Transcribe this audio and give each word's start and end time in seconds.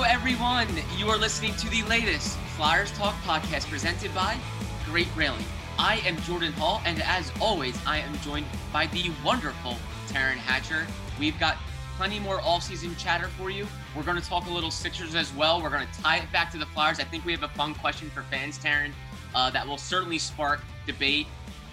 Hello, 0.00 0.10
everyone. 0.10 0.66
You 0.96 1.10
are 1.10 1.18
listening 1.18 1.54
to 1.56 1.68
the 1.68 1.82
latest 1.82 2.38
Flyers 2.56 2.90
Talk 2.92 3.14
podcast 3.16 3.68
presented 3.68 4.14
by 4.14 4.38
Great 4.86 5.08
Railing. 5.14 5.44
I 5.78 5.96
am 6.06 6.16
Jordan 6.22 6.54
Hall, 6.54 6.80
and 6.86 7.02
as 7.02 7.30
always, 7.38 7.78
I 7.84 7.98
am 7.98 8.18
joined 8.20 8.46
by 8.72 8.86
the 8.86 9.10
wonderful 9.22 9.76
Taryn 10.08 10.38
Hatcher. 10.38 10.86
We've 11.18 11.38
got 11.38 11.58
plenty 11.98 12.18
more 12.18 12.40
off-season 12.40 12.96
chatter 12.96 13.28
for 13.28 13.50
you. 13.50 13.66
We're 13.94 14.04
going 14.04 14.18
to 14.18 14.26
talk 14.26 14.46
a 14.46 14.50
little 14.50 14.70
Sixers 14.70 15.14
as 15.14 15.34
well. 15.34 15.60
We're 15.60 15.68
going 15.68 15.86
to 15.86 16.02
tie 16.02 16.16
it 16.16 16.32
back 16.32 16.50
to 16.52 16.58
the 16.58 16.64
Flyers. 16.64 16.98
I 16.98 17.04
think 17.04 17.26
we 17.26 17.32
have 17.32 17.42
a 17.42 17.48
fun 17.48 17.74
question 17.74 18.08
for 18.08 18.22
fans, 18.22 18.58
Taryn, 18.58 18.92
uh, 19.34 19.50
that 19.50 19.68
will 19.68 19.76
certainly 19.76 20.16
spark 20.16 20.60
debate. 20.86 21.26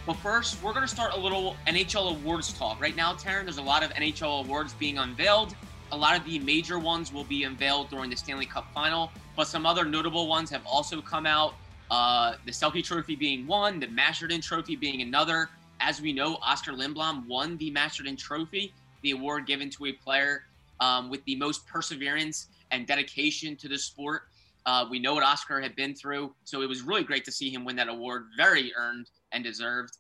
But 0.06 0.18
first, 0.18 0.62
we're 0.62 0.74
going 0.74 0.86
to 0.86 0.94
start 0.94 1.14
a 1.14 1.18
little 1.18 1.56
NHL 1.66 2.18
awards 2.18 2.52
talk. 2.52 2.82
Right 2.82 2.96
now, 2.98 3.14
Taryn, 3.14 3.44
there's 3.44 3.58
a 3.58 3.62
lot 3.62 3.84
of 3.84 3.92
NHL 3.92 4.44
awards 4.44 4.74
being 4.74 4.98
unveiled. 4.98 5.56
A 5.92 5.98
lot 5.98 6.18
of 6.18 6.26
the 6.26 6.40
major 6.40 6.80
ones 6.80 7.14
will 7.14 7.24
be 7.24 7.44
unveiled 7.44 7.90
during 7.90 8.10
the 8.10 8.18
Stanley 8.18 8.46
Cup 8.46 8.68
final, 8.74 9.12
but 9.36 9.48
some 9.48 9.66
other 9.66 9.86
notable 9.86 10.28
ones 10.28 10.50
have 10.50 10.66
also 10.66 11.02
come 11.02 11.26
out. 11.26 11.54
Uh, 11.90 12.36
the 12.46 12.52
Selke 12.52 12.84
Trophy 12.84 13.16
being 13.16 13.48
one, 13.48 13.80
the 13.80 13.88
Masterton 13.88 14.42
Trophy 14.42 14.76
being 14.76 15.02
another. 15.02 15.50
As 15.80 16.02
we 16.02 16.12
know, 16.12 16.36
Oskar 16.46 16.74
Lindblom 16.74 17.28
won 17.28 17.56
the 17.58 17.72
Masterton 17.72 18.18
Trophy 18.18 18.74
the 19.02 19.12
award 19.12 19.46
given 19.46 19.70
to 19.70 19.86
a 19.86 19.94
player 19.94 20.44
um, 20.80 21.10
with 21.10 21.24
the 21.26 21.36
most 21.36 21.66
perseverance 21.68 22.48
and 22.72 22.86
dedication 22.88 23.56
to 23.58 23.68
the 23.68 23.78
sport. 23.78 24.24
Uh, 24.66 24.86
we 24.90 25.00
know 25.00 25.14
what 25.14 25.24
Oskar 25.24 25.62
had 25.62 25.76
been 25.76 25.96
through, 25.96 26.34
so 26.44 26.62
it 26.62 26.68
was 26.68 26.82
really 26.82 27.04
great 27.04 27.24
to 27.26 27.32
see 27.32 27.50
him 27.50 27.64
win 27.64 27.76
that 27.78 27.88
award. 27.88 28.26
Very 28.36 28.74
earned 28.76 29.10
and 29.32 29.44
deserved. 29.44 29.98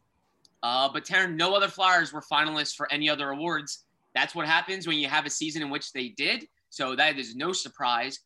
Uh, 0.63 0.89
but 0.91 1.05
Taryn, 1.05 1.35
no 1.35 1.55
other 1.55 1.67
Flyers 1.67 2.11
were 2.11 2.21
finalists 2.21 2.75
for 2.75 2.91
any 2.91 3.09
other 3.09 3.29
awards. 3.29 3.85
That's 4.17 4.33
what 4.33 4.47
happens 4.47 4.87
when 4.87 4.97
you 4.97 5.07
have 5.07 5.27
a 5.27 5.29
season 5.29 5.61
in 5.61 5.69
which 5.69 5.93
they 5.93 6.09
did. 6.09 6.47
So 6.71 6.95
that 6.95 7.19
is 7.19 7.35
no 7.35 7.53
surprise. 7.53 8.21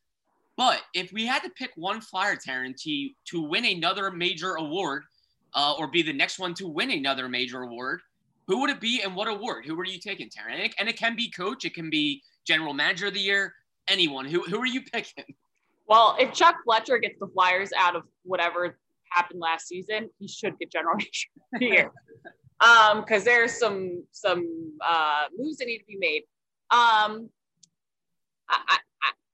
But 0.55 0.79
if 0.93 1.11
we 1.11 1.25
had 1.25 1.43
to 1.43 1.49
pick 1.49 1.71
one 1.75 1.99
Flyer, 1.99 2.37
Taryn, 2.37 2.81
to, 2.83 3.09
to 3.31 3.41
win 3.41 3.65
another 3.65 4.09
major 4.09 4.53
award 4.53 5.03
uh, 5.53 5.75
or 5.77 5.87
be 5.87 6.01
the 6.01 6.13
next 6.13 6.39
one 6.39 6.53
to 6.53 6.67
win 6.69 6.91
another 6.91 7.27
major 7.27 7.63
award, 7.63 7.99
who 8.47 8.61
would 8.61 8.69
it 8.69 8.79
be 8.79 9.01
and 9.01 9.13
what 9.13 9.27
award? 9.27 9.65
Who 9.65 9.77
are 9.77 9.85
you 9.85 9.99
taking, 9.99 10.29
Taryn? 10.29 10.53
And 10.53 10.61
it, 10.61 10.75
and 10.79 10.87
it 10.87 10.95
can 10.95 11.17
be 11.17 11.29
coach, 11.29 11.65
it 11.65 11.73
can 11.73 11.89
be 11.89 12.23
general 12.47 12.73
manager 12.73 13.07
of 13.07 13.13
the 13.13 13.19
year, 13.19 13.53
anyone. 13.89 14.23
Who, 14.23 14.43
who 14.43 14.61
are 14.61 14.65
you 14.65 14.83
picking? 14.83 15.35
Well, 15.87 16.15
if 16.21 16.31
Chuck 16.31 16.55
Fletcher 16.63 16.99
gets 16.99 17.19
the 17.19 17.27
Flyers 17.27 17.71
out 17.77 17.97
of 17.97 18.03
whatever 18.23 18.77
happened 19.09 19.41
last 19.41 19.67
season, 19.67 20.09
he 20.19 20.29
should 20.29 20.57
get 20.57 20.71
general 20.71 20.95
manager 20.95 21.27
of 21.53 21.59
the 21.59 21.65
year. 21.65 21.91
um, 22.61 23.01
because 23.01 23.23
there's 23.23 23.57
some 23.57 24.03
some 24.11 24.77
uh, 24.85 25.25
moves 25.37 25.57
that 25.57 25.65
need 25.65 25.79
to 25.79 25.85
be 25.85 25.97
made. 25.97 26.23
Um, 26.69 27.29
I, 28.49 28.77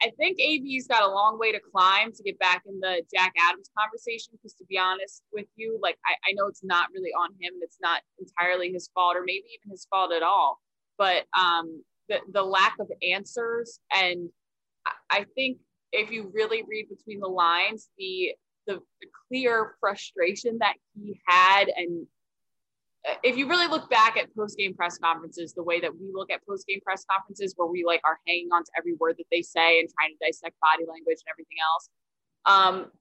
I 0.02 0.12
think 0.12 0.40
AV's 0.40 0.88
got 0.88 1.02
a 1.02 1.08
long 1.08 1.40
way 1.40 1.52
to 1.52 1.60
climb 1.60 2.12
to 2.12 2.24
get 2.24 2.38
back 2.38 2.64
in 2.68 2.80
the 2.80 3.02
Jack 3.14 3.34
Adams 3.50 3.70
conversation. 3.78 4.34
Because 4.34 4.54
to 4.54 4.66
be 4.66 4.78
honest 4.78 5.24
with 5.34 5.48
you, 5.56 5.80
like 5.82 5.98
I, 6.06 6.14
I 6.30 6.34
know 6.34 6.48
it's 6.48 6.64
not 6.64 6.90
really 6.94 7.12
on 7.12 7.32
him. 7.40 7.54
It's 7.62 7.80
not 7.82 8.02
entirely 8.20 8.72
his 8.72 8.90
fault, 8.94 9.16
or 9.18 9.22
maybe 9.22 9.46
even 9.60 9.72
his 9.72 9.88
fault 9.90 10.14
at 10.14 10.24
all. 10.24 10.60
But 10.98 11.26
um, 11.38 11.84
the 12.10 12.20
the 12.32 12.44
lack 12.44 12.76
of 12.80 12.88
answers, 13.02 13.80
and 13.94 14.30
I 15.10 15.26
think 15.36 15.58
if 15.92 16.12
you 16.12 16.32
really 16.34 16.64
read 16.68 16.88
between 16.90 17.20
the 17.20 17.28
lines, 17.28 17.90
the, 17.98 18.34
the 18.68 18.82
clear 19.28 19.76
frustration 19.80 20.58
that 20.60 20.76
he 20.94 21.20
had 21.26 21.70
and 21.76 22.06
if 23.24 23.38
you 23.38 23.48
really 23.48 23.68
look 23.68 23.90
back 23.90 24.18
at 24.18 24.34
post 24.36 24.58
game 24.58 24.74
press 24.74 24.98
conferences, 24.98 25.54
the 25.54 25.64
way 25.64 25.80
that 25.80 25.92
we 25.94 26.12
look 26.14 26.32
at 26.32 26.46
post 26.46 26.68
game 26.68 26.80
press 26.84 27.06
conferences, 27.10 27.54
where 27.56 27.68
we 27.68 27.84
like 27.86 28.02
are 28.04 28.20
hanging 28.28 28.50
on 28.52 28.64
to 28.64 28.72
every 28.78 28.94
word 28.96 29.16
that 29.18 29.26
they 29.32 29.42
say 29.42 29.80
and 29.80 29.90
trying 29.98 30.12
to 30.12 30.26
dissect 30.26 30.56
body 30.62 30.84
language 30.88 31.20
and 31.26 31.32
everything 31.32 31.58
else, 31.64 31.90
um, 32.46 32.92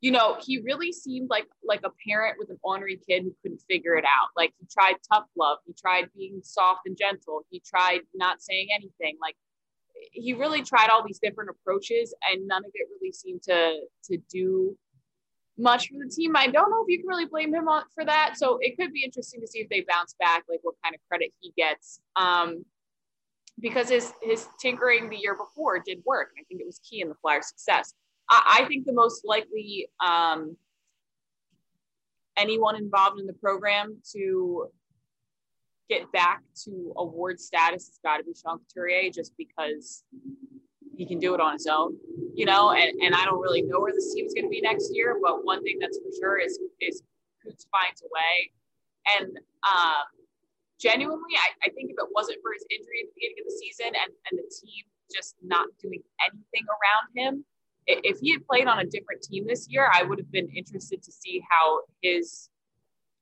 you 0.00 0.10
know, 0.10 0.36
he 0.44 0.60
really 0.60 0.92
seemed 0.92 1.30
like 1.30 1.46
like 1.66 1.80
a 1.84 1.90
parent 2.06 2.36
with 2.38 2.50
an 2.50 2.58
ornery 2.62 3.00
kid 3.08 3.22
who 3.22 3.34
couldn't 3.42 3.62
figure 3.70 3.94
it 3.94 4.04
out. 4.04 4.28
Like 4.36 4.52
he 4.60 4.66
tried 4.70 4.96
tough 5.10 5.24
love, 5.36 5.58
he 5.66 5.72
tried 5.72 6.10
being 6.16 6.40
soft 6.42 6.80
and 6.86 6.96
gentle, 6.96 7.42
he 7.50 7.62
tried 7.64 8.00
not 8.14 8.42
saying 8.42 8.68
anything. 8.74 9.16
Like 9.20 9.36
he 10.12 10.34
really 10.34 10.62
tried 10.62 10.90
all 10.90 11.02
these 11.06 11.20
different 11.20 11.50
approaches, 11.50 12.14
and 12.30 12.46
none 12.46 12.64
of 12.64 12.70
it 12.74 12.88
really 13.00 13.12
seemed 13.12 13.42
to 13.44 13.80
to 14.10 14.18
do 14.30 14.76
much 15.56 15.88
for 15.88 15.94
the 16.02 16.10
team. 16.10 16.36
I 16.36 16.48
don't 16.48 16.70
know 16.70 16.82
if 16.82 16.88
you 16.88 16.98
can 16.98 17.06
really 17.06 17.26
blame 17.26 17.54
him 17.54 17.68
for 17.94 18.04
that. 18.04 18.36
So 18.36 18.58
it 18.60 18.76
could 18.76 18.92
be 18.92 19.04
interesting 19.04 19.40
to 19.40 19.46
see 19.46 19.60
if 19.60 19.68
they 19.68 19.84
bounce 19.88 20.14
back, 20.18 20.44
like 20.48 20.60
what 20.62 20.74
kind 20.82 20.94
of 20.94 21.00
credit 21.08 21.32
he 21.40 21.52
gets. 21.56 22.00
Um, 22.16 22.64
because 23.60 23.88
his 23.88 24.12
his 24.22 24.48
tinkering 24.60 25.08
the 25.08 25.16
year 25.16 25.36
before 25.36 25.78
did 25.78 26.02
work. 26.04 26.30
I 26.38 26.42
think 26.48 26.60
it 26.60 26.66
was 26.66 26.80
key 26.80 27.00
in 27.00 27.08
the 27.08 27.14
Flyers' 27.14 27.48
success. 27.48 27.94
I, 28.28 28.60
I 28.62 28.68
think 28.68 28.84
the 28.84 28.92
most 28.92 29.24
likely 29.24 29.88
um, 30.04 30.56
anyone 32.36 32.76
involved 32.76 33.20
in 33.20 33.26
the 33.26 33.32
program 33.34 33.98
to 34.12 34.68
get 35.88 36.10
back 36.12 36.42
to 36.64 36.92
award 36.96 37.38
status 37.38 37.86
has 37.86 37.98
got 38.02 38.16
to 38.16 38.24
be 38.24 38.32
Sean 38.34 38.58
Couturier, 38.58 39.10
just 39.10 39.36
because 39.36 40.02
he 40.96 41.06
can 41.06 41.18
do 41.18 41.34
it 41.34 41.40
on 41.40 41.52
his 41.54 41.66
own, 41.66 41.96
you 42.34 42.46
know, 42.46 42.72
and, 42.72 42.90
and 43.02 43.14
I 43.14 43.24
don't 43.24 43.40
really 43.40 43.62
know 43.62 43.80
where 43.80 43.92
this 43.92 44.14
team's 44.14 44.34
going 44.34 44.44
to 44.44 44.50
be 44.50 44.60
next 44.60 44.90
year, 44.94 45.18
but 45.22 45.44
one 45.44 45.62
thing 45.62 45.78
that's 45.80 45.98
for 45.98 46.10
sure 46.20 46.38
is, 46.38 46.58
is 46.80 47.02
Coots 47.42 47.66
finds 47.70 48.02
a 48.02 48.08
way. 48.10 48.50
And 49.18 49.36
um, 49.62 50.06
genuinely, 50.80 51.34
I, 51.36 51.68
I 51.68 51.70
think 51.70 51.90
if 51.90 51.96
it 51.98 52.08
wasn't 52.14 52.38
for 52.42 52.52
his 52.52 52.64
injury 52.70 53.02
at 53.02 53.08
the 53.08 53.14
beginning 53.14 53.38
of 53.40 53.46
the 53.46 53.56
season 53.60 53.86
and, 53.86 54.10
and 54.30 54.38
the 54.38 54.48
team 54.48 54.84
just 55.14 55.36
not 55.42 55.66
doing 55.82 56.02
anything 56.26 56.66
around 56.68 57.06
him, 57.14 57.44
if 57.86 58.18
he 58.20 58.32
had 58.32 58.46
played 58.46 58.66
on 58.66 58.78
a 58.78 58.86
different 58.86 59.22
team 59.22 59.46
this 59.46 59.68
year, 59.68 59.90
I 59.92 60.02
would 60.02 60.18
have 60.18 60.32
been 60.32 60.48
interested 60.56 61.02
to 61.02 61.12
see 61.12 61.42
how 61.50 61.80
his 62.02 62.48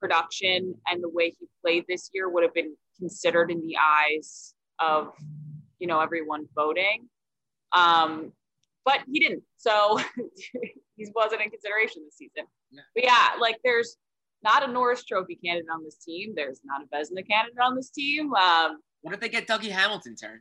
production 0.01 0.75
and 0.87 1.03
the 1.03 1.09
way 1.09 1.35
he 1.39 1.47
played 1.63 1.85
this 1.89 2.11
year 2.13 2.29
would 2.29 2.43
have 2.43 2.55
been 2.55 2.77
considered 2.99 3.51
in 3.51 3.61
the 3.61 3.77
eyes 3.77 4.55
of 4.79 5.13
you 5.79 5.87
know 5.87 6.01
everyone 6.01 6.47
voting 6.55 7.09
um, 7.73 8.33
but 8.85 9.01
he 9.11 9.21
didn't. 9.21 9.43
So 9.57 9.99
he 10.97 11.07
wasn't 11.15 11.43
in 11.43 11.51
consideration 11.51 12.03
this 12.05 12.17
season. 12.17 12.47
Yeah. 12.71 12.81
But 12.95 13.05
yeah, 13.05 13.29
like 13.41 13.59
there's 13.65 13.97
not 14.43 14.69
a 14.69 14.73
Norris 14.73 15.05
Trophy 15.05 15.37
candidate 15.37 15.69
on 15.73 15.85
this 15.85 15.97
team. 15.97 16.33
There's 16.35 16.61
not 16.65 16.83
a 16.83 16.87
Vezina 16.87 17.27
candidate 17.29 17.59
on 17.63 17.77
this 17.77 17.91
team. 17.91 18.35
Um, 18.35 18.79
what 19.03 19.15
if 19.15 19.21
they 19.21 19.29
get 19.29 19.47
Dougie 19.47 19.71
Hamilton 19.71 20.17
turn? 20.17 20.41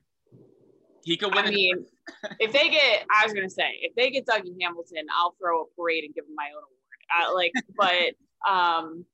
He 1.03 1.17
could 1.17 1.33
win. 1.33 1.45
I 1.45 1.49
mean, 1.49 1.85
if 2.39 2.51
they 2.51 2.69
get, 2.69 3.05
I 3.11 3.25
was 3.25 3.33
gonna 3.33 3.49
say, 3.49 3.79
if 3.81 3.95
they 3.95 4.11
get 4.11 4.25
Dougie 4.25 4.55
Hamilton, 4.61 5.05
I'll 5.15 5.35
throw 5.41 5.63
a 5.63 5.65
parade 5.77 6.03
and 6.03 6.13
give 6.13 6.25
him 6.25 6.35
my 6.35 6.49
own 6.55 6.63
award. 6.63 6.71
Uh, 7.11 7.33
like, 7.33 7.51
but 7.77 8.51
um, 8.51 9.05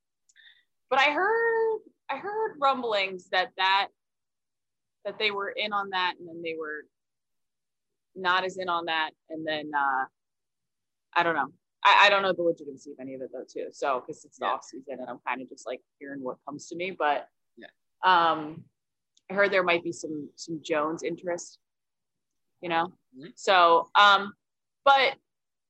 but 0.90 0.98
I 0.98 1.12
heard 1.12 1.78
I 2.10 2.16
heard 2.16 2.56
rumblings 2.60 3.28
that 3.30 3.50
that 3.56 3.88
that 5.04 5.18
they 5.18 5.30
were 5.30 5.50
in 5.50 5.72
on 5.72 5.90
that, 5.90 6.14
and 6.18 6.28
then 6.28 6.42
they 6.42 6.56
were 6.58 6.84
not 8.18 8.44
as 8.44 8.58
in 8.58 8.68
on 8.68 8.86
that. 8.86 9.10
And 9.30 9.46
then 9.46 9.70
uh, 9.76 10.04
I 11.14 11.22
don't 11.22 11.34
know. 11.34 11.48
I, 11.84 12.06
I 12.06 12.10
don't 12.10 12.22
know 12.22 12.32
the 12.32 12.42
legitimacy 12.42 12.90
of 12.92 12.96
any 13.00 13.14
of 13.14 13.22
it 13.22 13.30
though 13.32 13.44
too. 13.50 13.68
So 13.72 14.02
because 14.04 14.24
it's 14.24 14.38
the 14.38 14.46
yeah. 14.46 14.52
off 14.52 14.64
season 14.64 14.98
and 15.00 15.08
I'm 15.08 15.20
kind 15.26 15.40
of 15.40 15.48
just 15.48 15.66
like 15.66 15.80
hearing 15.98 16.22
what 16.22 16.36
comes 16.46 16.68
to 16.68 16.76
me. 16.76 16.90
But 16.90 17.28
yeah. 17.56 17.66
um, 18.04 18.64
I 19.30 19.34
heard 19.34 19.52
there 19.52 19.62
might 19.62 19.84
be 19.84 19.92
some 19.92 20.28
some 20.36 20.60
Jones 20.62 21.02
interest. 21.02 21.58
You 22.60 22.68
know. 22.68 22.92
Mm-hmm. 23.16 23.28
So 23.36 23.88
um, 23.98 24.32
but 24.84 25.14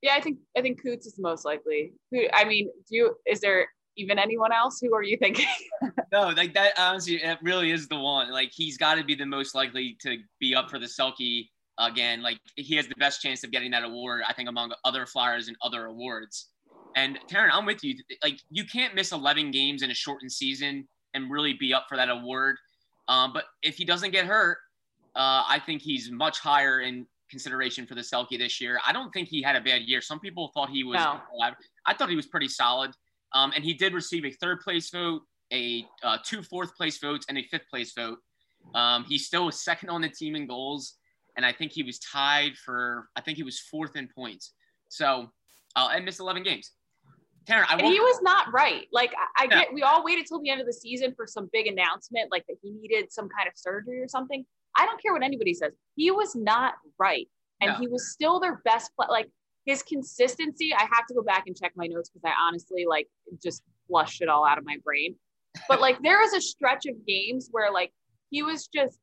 yeah, 0.00 0.14
I 0.14 0.20
think 0.20 0.38
I 0.56 0.62
think 0.62 0.82
Coots 0.82 1.06
is 1.06 1.14
the 1.14 1.22
most 1.22 1.44
likely. 1.44 1.92
Who 2.10 2.22
I 2.32 2.44
mean, 2.44 2.70
do 2.88 2.96
you 2.96 3.16
is 3.26 3.40
there 3.40 3.68
even 3.96 4.18
anyone 4.18 4.52
else? 4.52 4.78
Who 4.80 4.94
are 4.94 5.02
you 5.02 5.16
thinking? 5.16 5.46
no, 6.12 6.28
like 6.28 6.54
that 6.54 6.72
honestly, 6.78 7.16
it 7.16 7.38
really 7.42 7.72
is 7.72 7.88
the 7.88 7.98
one. 7.98 8.30
Like 8.30 8.50
he's 8.54 8.78
got 8.78 8.94
to 8.94 9.04
be 9.04 9.14
the 9.14 9.26
most 9.26 9.54
likely 9.54 9.96
to 10.02 10.18
be 10.40 10.54
up 10.54 10.70
for 10.70 10.78
the 10.78 10.86
Selke 10.86 11.48
again, 11.78 12.22
like 12.22 12.38
he 12.56 12.76
has 12.76 12.88
the 12.88 12.94
best 12.96 13.22
chance 13.22 13.44
of 13.44 13.50
getting 13.50 13.70
that 13.70 13.84
award, 13.84 14.22
I 14.28 14.32
think, 14.32 14.48
among 14.48 14.72
other 14.84 15.06
Flyers 15.06 15.48
and 15.48 15.56
other 15.62 15.86
awards. 15.86 16.48
And 16.96 17.18
Taryn, 17.30 17.50
I'm 17.52 17.66
with 17.66 17.84
you. 17.84 17.94
Like 18.22 18.40
you 18.50 18.64
can't 18.64 18.94
miss 18.94 19.12
11 19.12 19.50
games 19.50 19.82
in 19.82 19.90
a 19.90 19.94
shortened 19.94 20.32
season 20.32 20.88
and 21.14 21.30
really 21.30 21.52
be 21.54 21.72
up 21.72 21.86
for 21.88 21.96
that 21.96 22.08
award. 22.08 22.56
Um, 23.08 23.32
but 23.32 23.44
if 23.62 23.76
he 23.76 23.84
doesn't 23.84 24.10
get 24.10 24.26
hurt, 24.26 24.58
uh, 25.16 25.44
I 25.46 25.60
think 25.64 25.82
he's 25.82 26.10
much 26.10 26.38
higher 26.40 26.80
in 26.80 27.06
consideration 27.30 27.86
for 27.86 27.94
the 27.94 28.00
Selke 28.00 28.38
this 28.38 28.60
year. 28.60 28.80
I 28.86 28.92
don't 28.92 29.10
think 29.12 29.28
he 29.28 29.42
had 29.42 29.56
a 29.56 29.60
bad 29.60 29.82
year. 29.82 30.00
Some 30.00 30.20
people 30.20 30.50
thought 30.54 30.70
he 30.70 30.84
was. 30.84 30.96
No. 30.96 31.20
I 31.86 31.94
thought 31.94 32.10
he 32.10 32.16
was 32.16 32.26
pretty 32.26 32.48
solid. 32.48 32.92
Um, 33.34 33.52
and 33.54 33.64
he 33.64 33.74
did 33.74 33.94
receive 33.94 34.24
a 34.24 34.30
third 34.30 34.60
place 34.60 34.90
vote, 34.90 35.22
a 35.52 35.86
uh, 36.02 36.18
two 36.24 36.42
fourth 36.42 36.74
place 36.76 36.98
votes, 36.98 37.26
and 37.28 37.38
a 37.38 37.42
fifth 37.44 37.68
place 37.70 37.92
vote. 37.92 38.18
Um, 38.74 39.04
he 39.04 39.18
still 39.18 39.50
second 39.50 39.90
on 39.90 40.00
the 40.00 40.08
team 40.08 40.34
in 40.34 40.46
goals 40.46 40.94
and 41.38 41.46
I 41.46 41.52
think 41.52 41.70
he 41.70 41.84
was 41.84 42.00
tied 42.00 42.56
for 42.56 43.08
I 43.16 43.22
think 43.22 43.36
he 43.36 43.44
was 43.44 43.60
fourth 43.60 43.96
in 43.96 44.08
points. 44.08 44.52
So 44.88 45.30
uh, 45.76 45.88
and 45.94 46.04
missed 46.04 46.18
11 46.20 46.42
games. 46.42 46.72
Taryn, 47.48 47.64
I 47.68 47.80
he 47.80 48.00
was 48.00 48.20
not 48.22 48.52
right. 48.52 48.86
Like 48.92 49.12
I, 49.38 49.44
I 49.44 49.46
get, 49.46 49.72
we 49.72 49.82
all 49.82 50.04
waited 50.04 50.26
till 50.26 50.40
the 50.40 50.50
end 50.50 50.60
of 50.60 50.66
the 50.66 50.72
season 50.72 51.14
for 51.16 51.26
some 51.26 51.48
big 51.50 51.66
announcement, 51.66 52.30
like 52.30 52.44
that 52.48 52.56
he 52.60 52.72
needed 52.72 53.10
some 53.10 53.28
kind 53.28 53.48
of 53.48 53.54
surgery 53.56 54.02
or 54.02 54.08
something. 54.08 54.44
I 54.76 54.84
don't 54.84 55.00
care 55.00 55.12
what 55.12 55.22
anybody 55.22 55.54
says. 55.54 55.72
He 55.94 56.10
was 56.10 56.34
not 56.34 56.74
right. 56.98 57.28
and 57.62 57.70
No. 57.72 57.78
he 57.78 57.86
was 57.86 58.10
still 58.10 58.40
their 58.40 58.60
best 58.64 58.90
play. 58.96 59.06
Like 59.08 59.30
his 59.64 59.82
consistency, 59.82 60.74
I 60.74 60.82
have 60.92 61.06
to 61.06 61.14
go 61.14 61.22
back 61.22 61.44
and 61.46 61.56
check 61.56 61.72
my 61.76 61.86
notes 61.86 62.10
because 62.10 62.28
I 62.28 62.34
honestly 62.46 62.84
like 62.86 63.08
just 63.42 63.62
flushed 63.86 64.20
it 64.22 64.28
all 64.28 64.44
out 64.44 64.58
of 64.58 64.64
my 64.64 64.76
brain. 64.84 65.14
But 65.68 65.80
like 65.80 66.02
there 66.02 66.18
was 66.18 66.34
a 66.34 66.40
stretch 66.40 66.86
of 66.86 67.06
games 67.06 67.48
where 67.52 67.72
like 67.72 67.92
he 68.30 68.42
was 68.42 68.66
just 68.66 68.98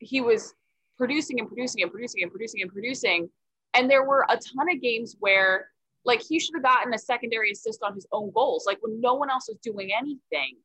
he 0.00 0.20
was 0.20 0.54
producing 0.98 1.38
and 1.38 1.48
producing 1.48 1.82
and 1.82 1.90
producing 1.90 2.22
and 2.22 2.30
producing 2.30 2.62
and 2.62 2.70
producing. 2.70 3.30
And 3.74 3.88
there 3.88 4.04
were 4.04 4.26
a 4.28 4.36
ton 4.36 4.70
of 4.70 4.82
games 4.82 5.16
where 5.20 5.68
like 6.04 6.22
he 6.22 6.38
should 6.38 6.54
have 6.54 6.62
gotten 6.62 6.92
a 6.92 6.98
secondary 6.98 7.52
assist 7.52 7.82
on 7.82 7.94
his 7.94 8.06
own 8.12 8.30
goals. 8.34 8.64
Like 8.66 8.78
when 8.80 9.00
no 9.00 9.14
one 9.14 9.30
else 9.30 9.48
was 9.48 9.58
doing 9.62 9.90
anything, 9.96 10.56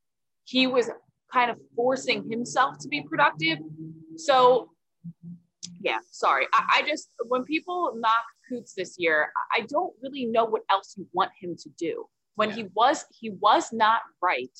he 0.45 0.67
was 0.67 0.89
kind 1.31 1.51
of 1.51 1.57
forcing 1.75 2.29
himself 2.29 2.77
to 2.79 2.87
be 2.87 3.01
productive. 3.01 3.59
So 4.17 4.71
yeah, 5.79 5.99
sorry. 6.11 6.47
I, 6.53 6.79
I 6.79 6.87
just 6.87 7.09
when 7.27 7.43
people 7.43 7.93
knock 7.95 8.23
Coots 8.49 8.73
this 8.73 8.95
year, 8.97 9.31
I 9.53 9.61
I 9.61 9.65
don't 9.67 9.93
really 10.01 10.25
know 10.25 10.45
what 10.45 10.63
else 10.69 10.95
you 10.97 11.07
want 11.13 11.31
him 11.39 11.55
to 11.57 11.69
do. 11.77 12.05
When 12.35 12.49
he 12.49 12.65
was 12.73 13.05
he 13.11 13.29
was 13.29 13.71
not 13.71 14.01
right 14.21 14.57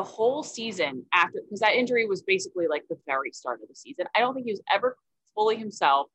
the 0.00 0.04
whole 0.04 0.42
season 0.42 1.04
after 1.12 1.42
because 1.44 1.60
that 1.60 1.74
injury 1.74 2.06
was 2.06 2.22
basically 2.22 2.66
like 2.66 2.84
the 2.88 2.96
very 3.04 3.30
start 3.32 3.60
of 3.62 3.68
the 3.68 3.74
season. 3.74 4.06
I 4.16 4.20
don't 4.20 4.32
think 4.32 4.46
he 4.46 4.52
was 4.52 4.62
ever 4.74 4.96
fully 5.34 5.56
himself 5.56 6.06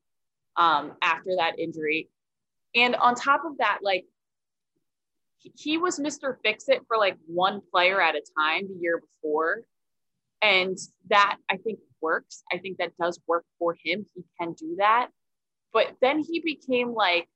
um, 0.57 0.93
after 1.03 1.35
that 1.37 1.59
injury. 1.59 2.09
And 2.73 2.95
on 2.95 3.13
top 3.13 3.43
of 3.45 3.59
that, 3.59 3.79
like 3.83 4.05
he- 5.37 5.53
he 5.55 5.77
was 5.77 5.99
Mr. 5.99 6.35
Fix 6.43 6.67
It 6.67 6.81
for 6.87 6.97
like 6.97 7.15
one 7.27 7.61
player 7.71 8.01
at 8.01 8.15
a 8.15 8.23
time 8.35 8.67
the 8.67 8.79
year 8.81 8.99
before. 8.99 9.67
And 10.41 10.75
that 11.11 11.37
I 11.47 11.57
think 11.57 11.77
works. 12.01 12.41
I 12.51 12.57
think 12.57 12.79
that 12.79 12.97
does 12.97 13.19
work 13.27 13.45
for 13.59 13.77
him. 13.83 14.07
He 14.15 14.23
can 14.41 14.53
do 14.53 14.77
that. 14.79 15.09
But 15.73 15.95
then 16.01 16.23
he 16.27 16.39
became 16.39 16.95
like, 16.95 17.29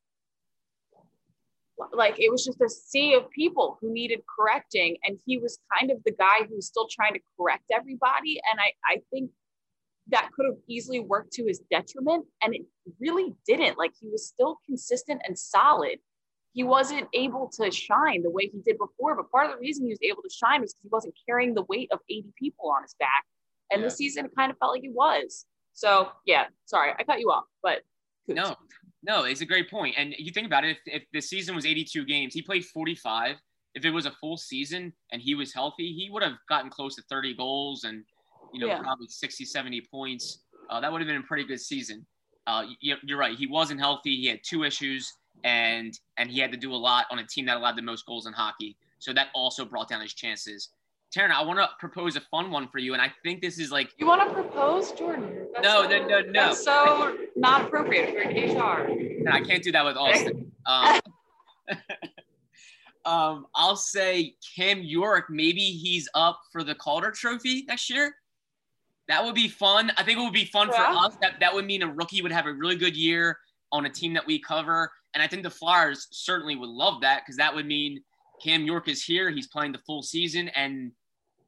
like 1.93 2.19
it 2.19 2.31
was 2.31 2.45
just 2.45 2.61
a 2.61 2.69
sea 2.69 3.13
of 3.13 3.29
people 3.29 3.77
who 3.81 3.91
needed 3.91 4.21
correcting. 4.35 4.97
And 5.03 5.19
he 5.25 5.37
was 5.37 5.59
kind 5.77 5.91
of 5.91 5.97
the 6.05 6.11
guy 6.11 6.45
who 6.47 6.55
was 6.55 6.67
still 6.67 6.87
trying 6.89 7.13
to 7.13 7.19
correct 7.37 7.65
everybody. 7.71 8.41
And 8.49 8.59
I, 8.59 8.71
I 8.85 9.01
think 9.11 9.31
that 10.09 10.29
could 10.33 10.45
have 10.45 10.57
easily 10.67 10.99
worked 10.99 11.33
to 11.33 11.45
his 11.45 11.61
detriment. 11.71 12.25
And 12.41 12.55
it 12.55 12.61
really 12.99 13.33
didn't. 13.45 13.77
Like 13.77 13.93
he 13.99 14.09
was 14.09 14.27
still 14.27 14.59
consistent 14.65 15.21
and 15.25 15.37
solid. 15.37 15.99
He 16.53 16.63
wasn't 16.63 17.07
able 17.13 17.49
to 17.61 17.69
shine 17.71 18.23
the 18.23 18.31
way 18.31 18.47
he 18.47 18.59
did 18.65 18.77
before. 18.77 19.15
But 19.15 19.31
part 19.31 19.45
of 19.45 19.51
the 19.51 19.59
reason 19.59 19.85
he 19.85 19.91
was 19.91 19.99
able 20.01 20.23
to 20.23 20.29
shine 20.29 20.61
was 20.61 20.73
because 20.73 20.83
he 20.83 20.89
wasn't 20.91 21.13
carrying 21.27 21.53
the 21.53 21.63
weight 21.63 21.89
of 21.91 21.99
80 22.09 22.33
people 22.37 22.71
on 22.71 22.81
his 22.83 22.95
back. 22.99 23.25
And 23.71 23.81
Yeah. 23.81 23.87
this 23.87 23.97
season 23.97 24.25
it 24.25 24.31
kind 24.35 24.51
of 24.51 24.57
felt 24.57 24.73
like 24.73 24.81
he 24.81 24.89
was. 24.89 25.45
So 25.73 26.09
yeah, 26.25 26.47
sorry, 26.65 26.91
I 26.97 27.03
cut 27.03 27.19
you 27.19 27.29
off, 27.31 27.45
but 27.63 27.83
No, 28.27 28.55
no, 29.03 29.23
it's 29.23 29.41
a 29.41 29.45
great 29.45 29.69
point. 29.69 29.95
And 29.97 30.13
you 30.17 30.31
think 30.31 30.47
about 30.47 30.63
it, 30.65 30.77
if, 30.85 31.01
if 31.01 31.03
the 31.13 31.21
season 31.21 31.55
was 31.55 31.65
82 31.65 32.05
games, 32.05 32.33
he 32.33 32.41
played 32.41 32.65
45. 32.65 33.35
If 33.75 33.85
it 33.85 33.91
was 33.91 34.05
a 34.05 34.11
full 34.11 34.35
season 34.37 34.91
and 35.11 35.21
he 35.21 35.35
was 35.35 35.53
healthy, 35.53 35.93
he 35.93 36.09
would 36.11 36.23
have 36.23 36.33
gotten 36.49 36.69
close 36.69 36.95
to 36.95 37.03
30 37.09 37.35
goals 37.35 37.83
and, 37.83 38.03
you 38.53 38.59
know, 38.59 38.67
Yeah. 38.67 38.81
probably 38.81 39.07
60, 39.07 39.45
70 39.45 39.81
points. 39.91 40.43
Uh, 40.69 40.79
that 40.81 40.91
would 40.91 41.01
have 41.01 41.07
been 41.07 41.17
a 41.17 41.23
pretty 41.23 41.43
good 41.43 41.61
season. 41.61 42.05
Uh, 42.47 42.65
you, 42.81 42.95
you're 43.03 43.17
right. 43.17 43.37
He 43.37 43.47
wasn't 43.47 43.79
healthy. 43.79 44.15
He 44.15 44.27
had 44.27 44.39
two 44.43 44.63
issues 44.63 45.11
and 45.45 45.93
and 46.17 46.29
he 46.29 46.39
had 46.39 46.51
to 46.51 46.57
do 46.57 46.73
a 46.73 46.75
lot 46.75 47.05
on 47.11 47.19
a 47.19 47.25
team 47.25 47.45
that 47.45 47.55
allowed 47.57 47.77
the 47.77 47.81
most 47.81 48.05
goals 48.05 48.25
in 48.27 48.33
hockey. 48.33 48.75
So 48.97 49.13
that 49.13 49.27
also 49.33 49.63
brought 49.63 49.87
down 49.87 50.01
his 50.01 50.13
chances. 50.13 50.69
Taryn, 51.15 51.31
I 51.31 51.41
want 51.44 51.57
to 51.57 51.67
propose 51.79 52.15
a 52.15 52.21
fun 52.21 52.51
one 52.51 52.67
for 52.67 52.77
you, 52.77 52.94
and 52.94 53.01
I 53.01 53.11
think 53.23 53.41
this 53.41 53.57
is 53.57 53.71
like 53.71 53.89
You 53.97 54.06
want 54.06 54.27
to 54.27 54.33
propose, 54.33 54.91
Jordan? 54.91 55.47
That's 55.53 55.63
No, 55.63 55.83
so, 55.83 55.89
no, 55.89 56.07
no, 56.07 56.21
no. 56.21 56.31
That's 56.33 56.63
so 56.63 57.17
not 57.35 57.63
appropriate 57.65 58.11
for 58.11 58.29
HR. 58.29 58.88
And 58.88 59.29
I 59.29 59.41
can't 59.41 59.63
do 59.63 59.71
that 59.71 59.83
with 59.83 59.97
Austin. 59.97 60.51
Um, 60.67 61.00
um, 63.06 63.47
I'll 63.56 63.75
say 63.75 64.35
Cam 64.56 64.83
York. 64.83 65.25
Maybe 65.29 65.61
he's 65.61 66.07
up 66.13 66.39
for 66.51 66.63
the 66.63 66.75
Calder 66.75 67.09
Trophy 67.11 67.65
next 67.67 67.89
year. 67.89 68.13
That 69.07 69.25
would 69.25 69.33
be 69.35 69.47
fun. 69.47 69.91
I 69.97 70.03
think 70.03 70.19
it 70.19 70.21
would 70.21 70.33
be 70.33 70.45
fun 70.45 70.69
Yeah. 70.71 70.94
for 70.94 71.00
us. 71.07 71.17
That 71.21 71.39
that 71.39 71.51
would 71.53 71.65
mean 71.65 71.81
a 71.81 71.88
rookie 71.91 72.21
would 72.21 72.31
have 72.31 72.45
a 72.45 72.53
really 72.53 72.75
good 72.75 72.95
year 72.95 73.39
on 73.71 73.85
a 73.85 73.89
team 73.89 74.13
that 74.13 74.25
we 74.27 74.39
cover, 74.39 74.91
and 75.15 75.23
I 75.23 75.27
think 75.27 75.41
the 75.41 75.50
Flyers 75.50 76.07
certainly 76.11 76.56
would 76.56 76.69
love 76.69 77.01
that 77.01 77.23
because 77.23 77.38
that 77.38 77.53
would 77.53 77.65
mean 77.65 78.03
Cam 78.44 78.63
York 78.63 78.88
is 78.88 79.03
here. 79.03 79.31
He's 79.31 79.47
playing 79.47 79.71
the 79.71 79.79
full 79.79 80.03
season, 80.03 80.50
and 80.50 80.91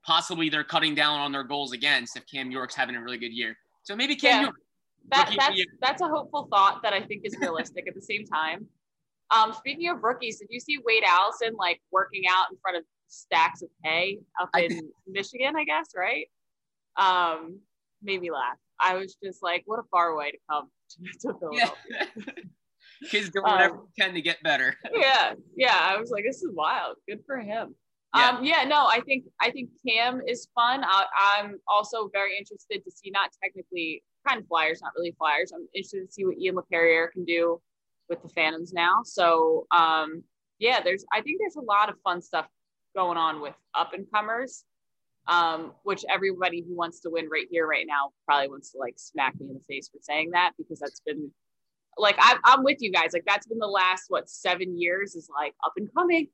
possibly 0.06 0.50
they're 0.50 0.63
cutting 0.63 0.95
down 0.95 1.19
on 1.19 1.31
their 1.31 1.44
goals 1.44 1.71
against 1.74 2.15
if 2.18 2.25
Cam 2.27 2.51
York's 2.51 2.75
having 2.75 2.95
a 2.95 3.01
really 3.01 3.18
good 3.18 3.31
year. 3.33 3.56
So 3.83 3.95
maybe 3.95 4.15
Cam 4.15 4.38
Yeah. 4.38 4.42
York. 4.44 4.56
That, 5.09 5.18
Rookie 5.18 5.30
of 5.30 5.33
the 5.33 5.38
that's 5.45 5.57
year. 5.57 5.65
that's 5.81 6.01
a 6.01 6.07
hopeful 6.07 6.48
thought 6.51 6.81
that 6.83 6.94
I 6.94 7.01
think 7.01 7.21
is 7.25 7.36
realistic 7.42 7.88
at 7.88 7.95
the 7.95 8.01
same 8.01 8.24
time. 8.25 8.68
Um, 9.36 9.53
speaking 9.53 9.89
of 9.89 10.03
rookies, 10.03 10.38
did 10.39 10.48
you 10.51 10.59
see 10.59 10.77
Wade 10.86 11.03
Allison 11.07 11.53
like 11.57 11.81
working 11.92 12.24
out 12.30 12.48
in 12.51 12.57
front 12.62 12.77
of 12.77 12.83
stacks 13.07 13.62
of 13.63 13.69
hay 13.83 14.19
up 14.39 14.50
I 14.53 14.63
in 14.63 14.89
Michigan? 15.07 15.56
I 15.56 15.63
guess 15.63 15.88
right. 15.95 16.27
Um, 16.98 17.59
made 18.03 18.21
me 18.21 18.30
laugh. 18.31 18.57
I 18.80 18.95
was 18.95 19.15
just 19.24 19.42
like, 19.42 19.63
what 19.65 19.80
a 19.80 19.83
far 19.89 20.15
way 20.15 20.31
to 20.31 20.38
come 20.50 20.69
to, 20.89 21.27
to 21.33 21.38
Yeah. 21.53 21.69
Philadelphia. 21.88 22.33
Kids 23.09 23.30
doing 23.31 23.44
whatever 23.45 23.75
Um, 23.77 23.88
can 23.98 24.13
to 24.13 24.21
get 24.21 24.42
better. 24.44 24.75
yeah, 24.94 25.33
yeah. 25.56 25.77
I 25.80 25.98
was 25.98 26.12
like, 26.12 26.24
this 26.27 26.44
is 26.44 26.50
wild. 26.53 26.98
Good 27.07 27.21
for 27.25 27.38
him. 27.38 27.74
Yeah. 28.16 28.30
Um, 28.30 28.44
yeah, 28.44 28.63
no, 28.63 28.88
I 28.88 29.00
think 29.06 29.25
I 29.40 29.52
think 29.52 29.69
Cam 29.88 30.22
is 30.28 30.50
fun. 30.54 30.84
I, 30.84 31.06
I'm 31.38 31.60
also 31.68 32.10
very 32.12 32.38
interested 32.38 32.84
to 32.84 32.92
see 32.92 33.10
not 33.10 33.30
technically 33.42 34.04
kind 34.28 34.42
of 34.42 34.48
flyers, 34.48 34.81
not 34.81 34.92
really 34.98 35.16
flyers. 35.18 35.52
I'm 35.54 35.68
interested 35.74 36.08
to 36.08 36.12
see 36.12 36.25
what 36.25 36.38
Ian 36.38 36.56
LeCarrier 36.56 37.12
can 37.12 37.24
do 37.24 37.62
with 38.10 38.22
the 38.22 38.30
Phantoms 38.30 38.74
now. 38.74 39.02
So 39.04 39.66
um, 39.72 40.24
yeah, 40.60 40.81
there's 40.84 41.06
I 41.13 41.22
think 41.22 41.40
there's 41.40 41.56
a 41.56 41.62
lot 41.62 41.90
of 41.90 41.96
fun 42.04 42.22
stuff 42.22 42.48
going 42.96 43.18
on 43.18 43.42
with 43.42 43.56
up 43.74 43.94
and 43.94 44.06
comers. 44.13 44.66
Um, 45.28 45.74
which 45.84 46.04
everybody 46.12 46.66
who 46.68 46.75
wants 46.75 47.00
to 47.02 47.12
win 47.12 47.30
right 47.31 47.46
here, 47.52 47.68
right 47.68 47.86
now, 47.88 48.10
probably 48.25 48.48
wants 48.48 48.72
to 48.72 48.80
like 48.80 48.96
smack 48.98 49.39
me 49.39 49.50
in 49.50 49.53
the 49.53 49.62
face 49.70 49.88
for 49.88 50.00
saying 50.01 50.32
that 50.32 50.53
because 50.58 50.80
that's 50.80 51.00
been 51.06 51.30
like 51.98 52.15
I, 52.18 52.38
I'm 52.44 52.63
with 52.63 52.77
you 52.80 52.91
guys. 52.91 53.12
Like 53.13 53.25
that's 53.25 53.48
been 53.48 53.60
the 53.60 53.68
last 53.68 54.06
what 54.10 54.30
seven 54.30 54.80
years 54.80 55.15
is 55.15 55.30
like 55.34 55.53
up 55.65 55.74
and 55.77 55.88
coming, 55.94 56.27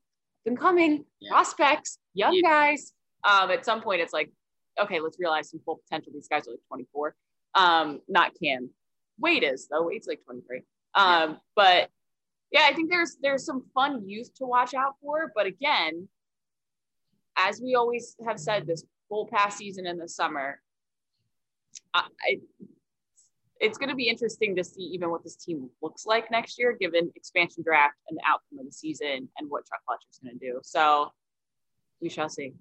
coming 0.56 1.04
Yeah. 1.20 1.30
prospects, 1.30 1.98
young 2.14 2.34
Yeah. 2.34 2.42
guys. 2.42 2.92
Um, 3.24 3.50
at 3.50 3.64
some 3.64 3.82
point, 3.82 4.00
it's 4.00 4.12
like, 4.12 4.30
okay, 4.78 5.00
let's 5.00 5.18
realize 5.18 5.50
some 5.50 5.60
full 5.60 5.76
potential. 5.76 6.12
These 6.12 6.28
guys 6.28 6.46
are 6.48 6.52
like 6.52 6.60
24. 6.68 7.14
Um, 7.54 8.00
not 8.08 8.32
Cam. 8.40 8.70
Wade 9.18 9.42
is 9.42 9.66
though. 9.68 9.82
Wade's 9.82 10.06
like 10.06 10.22
23. 10.24 10.62
Um, 10.94 11.40
but 11.54 11.90
yeah, 12.50 12.62
I 12.64 12.72
think 12.72 12.90
there's 12.90 13.16
there's 13.20 13.44
some 13.44 13.64
fun 13.74 14.08
youth 14.08 14.32
to 14.36 14.46
watch 14.46 14.74
out 14.74 14.94
for. 15.00 15.32
But 15.34 15.46
again, 15.46 16.08
as 17.36 17.60
we 17.60 17.74
always 17.74 18.16
have 18.26 18.38
said, 18.38 18.66
this 18.66 18.84
full 19.08 19.26
past 19.26 19.58
season 19.58 19.86
in 19.86 19.98
the 19.98 20.08
summer, 20.08 20.60
I, 21.92 22.04
I 22.22 22.40
it's 23.60 23.78
going 23.78 23.88
to 23.88 23.94
be 23.94 24.08
interesting 24.08 24.54
to 24.56 24.62
see 24.64 24.82
even 24.82 25.10
what 25.10 25.24
this 25.24 25.36
team 25.36 25.68
looks 25.82 26.06
like 26.06 26.30
next 26.30 26.58
year, 26.58 26.76
given 26.78 27.10
expansion 27.16 27.62
draft 27.64 27.96
and 28.08 28.16
the 28.16 28.22
outcome 28.26 28.58
of 28.60 28.66
the 28.66 28.72
season 28.72 29.28
and 29.38 29.50
what 29.50 29.66
Chuck 29.66 29.80
Fletcher's 29.86 30.20
going 30.22 30.38
to 30.38 30.46
do. 30.46 30.60
So 30.62 31.12
we 32.00 32.08
shall 32.08 32.28
see. 32.28 32.52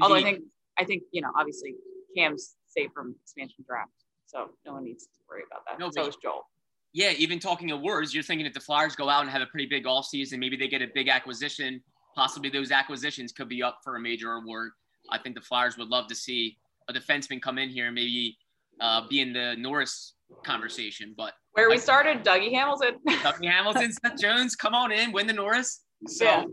Although 0.00 0.14
I 0.14 0.22
think 0.22 0.40
I 0.78 0.84
think 0.84 1.02
you 1.12 1.20
know 1.20 1.30
obviously 1.38 1.74
Cam's 2.16 2.54
safe 2.66 2.90
from 2.94 3.14
expansion 3.22 3.64
draft, 3.66 3.90
so 4.26 4.50
no 4.64 4.72
one 4.72 4.84
needs 4.84 5.04
to 5.04 5.10
worry 5.28 5.42
about 5.50 5.62
that. 5.66 5.78
No, 5.78 5.90
so 5.90 6.08
is 6.08 6.16
Joel. 6.16 6.46
yeah, 6.94 7.12
even 7.18 7.38
talking 7.38 7.70
awards, 7.70 8.14
you're 8.14 8.22
thinking 8.22 8.46
if 8.46 8.54
the 8.54 8.60
Flyers 8.60 8.96
go 8.96 9.10
out 9.10 9.22
and 9.22 9.30
have 9.30 9.42
a 9.42 9.46
pretty 9.46 9.66
big 9.66 9.84
offseason, 9.84 10.38
maybe 10.38 10.56
they 10.56 10.68
get 10.68 10.80
a 10.80 10.88
big 10.94 11.08
acquisition. 11.08 11.82
Possibly 12.14 12.48
those 12.48 12.70
acquisitions 12.70 13.32
could 13.32 13.48
be 13.48 13.62
up 13.62 13.80
for 13.84 13.96
a 13.96 14.00
major 14.00 14.32
award. 14.32 14.72
I 15.10 15.18
think 15.18 15.34
the 15.34 15.42
Flyers 15.42 15.76
would 15.76 15.88
love 15.88 16.06
to 16.06 16.14
see 16.14 16.56
a 16.88 16.92
defenseman 16.92 17.40
come 17.40 17.58
in 17.58 17.68
here 17.68 17.86
and 17.86 17.94
maybe 17.94 18.38
uh, 18.80 19.06
be 19.08 19.20
in 19.20 19.32
the 19.32 19.56
Norris 19.58 20.14
conversation. 20.44 21.14
But 21.16 21.34
Where 21.52 21.68
we 21.68 21.76
I- 21.76 21.78
started, 21.78 22.24
Dougie 22.24 22.52
Hamilton. 22.52 22.96
Dougie 23.08 23.50
Hamilton, 23.50 23.92
Seth 24.04 24.20
Jones, 24.20 24.56
come 24.56 24.74
on 24.74 24.92
in, 24.92 25.12
win 25.12 25.26
the 25.26 25.32
Norris. 25.32 25.82
So, 26.06 26.24
Yeah. 26.24 26.44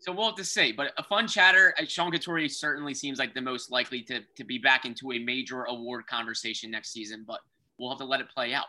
so 0.00 0.12
we'll 0.12 0.26
have 0.26 0.36
to 0.36 0.44
see. 0.44 0.72
But 0.72 0.92
a 0.98 1.02
fun 1.02 1.26
chatter. 1.28 1.74
Uh, 1.78 1.84
Sean 1.86 2.10
Couturier 2.10 2.48
certainly 2.48 2.94
seems 2.94 3.18
like 3.18 3.34
the 3.34 3.40
most 3.42 3.70
likely 3.70 4.02
to, 4.04 4.20
to 4.36 4.44
be 4.44 4.58
back 4.58 4.84
into 4.84 5.12
a 5.12 5.18
major 5.18 5.64
award 5.64 6.06
conversation 6.06 6.70
next 6.70 6.92
season. 6.92 7.24
But 7.26 7.40
we'll 7.78 7.90
have 7.90 7.98
to 7.98 8.04
let 8.04 8.20
it 8.20 8.28
play 8.34 8.52
out. 8.54 8.66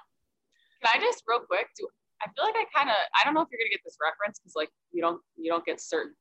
Can 0.84 1.00
I 1.02 1.04
just 1.04 1.24
real 1.28 1.40
quick? 1.40 1.68
Do 1.78 1.88
I 2.22 2.28
feel 2.36 2.46
like 2.46 2.56
I 2.56 2.66
kind 2.78 2.90
of 2.90 2.96
I 3.20 3.26
don't 3.26 3.34
know 3.34 3.42
if 3.42 3.48
you're 3.52 3.60
gonna 3.60 3.70
get 3.70 3.82
this 3.84 3.98
reference 4.04 4.40
because 4.40 4.54
like 4.56 4.70
you 4.92 5.02
don't 5.02 5.20
you 5.38 5.52
don't 5.52 5.66
get 5.66 5.82
certain 5.82 6.14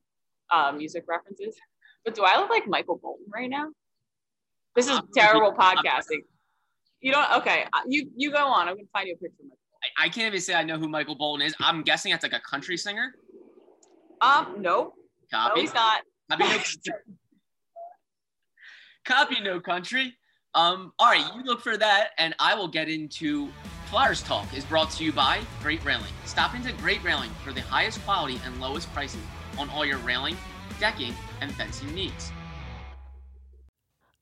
uh, 0.53 0.73
music 0.73 1.05
references, 1.07 1.55
but 2.05 2.15
do 2.15 2.23
I 2.25 2.39
look 2.39 2.51
like 2.51 2.67
Michael 2.67 2.99
Bolton 3.03 3.27
right 3.33 3.49
now? 3.51 3.67
This 4.75 4.89
is 4.89 5.01
terrible 5.15 5.53
podcasting. 5.59 6.21
You 7.05 7.13
don't 7.13 7.31
okay? 7.37 7.67
uh, 7.75 7.81
You 7.87 8.09
you 8.17 8.33
go 8.33 8.47
on. 8.47 8.67
I'm 8.67 8.77
gonna 8.77 8.89
find 8.91 9.07
you 9.07 9.15
a 9.15 9.19
picture. 9.19 9.43
I, 9.99 10.07
I 10.07 10.09
can't 10.09 10.29
even 10.29 10.41
say 10.41 10.55
I 10.55 10.65
know 10.65 10.79
who 10.79 10.89
Michael 10.89 11.15
Bolton 11.15 11.47
is. 11.47 11.55
I'm 11.61 11.83
guessing 11.83 12.13
that's 12.13 12.23
like 12.23 12.33
a 12.33 12.41
country 12.41 12.79
singer. 12.79 13.15
Um, 14.23 14.55
no, 14.57 14.63
no, 14.63 14.93
Copy. 15.31 15.61
he's 15.61 15.75
not. 15.75 16.01
Copy 16.31 16.45
no 16.45 16.49
country. 16.49 16.93
Copy 19.05 19.41
no 19.43 19.61
country. 19.61 20.15
Um, 20.55 20.93
all 20.99 21.11
right, 21.11 21.27
you 21.37 21.43
look 21.45 21.61
for 21.61 21.77
that, 21.77 22.13
and 22.17 22.35
I 22.39 22.55
will 22.55 22.69
get 22.69 22.89
into 22.89 23.51
Flyers 23.91 24.23
Talk 24.23 24.55
is 24.57 24.65
brought 24.65 24.91
to 24.93 25.05
you 25.05 25.13
by 25.13 25.41
Great 25.61 25.85
Railing. 25.85 26.13
Stop 26.25 26.55
into 26.55 26.73
Great 26.73 27.05
Railing 27.05 27.29
for 27.45 27.53
the 27.53 27.61
highest 27.61 28.03
quality 28.07 28.41
and 28.47 28.59
lowest 28.63 28.91
prices 28.95 29.21
on 29.59 29.69
all 29.69 29.85
your 29.85 29.99
railing, 29.99 30.39
decking, 30.81 31.13
and 31.43 31.53
fencing 31.53 31.95
needs. 31.95 32.33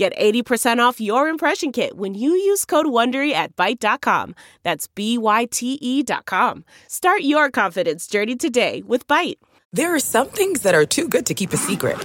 Get 0.00 0.16
80% 0.16 0.78
off 0.78 0.98
your 0.98 1.28
impression 1.28 1.72
kit 1.72 1.94
when 1.94 2.14
you 2.14 2.30
use 2.30 2.64
code 2.64 2.86
WONDERY 2.86 3.34
at 3.34 3.54
Byte.com. 3.54 4.34
That's 4.62 4.86
B-Y-T-E 4.86 6.02
dot 6.04 6.24
com. 6.24 6.64
Start 6.88 7.20
your 7.20 7.50
confidence 7.50 8.06
journey 8.06 8.34
today 8.34 8.82
with 8.86 9.06
Byte. 9.06 9.36
There 9.74 9.94
are 9.94 10.00
some 10.00 10.28
things 10.28 10.62
that 10.62 10.74
are 10.74 10.86
too 10.86 11.06
good 11.06 11.26
to 11.26 11.34
keep 11.34 11.52
a 11.52 11.58
secret. 11.58 11.98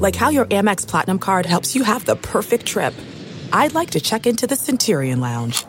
Like 0.00 0.16
how 0.16 0.30
your 0.30 0.46
Amex 0.46 0.84
Platinum 0.84 1.20
card 1.20 1.46
helps 1.46 1.76
you 1.76 1.84
have 1.84 2.04
the 2.04 2.16
perfect 2.16 2.66
trip. 2.66 2.94
I'd 3.52 3.74
like 3.74 3.90
to 3.90 4.00
check 4.00 4.26
into 4.26 4.48
the 4.48 4.56
Centurion 4.56 5.20
Lounge. 5.20 5.64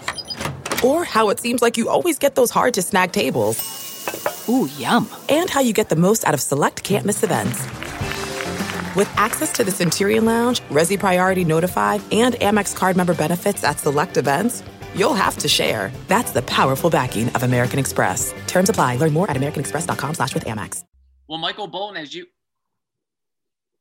Or 0.83 1.05
how 1.05 1.29
it 1.29 1.39
seems 1.39 1.61
like 1.61 1.77
you 1.77 1.89
always 1.89 2.17
get 2.17 2.33
those 2.33 2.49
hard 2.49 2.73
to 2.73 2.81
snag 2.81 3.11
tables. 3.11 4.49
Ooh, 4.49 4.67
yum. 4.79 5.07
And 5.29 5.47
how 5.47 5.61
you 5.61 5.73
get 5.73 5.89
the 5.89 5.95
most 5.95 6.25
out 6.25 6.33
of 6.33 6.41
select 6.41 6.83
can't 6.83 7.05
miss 7.05 7.21
events. 7.21 7.67
With 8.95 9.11
access 9.17 9.51
to 9.53 9.63
the 9.63 9.71
Centurion 9.71 10.23
Lounge, 10.25 10.61
Resy 10.69 10.99
Priority 10.99 11.43
Notify, 11.43 11.97
and 12.11 12.35
Amex 12.35 12.75
card 12.75 12.95
member 12.95 13.15
benefits 13.15 13.63
at 13.63 13.79
select 13.79 14.17
events, 14.17 14.61
you'll 14.95 15.15
have 15.15 15.35
to 15.39 15.47
share. 15.47 15.91
That's 16.07 16.31
the 16.31 16.43
powerful 16.43 16.91
backing 16.91 17.29
of 17.29 17.41
American 17.41 17.79
Express. 17.79 18.33
Terms 18.45 18.69
apply. 18.69 18.97
Learn 18.97 19.13
more 19.13 19.29
at 19.31 19.35
americanexpress.com 19.37 20.13
slash 20.13 20.33
with 20.35 20.45
Amex. 20.45 20.83
Well, 21.27 21.39
Michael 21.39 21.67
Bolton, 21.67 21.97
as 21.97 22.13
you... 22.13 22.27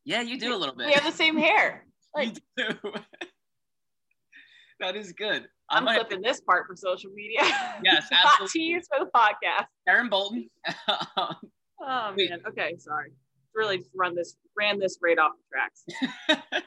Yeah, 0.04 0.22
you 0.22 0.38
do 0.38 0.54
a 0.54 0.56
little 0.56 0.74
bit. 0.74 0.86
We 0.86 0.92
have 0.94 1.04
the 1.04 1.12
same 1.12 1.36
hair. 1.36 1.84
Like, 2.14 2.34
you 2.58 2.68
do. 2.68 2.92
that 4.80 4.96
is 4.96 5.12
good. 5.12 5.48
I'm 5.70 5.86
clipping 5.86 6.20
this 6.20 6.42
part 6.42 6.66
for 6.66 6.76
social 6.76 7.10
media. 7.14 7.40
Yes, 7.82 8.04
Hot 8.12 8.38
absolutely. 8.42 8.74
tease 8.74 8.86
for 8.94 9.02
the 9.02 9.10
podcast. 9.10 9.64
Aaron 9.88 10.10
Bolton. 10.10 10.50
Oh 11.80 12.12
Wait. 12.14 12.28
man. 12.28 12.40
Okay, 12.46 12.74
sorry. 12.78 13.12
Really 13.54 13.78
just 13.78 13.90
run 13.94 14.14
this 14.14 14.36
ran 14.56 14.78
this 14.78 14.98
right 15.02 15.18
off 15.18 15.32
the 15.36 16.30
tracks. 16.30 16.64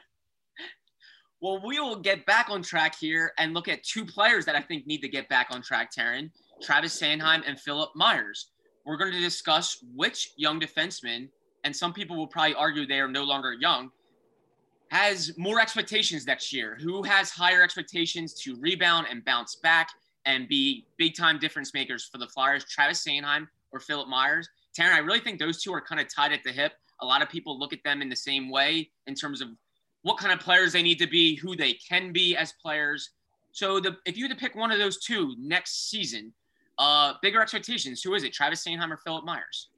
well, 1.40 1.60
we 1.64 1.80
will 1.80 1.96
get 1.96 2.26
back 2.26 2.48
on 2.50 2.62
track 2.62 2.96
here 2.98 3.32
and 3.38 3.54
look 3.54 3.68
at 3.68 3.82
two 3.82 4.04
players 4.04 4.44
that 4.44 4.56
I 4.56 4.60
think 4.60 4.86
need 4.86 5.00
to 5.02 5.08
get 5.08 5.28
back 5.28 5.48
on 5.50 5.62
track, 5.62 5.90
Taryn. 5.92 6.30
Travis 6.62 7.00
Sanheim 7.00 7.42
and 7.46 7.60
Philip 7.60 7.90
Myers. 7.94 8.50
We're 8.84 8.96
going 8.96 9.12
to 9.12 9.20
discuss 9.20 9.84
which 9.94 10.30
young 10.36 10.60
defenseman, 10.60 11.28
and 11.64 11.74
some 11.74 11.92
people 11.92 12.16
will 12.16 12.26
probably 12.26 12.54
argue 12.54 12.86
they 12.86 13.00
are 13.00 13.08
no 13.08 13.24
longer 13.24 13.52
young, 13.52 13.90
has 14.90 15.36
more 15.36 15.60
expectations 15.60 16.26
next 16.26 16.52
year. 16.52 16.76
Who 16.80 17.02
has 17.02 17.30
higher 17.30 17.62
expectations 17.62 18.34
to 18.42 18.56
rebound 18.60 19.06
and 19.10 19.24
bounce 19.24 19.56
back 19.56 19.90
and 20.24 20.48
be 20.48 20.86
big 20.96 21.16
time 21.16 21.38
difference 21.38 21.74
makers 21.74 22.08
for 22.10 22.18
the 22.18 22.28
Flyers? 22.28 22.64
Travis 22.64 23.04
Sanheim 23.04 23.48
or 23.72 23.80
Philip 23.80 24.08
Myers? 24.08 24.48
Taryn, 24.76 24.92
I 24.92 24.98
really 24.98 25.20
think 25.20 25.38
those 25.38 25.62
two 25.62 25.72
are 25.72 25.80
kind 25.80 26.00
of 26.00 26.12
tied 26.12 26.32
at 26.32 26.42
the 26.44 26.52
hip. 26.52 26.72
A 27.00 27.06
lot 27.06 27.22
of 27.22 27.28
people 27.28 27.58
look 27.58 27.72
at 27.72 27.82
them 27.84 28.02
in 28.02 28.08
the 28.08 28.16
same 28.16 28.50
way 28.50 28.90
in 29.06 29.14
terms 29.14 29.40
of 29.40 29.48
what 30.02 30.18
kind 30.18 30.32
of 30.32 30.40
players 30.40 30.72
they 30.72 30.82
need 30.82 30.98
to 30.98 31.06
be, 31.06 31.34
who 31.36 31.56
they 31.56 31.74
can 31.74 32.12
be 32.12 32.36
as 32.36 32.52
players. 32.62 33.10
So 33.52 33.80
the 33.80 33.96
if 34.04 34.16
you 34.16 34.28
had 34.28 34.36
to 34.36 34.40
pick 34.40 34.54
one 34.54 34.70
of 34.70 34.78
those 34.78 34.98
two 34.98 35.34
next 35.38 35.90
season, 35.90 36.32
uh, 36.78 37.14
bigger 37.22 37.40
expectations, 37.40 38.02
who 38.02 38.14
is 38.14 38.22
it? 38.22 38.32
Travis 38.32 38.64
Sanheim 38.64 38.90
or 38.90 38.98
Philip 38.98 39.24
Myers? 39.24 39.70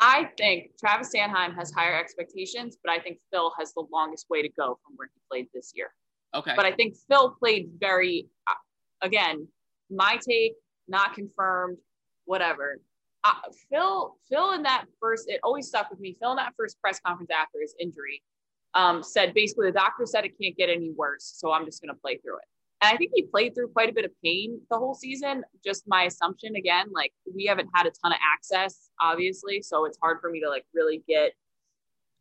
I 0.00 0.30
think 0.38 0.72
Travis 0.78 1.12
Sanheim 1.14 1.54
has 1.54 1.70
higher 1.70 1.98
expectations, 1.98 2.78
but 2.82 2.92
I 2.92 2.98
think 2.98 3.18
Phil 3.30 3.52
has 3.58 3.72
the 3.74 3.84
longest 3.92 4.30
way 4.30 4.42
to 4.42 4.48
go 4.48 4.78
from 4.84 4.94
where 4.96 5.08
he 5.14 5.20
played 5.30 5.48
this 5.54 5.72
year. 5.76 5.92
Okay. 6.34 6.54
But 6.56 6.64
I 6.64 6.72
think 6.72 6.96
Phil 7.08 7.36
played 7.38 7.70
very, 7.78 8.26
uh, 8.46 8.54
again, 9.02 9.46
my 9.90 10.18
take, 10.26 10.54
not 10.88 11.14
confirmed, 11.14 11.76
whatever. 12.24 12.80
Phil, 13.70 14.16
Phil 14.28 14.52
in 14.52 14.62
that 14.62 14.86
first, 15.00 15.28
it 15.28 15.40
always 15.42 15.68
stuck 15.68 15.90
with 15.90 16.00
me. 16.00 16.16
Phil 16.20 16.30
in 16.30 16.36
that 16.36 16.54
first 16.56 16.80
press 16.80 17.00
conference 17.00 17.30
after 17.30 17.60
his 17.60 17.74
injury 17.78 18.22
um, 18.74 19.02
said 19.02 19.34
basically 19.34 19.66
the 19.66 19.72
doctor 19.72 20.06
said 20.06 20.24
it 20.24 20.38
can't 20.40 20.56
get 20.56 20.70
any 20.70 20.92
worse, 20.96 21.32
so 21.36 21.52
I'm 21.52 21.64
just 21.64 21.82
going 21.82 21.94
to 21.94 22.00
play 22.00 22.18
through 22.18 22.36
it. 22.36 22.44
And 22.82 22.94
I 22.94 22.96
think 22.96 23.10
he 23.14 23.22
played 23.22 23.54
through 23.54 23.68
quite 23.68 23.90
a 23.90 23.92
bit 23.92 24.06
of 24.06 24.10
pain 24.24 24.58
the 24.70 24.78
whole 24.78 24.94
season. 24.94 25.44
Just 25.62 25.84
my 25.86 26.04
assumption 26.04 26.56
again, 26.56 26.86
like 26.92 27.12
we 27.34 27.44
haven't 27.44 27.68
had 27.74 27.86
a 27.86 27.90
ton 28.02 28.12
of 28.12 28.18
access, 28.34 28.88
obviously, 29.00 29.60
so 29.60 29.84
it's 29.84 29.98
hard 30.00 30.18
for 30.20 30.30
me 30.30 30.40
to 30.40 30.48
like 30.48 30.64
really 30.72 31.02
get 31.06 31.32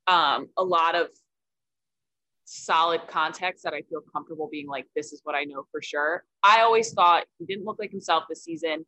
um, 0.07 0.47
a 0.57 0.63
lot 0.63 0.95
of 0.95 1.07
solid 2.43 3.01
context 3.07 3.63
that 3.63 3.73
I 3.73 3.83
feel 3.83 4.01
comfortable 4.11 4.49
being 4.51 4.67
like, 4.67 4.87
this 4.95 5.13
is 5.13 5.21
what 5.23 5.35
I 5.35 5.43
know 5.43 5.65
for 5.71 5.81
sure. 5.81 6.25
I 6.43 6.61
always 6.61 6.91
thought 6.93 7.25
he 7.37 7.45
didn't 7.45 7.63
look 7.63 7.77
like 7.79 7.91
himself 7.91 8.23
this 8.27 8.43
season. 8.43 8.85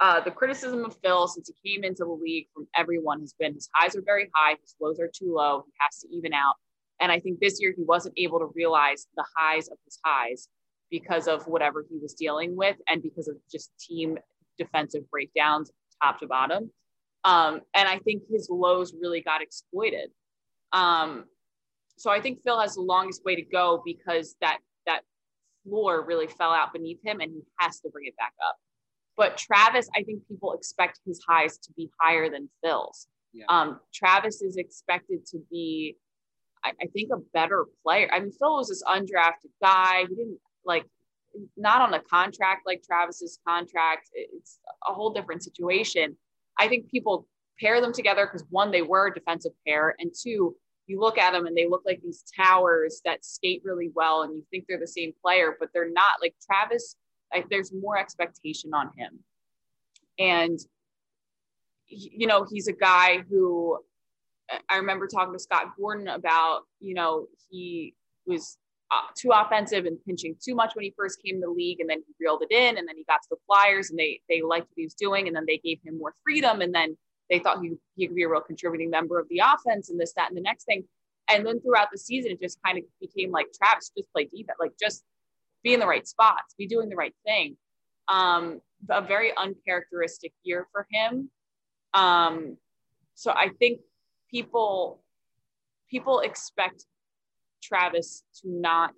Uh, 0.00 0.20
the 0.20 0.30
criticism 0.30 0.84
of 0.84 0.96
Phil 1.02 1.28
since 1.28 1.50
he 1.62 1.74
came 1.74 1.84
into 1.84 2.04
the 2.04 2.10
league 2.10 2.48
from 2.52 2.66
everyone 2.74 3.20
has 3.20 3.34
been 3.38 3.54
his 3.54 3.68
highs 3.74 3.94
are 3.94 4.02
very 4.04 4.28
high, 4.34 4.56
his 4.60 4.74
lows 4.80 4.98
are 4.98 5.10
too 5.12 5.32
low. 5.34 5.64
He 5.66 5.72
has 5.78 6.00
to 6.00 6.08
even 6.10 6.32
out. 6.32 6.56
And 7.00 7.12
I 7.12 7.20
think 7.20 7.40
this 7.40 7.60
year 7.60 7.72
he 7.76 7.82
wasn't 7.82 8.14
able 8.16 8.38
to 8.40 8.50
realize 8.54 9.06
the 9.16 9.24
highs 9.36 9.68
of 9.68 9.78
his 9.84 9.98
highs 10.04 10.48
because 10.90 11.28
of 11.28 11.46
whatever 11.46 11.84
he 11.88 11.98
was 11.98 12.14
dealing 12.14 12.56
with 12.56 12.76
and 12.88 13.02
because 13.02 13.28
of 13.28 13.36
just 13.50 13.70
team 13.78 14.18
defensive 14.58 15.08
breakdowns 15.10 15.70
top 16.02 16.20
to 16.20 16.26
bottom. 16.26 16.70
Um, 17.24 17.60
and 17.74 17.88
I 17.88 17.98
think 17.98 18.22
his 18.30 18.48
lows 18.50 18.94
really 19.00 19.22
got 19.22 19.42
exploited. 19.42 20.10
Um, 20.72 21.24
so 21.96 22.10
I 22.10 22.20
think 22.20 22.42
Phil 22.42 22.60
has 22.60 22.74
the 22.74 22.82
longest 22.82 23.24
way 23.24 23.36
to 23.36 23.42
go 23.42 23.82
because 23.84 24.36
that 24.40 24.58
that 24.86 25.02
floor 25.64 26.04
really 26.04 26.26
fell 26.26 26.50
out 26.50 26.72
beneath 26.72 26.98
him 27.04 27.20
and 27.20 27.32
he 27.32 27.40
has 27.58 27.80
to 27.80 27.88
bring 27.88 28.06
it 28.06 28.16
back 28.16 28.34
up. 28.46 28.56
But 29.16 29.36
Travis, 29.36 29.88
I 29.96 30.02
think 30.02 30.26
people 30.28 30.52
expect 30.54 31.00
his 31.06 31.22
highs 31.26 31.58
to 31.58 31.72
be 31.72 31.90
higher 32.00 32.28
than 32.28 32.48
Phil's. 32.62 33.06
Yeah. 33.32 33.44
Um, 33.48 33.80
Travis 33.92 34.42
is 34.42 34.56
expected 34.56 35.26
to 35.26 35.38
be, 35.50 35.96
I, 36.64 36.72
I 36.80 36.86
think, 36.86 37.10
a 37.12 37.18
better 37.32 37.66
player. 37.82 38.08
I 38.12 38.20
mean, 38.20 38.32
Phil 38.32 38.56
was 38.56 38.68
this 38.68 38.82
undrafted 38.84 39.50
guy. 39.62 40.02
He 40.08 40.14
didn't 40.14 40.38
like 40.64 40.84
not 41.56 41.80
on 41.80 41.94
a 41.94 42.00
contract 42.00 42.62
like 42.66 42.82
Travis's 42.82 43.38
contract. 43.46 44.10
It's 44.14 44.58
a 44.88 44.92
whole 44.92 45.12
different 45.12 45.42
situation. 45.42 46.16
I 46.58 46.68
think 46.68 46.90
people 46.90 47.26
pair 47.60 47.80
them 47.80 47.92
together 47.92 48.26
because 48.26 48.46
one, 48.50 48.70
they 48.70 48.82
were 48.82 49.08
a 49.08 49.14
defensive 49.14 49.52
pair, 49.66 49.94
and 49.98 50.12
two, 50.12 50.56
you 50.86 51.00
look 51.00 51.18
at 51.18 51.32
them 51.32 51.46
and 51.46 51.56
they 51.56 51.68
look 51.68 51.82
like 51.86 52.00
these 52.02 52.24
towers 52.36 53.00
that 53.04 53.24
skate 53.24 53.62
really 53.64 53.90
well, 53.94 54.22
and 54.22 54.34
you 54.34 54.44
think 54.50 54.64
they're 54.68 54.78
the 54.78 54.86
same 54.86 55.12
player, 55.22 55.56
but 55.58 55.70
they're 55.72 55.90
not. 55.90 56.20
Like 56.20 56.34
Travis, 56.44 56.96
like 57.34 57.48
there's 57.48 57.72
more 57.72 57.98
expectation 57.98 58.72
on 58.74 58.90
him, 58.96 59.18
and 60.18 60.58
you 61.88 62.26
know 62.26 62.46
he's 62.50 62.68
a 62.68 62.72
guy 62.72 63.24
who 63.28 63.78
I 64.68 64.76
remember 64.76 65.06
talking 65.06 65.32
to 65.32 65.38
Scott 65.38 65.72
Gordon 65.78 66.08
about. 66.08 66.62
You 66.80 66.94
know 66.94 67.26
he 67.50 67.94
was 68.26 68.56
uh, 68.90 69.08
too 69.16 69.30
offensive 69.32 69.86
and 69.86 69.98
pinching 70.04 70.36
too 70.42 70.54
much 70.54 70.74
when 70.74 70.84
he 70.84 70.94
first 70.96 71.22
came 71.22 71.40
to 71.40 71.46
the 71.46 71.52
league, 71.52 71.80
and 71.80 71.88
then 71.88 71.98
he 72.06 72.14
reeled 72.20 72.42
it 72.42 72.52
in, 72.52 72.78
and 72.78 72.86
then 72.86 72.96
he 72.96 73.04
got 73.04 73.22
to 73.22 73.28
the 73.30 73.36
Flyers, 73.46 73.90
and 73.90 73.98
they 73.98 74.20
they 74.28 74.42
liked 74.42 74.68
what 74.68 74.76
he 74.76 74.84
was 74.84 74.94
doing, 74.94 75.26
and 75.26 75.36
then 75.36 75.44
they 75.46 75.58
gave 75.58 75.78
him 75.84 75.98
more 75.98 76.14
freedom, 76.22 76.60
and 76.60 76.74
then 76.74 76.96
they 77.30 77.38
thought 77.38 77.62
he 77.62 77.72
he 77.96 78.06
could 78.06 78.16
be 78.16 78.22
a 78.22 78.28
real 78.28 78.40
contributing 78.40 78.90
member 78.90 79.18
of 79.18 79.28
the 79.28 79.40
offense, 79.44 79.90
and 79.90 79.98
this, 80.00 80.12
that, 80.14 80.28
and 80.28 80.36
the 80.36 80.42
next 80.42 80.64
thing, 80.64 80.84
and 81.30 81.46
then 81.46 81.60
throughout 81.60 81.88
the 81.92 81.98
season, 81.98 82.32
it 82.32 82.40
just 82.40 82.58
kind 82.64 82.78
of 82.78 82.84
became 83.00 83.30
like 83.30 83.46
Travis 83.52 83.90
just 83.96 84.12
play 84.12 84.24
defense, 84.24 84.58
like 84.60 84.72
just 84.80 85.04
be 85.64 85.74
in 85.74 85.80
the 85.80 85.86
right 85.86 86.06
spots, 86.06 86.54
be 86.56 86.66
doing 86.68 86.88
the 86.88 86.96
right 86.96 87.14
thing. 87.26 87.56
Um, 88.06 88.60
a 88.90 89.00
very 89.00 89.32
uncharacteristic 89.36 90.32
year 90.44 90.68
for 90.70 90.86
him. 90.92 91.30
Um, 91.94 92.58
so 93.14 93.32
I 93.32 93.48
think 93.58 93.80
people 94.30 95.00
people 95.90 96.20
expect 96.20 96.84
Travis 97.62 98.24
to 98.42 98.50
not 98.50 98.92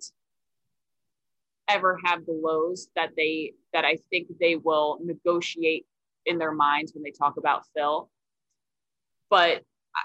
ever 1.69 1.97
have 2.03 2.25
the 2.25 2.33
lows 2.33 2.89
that 2.95 3.11
they 3.15 3.53
that 3.73 3.85
I 3.85 3.97
think 4.09 4.27
they 4.39 4.55
will 4.55 4.99
negotiate 5.03 5.85
in 6.25 6.37
their 6.37 6.51
minds 6.51 6.93
when 6.93 7.03
they 7.03 7.11
talk 7.11 7.37
about 7.37 7.63
Phil. 7.75 8.09
But 9.29 9.63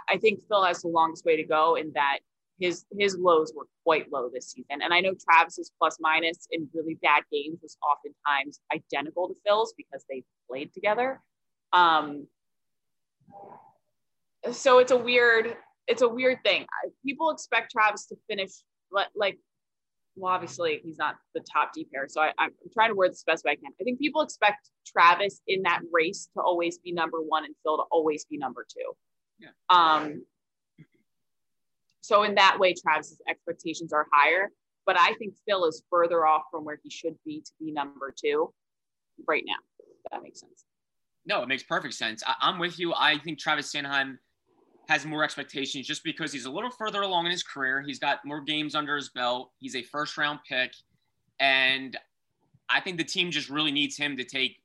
I 0.09 0.17
think 0.19 0.41
Phil 0.49 0.65
has 0.65 0.83
the 0.83 0.89
longest 0.89 1.25
way 1.25 1.37
to 1.37 1.45
go 1.45 1.75
in 1.75 1.93
that 1.95 2.19
his 2.59 2.85
his 2.99 3.17
lows 3.17 3.53
were 3.57 3.67
quite 3.85 4.11
low 4.13 4.31
this 4.33 4.51
season. 4.51 4.83
And 4.83 4.93
I 4.93 5.01
know 5.01 5.15
Travis's 5.15 5.73
plus 5.79 5.99
minus 6.01 6.47
in 6.51 6.69
really 6.75 6.95
bad 7.03 7.25
games 7.33 7.59
was 7.63 7.77
oftentimes 7.83 8.61
identical 8.73 9.29
to 9.29 9.35
Phil's 9.45 9.75
because 9.77 10.05
they 10.09 10.23
played 10.49 10.73
together. 10.73 11.21
Um, 11.73 12.27
so 14.53 14.79
it's 14.79 14.93
a 14.93 14.97
weird 14.97 15.57
it's 15.89 16.03
a 16.03 16.09
weird 16.09 16.39
thing. 16.45 16.67
People 17.05 17.31
expect 17.31 17.73
Travis 17.73 18.07
to 18.07 18.17
finish 18.29 18.51
like 19.15 19.39
well, 20.17 20.33
obviously 20.33 20.81
he's 20.85 20.99
not 20.99 21.17
the 21.35 21.41
top 21.41 21.73
D 21.73 21.87
pair. 21.93 22.07
So 22.09 22.21
I, 22.21 22.33
am 22.39 22.51
trying 22.73 22.91
to 22.91 22.95
word 22.95 23.13
this 23.13 23.25
best 23.25 23.45
way 23.45 23.53
I 23.53 23.57
can. 23.57 23.73
I 23.81 23.85
think 23.85 23.99
people 23.99 24.21
expect 24.21 24.69
Travis 24.87 25.41
in 25.47 25.63
that 25.63 25.81
race 25.91 26.29
to 26.35 26.43
always 26.43 26.79
be 26.79 26.93
number 26.93 27.23
one 27.23 27.45
and 27.45 27.55
Phil 27.63 27.79
to 27.79 27.85
always 27.91 28.27
be 28.27 28.37
number 28.37 28.67
two. 28.69 28.93
Yeah. 29.39 29.49
Um, 29.71 30.23
so 32.03 32.25
in 32.25 32.35
that 32.35 32.59
way, 32.59 32.75
Travis's 32.75 33.21
expectations 33.29 33.93
are 33.93 34.07
higher, 34.13 34.51
but 34.85 34.99
I 34.99 35.15
think 35.15 35.35
Phil 35.49 35.65
is 35.65 35.83
further 35.89 36.27
off 36.27 36.43
from 36.51 36.65
where 36.65 36.79
he 36.83 36.91
should 36.91 37.15
be 37.25 37.41
to 37.41 37.53
be 37.59 37.73
number 37.73 38.13
two 38.15 38.53
right 39.27 39.45
now. 39.47 39.55
that 40.11 40.23
makes 40.23 40.41
sense. 40.41 40.65
No, 41.25 41.43
it 41.43 41.49
makes 41.49 41.63
perfect 41.63 41.95
sense. 41.95 42.23
I, 42.27 42.35
I'm 42.41 42.59
with 42.59 42.79
you. 42.79 42.93
I 42.93 43.19
think 43.19 43.39
Travis 43.39 43.73
Sanheim 43.73 44.19
has 44.89 45.07
more 45.07 45.23
expectations 45.23 45.87
just 45.87 46.03
because 46.03 46.33
he's 46.33 46.45
a 46.45 46.51
little 46.51 46.71
further 46.71 47.03
along 47.03 47.27
in 47.27 47.31
his 47.31 47.45
career. 47.45 47.83
He's 47.87 48.01
got 48.01 48.19
more 48.25 48.41
games 48.41 48.75
under 48.75 48.97
his 48.97 49.11
belt. 49.11 49.53
He's 49.59 49.77
a 49.77 49.83
first 49.83 50.19
round 50.19 50.41
pick. 50.49 50.73
And 51.39 51.97
I 52.69 52.81
think 52.81 52.99
the 52.99 53.05
team 53.05 53.31
just 53.31 53.49
really 53.49 53.71
needs 53.71 53.97
him 53.97 54.17
to 54.17 54.25
take 54.25 54.57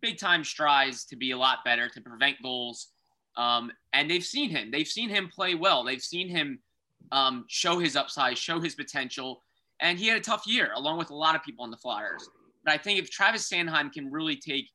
big 0.00 0.18
time 0.18 0.44
strides 0.44 1.04
to 1.06 1.16
be 1.16 1.32
a 1.32 1.36
lot 1.36 1.58
better, 1.64 1.90
to 1.90 2.00
prevent 2.00 2.40
goals. 2.42 2.88
Um, 3.36 3.70
and 3.92 4.10
they've 4.10 4.24
seen 4.24 4.48
him. 4.48 4.70
They've 4.70 4.88
seen 4.88 5.10
him 5.10 5.28
play 5.28 5.54
well. 5.54 5.84
They've 5.84 6.00
seen 6.00 6.28
him 6.28 6.60
um, 7.12 7.44
show 7.48 7.78
his 7.78 7.96
upside, 7.96 8.38
show 8.38 8.60
his 8.60 8.74
potential. 8.74 9.42
And 9.80 9.98
he 9.98 10.06
had 10.06 10.16
a 10.16 10.20
tough 10.20 10.46
year, 10.46 10.70
along 10.74 10.98
with 10.98 11.10
a 11.10 11.14
lot 11.14 11.34
of 11.34 11.42
people 11.42 11.64
on 11.64 11.70
the 11.70 11.76
Flyers. 11.76 12.28
But 12.64 12.74
I 12.74 12.78
think 12.78 12.98
if 12.98 13.10
Travis 13.10 13.48
Sanheim 13.48 13.92
can 13.92 14.10
really 14.10 14.36
take 14.36 14.68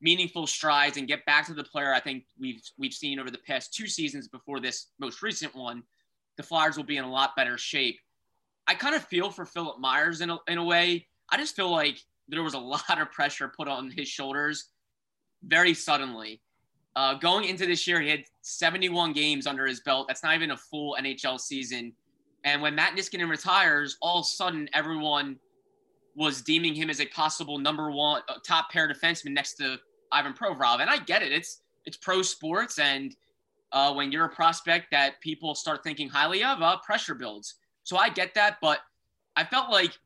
meaningful 0.00 0.46
strides 0.46 0.96
and 0.96 1.08
get 1.08 1.24
back 1.26 1.46
to 1.46 1.54
the 1.54 1.62
player 1.62 1.94
I 1.94 2.00
think 2.00 2.24
we've 2.38 2.60
we've 2.76 2.92
seen 2.92 3.20
over 3.20 3.30
the 3.30 3.38
past 3.46 3.72
two 3.72 3.86
seasons 3.86 4.26
before 4.26 4.58
this 4.60 4.88
most 4.98 5.22
recent 5.22 5.54
one, 5.54 5.82
the 6.36 6.42
Flyers 6.42 6.76
will 6.76 6.84
be 6.84 6.96
in 6.96 7.04
a 7.04 7.10
lot 7.10 7.36
better 7.36 7.56
shape. 7.56 7.98
I 8.66 8.74
kind 8.74 8.94
of 8.94 9.04
feel 9.04 9.30
for 9.30 9.44
Philip 9.44 9.78
Myers 9.80 10.20
in 10.20 10.30
a, 10.30 10.38
in 10.48 10.58
a 10.58 10.64
way. 10.64 11.06
I 11.30 11.36
just 11.36 11.56
feel 11.56 11.70
like 11.70 11.98
there 12.28 12.42
was 12.42 12.54
a 12.54 12.58
lot 12.58 13.00
of 13.00 13.10
pressure 13.10 13.48
put 13.48 13.68
on 13.68 13.90
his 13.90 14.08
shoulders 14.08 14.66
very 15.44 15.74
suddenly. 15.74 16.40
Uh, 16.94 17.14
going 17.14 17.44
into 17.44 17.66
this 17.66 17.86
year, 17.86 18.00
he 18.00 18.08
had 18.08 18.24
71 18.42 19.12
games 19.12 19.46
under 19.46 19.66
his 19.66 19.80
belt. 19.80 20.06
That's 20.08 20.22
not 20.22 20.34
even 20.34 20.50
a 20.50 20.56
full 20.56 20.96
NHL 21.00 21.40
season. 21.40 21.92
And 22.44 22.60
when 22.60 22.74
Matt 22.74 22.94
Niskanen 22.96 23.30
retires, 23.30 23.96
all 24.02 24.20
of 24.20 24.24
a 24.24 24.28
sudden 24.28 24.68
everyone 24.74 25.38
was 26.14 26.42
deeming 26.42 26.74
him 26.74 26.90
as 26.90 27.00
a 27.00 27.06
possible 27.06 27.58
number 27.58 27.90
one 27.90 28.22
uh, 28.28 28.34
top 28.46 28.70
pair 28.70 28.88
defenseman 28.88 29.32
next 29.32 29.54
to 29.54 29.78
Ivan 30.10 30.34
Provorov. 30.34 30.80
And 30.80 30.90
I 30.90 30.98
get 30.98 31.22
it. 31.22 31.32
It's 31.32 31.62
it's 31.84 31.96
pro 31.96 32.22
sports, 32.22 32.78
and 32.78 33.16
uh, 33.72 33.92
when 33.92 34.12
you're 34.12 34.26
a 34.26 34.28
prospect 34.28 34.90
that 34.92 35.20
people 35.20 35.54
start 35.54 35.82
thinking 35.82 36.08
highly 36.08 36.44
of, 36.44 36.62
uh, 36.62 36.76
pressure 36.78 37.14
builds. 37.14 37.56
So 37.84 37.96
I 37.96 38.08
get 38.08 38.34
that, 38.34 38.58
but 38.60 38.80
I 39.34 39.44
felt 39.44 39.70
like, 39.70 39.98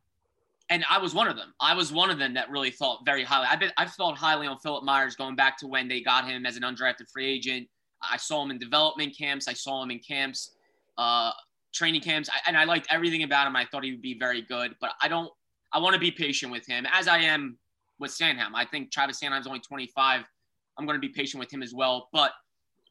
and 0.69 0.85
I 0.91 0.99
was 0.99 1.15
one 1.15 1.29
of 1.29 1.37
them. 1.37 1.55
I 1.61 1.75
was 1.75 1.93
one 1.93 2.11
of 2.11 2.19
them 2.19 2.35
that 2.35 2.51
really 2.51 2.71
thought 2.71 3.01
very 3.05 3.23
highly. 3.23 3.47
I've 3.51 3.61
been 3.61 3.73
I've 3.77 3.93
felt 3.93 4.17
highly 4.17 4.47
on 4.47 4.59
Philip 4.59 4.85
Myers 4.85 5.15
going 5.15 5.37
back 5.37 5.59
to 5.59 5.67
when 5.67 5.89
they 5.89 6.01
got 6.01 6.29
him 6.29 6.47
as 6.47 6.57
an 6.57 6.63
undrafted 6.63 7.11
free 7.13 7.27
agent. 7.27 7.69
I 8.03 8.17
saw 8.17 8.43
him 8.43 8.51
in 8.51 8.59
development 8.59 9.17
camps. 9.17 9.49
I 9.49 9.53
saw 9.53 9.83
him 9.83 9.91
in 9.91 10.01
camps, 10.01 10.53
uh, 10.99 11.33
training 11.73 12.03
camps, 12.03 12.29
I, 12.29 12.39
and 12.47 12.57
I 12.57 12.65
liked 12.65 12.87
everything 12.91 13.23
about 13.23 13.47
him. 13.47 13.57
I 13.57 13.65
thought 13.65 13.85
he 13.85 13.93
would 13.93 14.03
be 14.03 14.19
very 14.19 14.43
good, 14.43 14.75
but 14.81 14.91
I 15.01 15.09
don't. 15.09 15.31
I 15.73 15.79
want 15.79 15.95
to 15.95 16.01
be 16.01 16.11
patient 16.11 16.53
with 16.53 16.67
him, 16.67 16.87
as 16.91 17.09
I 17.09 17.19
am 17.19 17.59
with 17.99 18.11
Sanheim. 18.11 18.53
I 18.55 18.65
think 18.65 18.93
Travis 18.93 19.21
Sanheim's 19.21 19.47
only 19.47 19.61
25. 19.61 20.25
I'm 20.79 20.87
going 20.87 21.01
to 21.01 21.07
be 21.07 21.13
patient 21.13 21.41
with 21.41 21.53
him 21.53 21.63
as 21.63 21.75
well. 21.75 22.09
But 22.13 22.33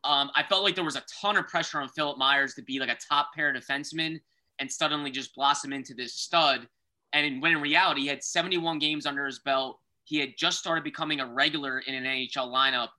um, 0.03 0.31
I 0.35 0.43
felt 0.43 0.63
like 0.63 0.75
there 0.75 0.83
was 0.83 0.95
a 0.95 1.03
ton 1.21 1.37
of 1.37 1.47
pressure 1.47 1.79
on 1.79 1.89
Philip 1.89 2.17
Myers 2.17 2.53
to 2.55 2.63
be 2.63 2.79
like 2.79 2.89
a 2.89 2.97
top 3.09 3.29
pair 3.35 3.53
defenseman 3.53 4.19
and 4.59 4.71
suddenly 4.71 5.11
just 5.11 5.35
blossom 5.35 5.73
into 5.73 5.93
this 5.93 6.13
stud. 6.13 6.67
And 7.15 7.41
when 7.41 7.53
in 7.53 7.61
reality, 7.61 8.01
he 8.01 8.07
had 8.07 8.23
71 8.23 8.77
games 8.77 9.05
under 9.05 9.25
his 9.25 9.39
belt. 9.39 9.79
He 10.03 10.19
had 10.19 10.33
just 10.37 10.59
started 10.59 10.83
becoming 10.83 11.21
a 11.21 11.25
regular 11.25 11.79
in 11.79 11.95
an 11.95 12.03
NHL 12.03 12.53
lineup. 12.53 12.89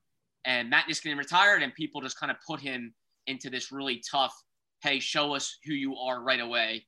And 0.43 0.69
Matt 0.69 0.85
Niskanen 0.89 1.17
retired, 1.17 1.61
and 1.61 1.73
people 1.73 2.01
just 2.01 2.19
kind 2.19 2.31
of 2.31 2.37
put 2.45 2.59
him 2.59 2.93
into 3.27 3.49
this 3.49 3.71
really 3.71 4.01
tough, 4.09 4.33
hey, 4.81 4.99
show 4.99 5.33
us 5.33 5.59
who 5.65 5.73
you 5.73 5.95
are 5.95 6.23
right 6.23 6.39
away. 6.39 6.85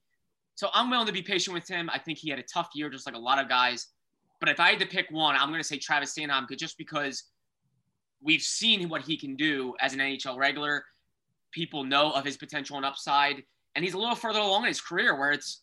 So 0.56 0.70
I'm 0.74 0.90
willing 0.90 1.06
to 1.06 1.14
be 1.14 1.22
patient 1.22 1.54
with 1.54 1.68
him. 1.68 1.88
I 1.94 2.00
think 2.00 2.18
he 2.18 2.30
had 2.30 2.40
a 2.40 2.44
tough 2.44 2.70
year, 2.74 2.90
just 2.90 3.06
like 3.06 3.16
a 3.16 3.20
lot 3.20 3.40
of 3.40 3.48
guys. 3.48 3.88
But 4.40 4.50
if 4.50 4.60
I 4.60 4.72
had 4.72 4.80
to 4.80 4.88
pick 4.88 5.06
one, 5.12 5.36
I'm 5.36 5.50
going 5.50 5.62
to 5.62 5.68
say 5.68 5.78
Travis 5.78 6.16
Sanheim, 6.18 6.48
just 6.58 6.78
because 6.78 7.26
we've 8.24 8.42
seen 8.42 8.90
what 8.90 9.04
he 9.04 9.16
can 9.18 9.36
do 9.36 9.76
as 9.80 9.94
an 9.94 10.00
NHL 10.00 10.38
regular. 10.38 10.84
People 11.52 11.84
know 11.84 12.12
of 12.12 12.26
his 12.26 12.38
potential 12.38 12.78
and 12.78 12.86
upside, 12.86 13.44
and 13.76 13.86
he's 13.86 13.94
a 13.94 14.00
little 14.00 14.16
further 14.16 14.40
along 14.40 14.64
in 14.64 14.70
his 14.70 14.82
career 14.82 15.18
where 15.18 15.32
it's, 15.32 15.62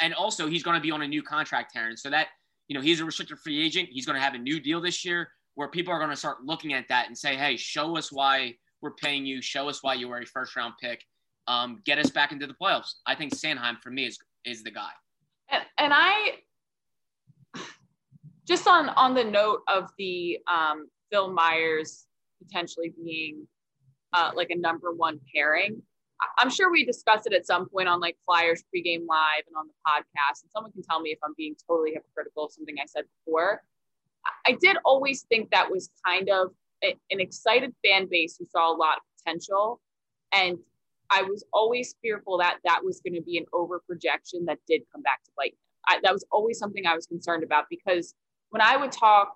and 0.00 0.14
also 0.14 0.48
he's 0.48 0.62
going 0.62 0.76
to 0.76 0.80
be 0.80 0.90
on 0.90 1.02
a 1.02 1.08
new 1.08 1.22
contract, 1.22 1.72
Terrence. 1.72 2.02
So 2.02 2.10
that 2.10 2.28
you 2.68 2.74
know 2.74 2.80
he's 2.80 3.00
a 3.00 3.04
restricted 3.04 3.38
free 3.38 3.64
agent. 3.64 3.88
He's 3.90 4.06
going 4.06 4.16
to 4.16 4.22
have 4.22 4.34
a 4.34 4.38
new 4.38 4.60
deal 4.60 4.80
this 4.80 5.04
year 5.04 5.30
where 5.54 5.68
people 5.68 5.92
are 5.92 5.98
going 5.98 6.10
to 6.10 6.16
start 6.16 6.44
looking 6.44 6.72
at 6.72 6.86
that 6.88 7.08
and 7.08 7.16
say, 7.16 7.36
hey, 7.36 7.56
show 7.56 7.96
us 7.96 8.10
why 8.10 8.54
we're 8.80 8.92
paying 8.92 9.26
you. 9.26 9.42
Show 9.42 9.68
us 9.68 9.82
why 9.82 9.94
you 9.94 10.08
were 10.08 10.18
a 10.18 10.26
first 10.26 10.56
round 10.56 10.74
pick. 10.80 11.04
Um, 11.48 11.82
get 11.84 11.98
us 11.98 12.10
back 12.10 12.32
into 12.32 12.46
the 12.46 12.54
playoffs. 12.54 12.94
I 13.06 13.14
think 13.14 13.34
Sanheim 13.34 13.80
for 13.82 13.90
me 13.90 14.06
is 14.06 14.18
is 14.44 14.62
the 14.62 14.70
guy. 14.70 14.90
And, 15.50 15.64
and 15.78 15.92
I 15.94 16.38
just 18.46 18.66
on 18.66 18.88
on 18.90 19.14
the 19.14 19.24
note 19.24 19.60
of 19.68 19.90
the 19.98 20.38
um, 20.46 20.88
Phil 21.10 21.32
Myers 21.32 22.06
potentially 22.42 22.92
being 23.04 23.46
uh, 24.12 24.30
like 24.34 24.50
a 24.50 24.56
number 24.56 24.92
one 24.92 25.20
pairing. 25.34 25.82
I'm 26.38 26.50
sure 26.50 26.70
we 26.70 26.84
discussed 26.84 27.26
it 27.26 27.32
at 27.32 27.46
some 27.46 27.68
point 27.68 27.88
on 27.88 28.00
like 28.00 28.16
Flyers 28.24 28.62
pregame 28.74 29.06
live 29.06 29.44
and 29.46 29.56
on 29.56 29.66
the 29.66 29.74
podcast. 29.86 30.42
And 30.42 30.50
someone 30.50 30.72
can 30.72 30.82
tell 30.82 31.00
me 31.00 31.10
if 31.10 31.18
I'm 31.22 31.34
being 31.36 31.54
totally 31.68 31.92
hypocritical 31.92 32.46
of 32.46 32.52
something 32.52 32.76
I 32.80 32.86
said 32.86 33.04
before. 33.24 33.62
I 34.46 34.52
did 34.60 34.76
always 34.84 35.22
think 35.22 35.50
that 35.50 35.70
was 35.70 35.90
kind 36.04 36.28
of 36.28 36.52
an 36.82 36.94
excited 37.10 37.74
fan 37.84 38.06
base 38.10 38.36
who 38.38 38.46
saw 38.46 38.74
a 38.74 38.76
lot 38.76 38.98
of 38.98 39.02
potential. 39.18 39.80
And 40.32 40.58
I 41.10 41.22
was 41.22 41.44
always 41.52 41.94
fearful 42.02 42.38
that 42.38 42.58
that 42.64 42.80
was 42.84 43.00
going 43.00 43.14
to 43.14 43.22
be 43.22 43.38
an 43.38 43.46
over 43.52 43.80
projection 43.80 44.44
that 44.46 44.58
did 44.68 44.82
come 44.92 45.02
back 45.02 45.24
to 45.24 45.30
bite. 45.36 45.56
I, 45.88 45.98
that 46.02 46.12
was 46.12 46.24
always 46.30 46.58
something 46.58 46.86
I 46.86 46.94
was 46.94 47.06
concerned 47.06 47.42
about 47.42 47.64
because 47.68 48.14
when 48.50 48.62
I 48.62 48.76
would 48.76 48.92
talk 48.92 49.34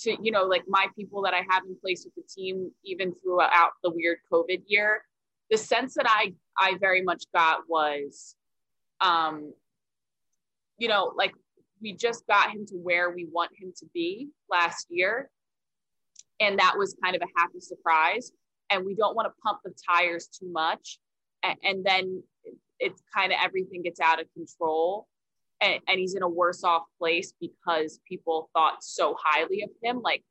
to, 0.00 0.16
you 0.22 0.30
know, 0.30 0.44
like 0.44 0.64
my 0.68 0.86
people 0.96 1.22
that 1.22 1.34
I 1.34 1.44
have 1.50 1.64
in 1.66 1.76
place 1.76 2.04
with 2.04 2.14
the 2.14 2.22
team, 2.22 2.70
even 2.84 3.14
throughout 3.22 3.72
the 3.82 3.90
weird 3.90 4.18
COVID 4.30 4.62
year, 4.66 5.02
the 5.52 5.58
sense 5.58 5.94
that 5.94 6.06
I 6.08 6.32
I 6.56 6.78
very 6.80 7.02
much 7.02 7.24
got 7.34 7.60
was, 7.68 8.34
um, 9.00 9.52
you 10.78 10.88
know, 10.88 11.12
like 11.14 11.32
we 11.80 11.92
just 11.92 12.26
got 12.26 12.50
him 12.50 12.64
to 12.66 12.74
where 12.76 13.10
we 13.10 13.28
want 13.30 13.50
him 13.54 13.72
to 13.76 13.86
be 13.92 14.30
last 14.50 14.86
year, 14.88 15.30
and 16.40 16.58
that 16.58 16.76
was 16.76 16.96
kind 17.04 17.14
of 17.14 17.22
a 17.22 17.38
happy 17.38 17.60
surprise. 17.60 18.32
And 18.70 18.86
we 18.86 18.94
don't 18.94 19.14
want 19.14 19.26
to 19.26 19.34
pump 19.44 19.58
the 19.62 19.74
tires 19.86 20.26
too 20.28 20.50
much, 20.50 20.98
and, 21.42 21.58
and 21.62 21.84
then 21.84 22.22
it's 22.80 23.02
kind 23.14 23.30
of 23.30 23.38
everything 23.44 23.82
gets 23.82 24.00
out 24.00 24.20
of 24.20 24.26
control 24.34 25.06
and, 25.60 25.78
and 25.86 26.00
he's 26.00 26.16
in 26.16 26.22
a 26.22 26.28
worse 26.28 26.64
off 26.64 26.82
place 26.98 27.32
because 27.40 28.00
people 28.08 28.50
thought 28.54 28.82
so 28.82 29.16
highly 29.22 29.62
of 29.62 29.70
him. 29.84 30.00
Like 30.02 30.24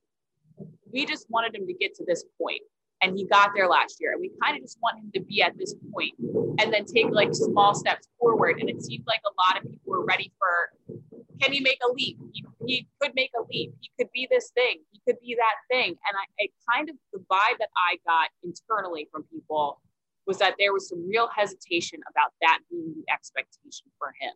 we 0.91 1.05
just 1.05 1.27
wanted 1.29 1.55
him 1.55 1.65
to 1.67 1.73
get 1.73 1.93
to 1.95 2.05
this 2.05 2.25
point 2.37 2.61
and 3.01 3.17
he 3.17 3.25
got 3.25 3.51
there 3.55 3.67
last 3.67 3.97
year. 3.99 4.11
And 4.11 4.21
we 4.21 4.31
kind 4.41 4.55
of 4.55 4.63
just 4.63 4.77
want 4.81 4.99
him 4.99 5.11
to 5.15 5.21
be 5.21 5.41
at 5.41 5.57
this 5.57 5.75
point 5.93 6.13
and 6.59 6.73
then 6.73 6.85
take 6.85 7.09
like 7.09 7.33
small 7.33 7.73
steps 7.73 8.07
forward. 8.19 8.59
And 8.59 8.69
it 8.69 8.81
seemed 8.81 9.05
like 9.07 9.21
a 9.25 9.33
lot 9.41 9.57
of 9.57 9.69
people 9.69 9.91
were 9.91 10.05
ready 10.05 10.31
for 10.37 10.97
can 11.41 11.51
he 11.51 11.59
make 11.59 11.79
a 11.83 11.91
leap? 11.91 12.17
He, 12.33 12.45
he 12.67 12.87
could 13.01 13.13
make 13.15 13.31
a 13.35 13.41
leap. 13.51 13.73
He 13.79 13.89
could 13.97 14.11
be 14.13 14.27
this 14.29 14.51
thing. 14.51 14.81
He 14.91 15.01
could 15.07 15.19
be 15.19 15.35
that 15.35 15.75
thing. 15.75 15.89
And 15.89 16.15
I, 16.15 16.43
I 16.43 16.47
kind 16.71 16.89
of 16.89 16.95
the 17.11 17.19
vibe 17.19 17.57
that 17.59 17.69
I 17.75 17.97
got 18.05 18.29
internally 18.43 19.07
from 19.11 19.23
people 19.23 19.81
was 20.27 20.37
that 20.37 20.55
there 20.59 20.71
was 20.71 20.87
some 20.87 21.09
real 21.09 21.27
hesitation 21.35 21.99
about 22.09 22.31
that 22.41 22.59
being 22.69 22.93
the 22.95 23.11
expectation 23.11 23.87
for 23.97 24.13
him 24.19 24.33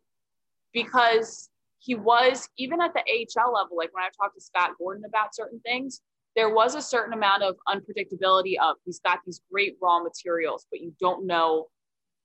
because 0.73 1.49
he 1.77 1.93
was 1.93 2.49
even 2.57 2.81
at 2.81 2.93
the 2.93 3.01
AHL 3.01 3.53
level, 3.53 3.77
like 3.77 3.93
when 3.93 4.03
I 4.03 4.09
talked 4.19 4.35
to 4.35 4.41
Scott 4.41 4.71
Gordon 4.79 5.03
about 5.05 5.35
certain 5.35 5.59
things, 5.59 6.01
there 6.35 6.53
was 6.53 6.75
a 6.75 6.81
certain 6.81 7.13
amount 7.13 7.43
of 7.43 7.55
unpredictability 7.67 8.55
of 8.61 8.75
he's 8.85 8.99
got 8.99 9.19
these 9.25 9.41
great 9.51 9.77
raw 9.81 10.01
materials, 10.01 10.67
but 10.69 10.81
you 10.81 10.93
don't 10.99 11.25
know 11.25 11.67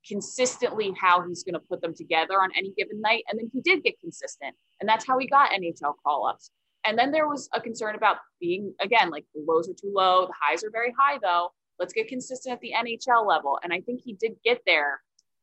consistently 0.06 0.92
how 0.98 1.26
he's 1.26 1.44
going 1.44 1.54
to 1.54 1.60
put 1.60 1.80
them 1.80 1.94
together 1.94 2.34
on 2.42 2.50
any 2.56 2.72
given 2.76 3.00
night. 3.00 3.24
And 3.30 3.38
then 3.38 3.50
he 3.52 3.60
did 3.60 3.84
get 3.84 4.00
consistent, 4.00 4.54
and 4.80 4.88
that's 4.88 5.06
how 5.06 5.18
he 5.18 5.26
got 5.26 5.50
NHL 5.50 5.94
call 6.02 6.26
ups. 6.26 6.50
And 6.84 6.98
then 6.98 7.10
there 7.12 7.28
was 7.28 7.48
a 7.54 7.60
concern 7.60 7.94
about 7.94 8.16
being, 8.40 8.74
again, 8.80 9.10
like 9.10 9.26
the 9.34 9.44
lows 9.46 9.68
are 9.68 9.74
too 9.74 9.92
low, 9.94 10.26
the 10.26 10.32
highs 10.40 10.64
are 10.64 10.70
very 10.70 10.94
high, 10.98 11.18
though. 11.22 11.50
Let's 11.78 11.92
get 11.92 12.08
consistent 12.08 12.54
at 12.54 12.60
the 12.60 12.72
NHL 12.76 13.26
level. 13.26 13.58
And 13.62 13.72
I 13.72 13.80
think 13.80 14.00
he 14.02 14.14
did 14.14 14.32
get 14.44 14.62
there, 14.66 15.00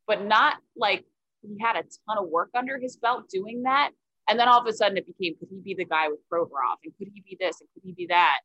but 0.07 0.25
not 0.25 0.55
like 0.75 1.05
he 1.41 1.57
had 1.61 1.75
a 1.75 1.83
ton 2.07 2.17
of 2.17 2.29
work 2.29 2.49
under 2.55 2.79
his 2.79 2.97
belt 2.97 3.29
doing 3.29 3.63
that. 3.63 3.91
And 4.29 4.39
then 4.39 4.47
all 4.47 4.59
of 4.59 4.67
a 4.67 4.73
sudden 4.73 4.97
it 4.97 5.05
became, 5.05 5.35
could 5.39 5.47
he 5.49 5.61
be 5.61 5.73
the 5.73 5.85
guy 5.85 6.09
with 6.09 6.19
Provorov? 6.31 6.77
And 6.83 6.93
could 6.97 7.07
he 7.13 7.21
be 7.21 7.37
this? 7.39 7.61
And 7.61 7.69
could 7.73 7.83
he 7.85 7.93
be 7.93 8.07
that? 8.07 8.39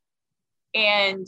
And 0.74 1.26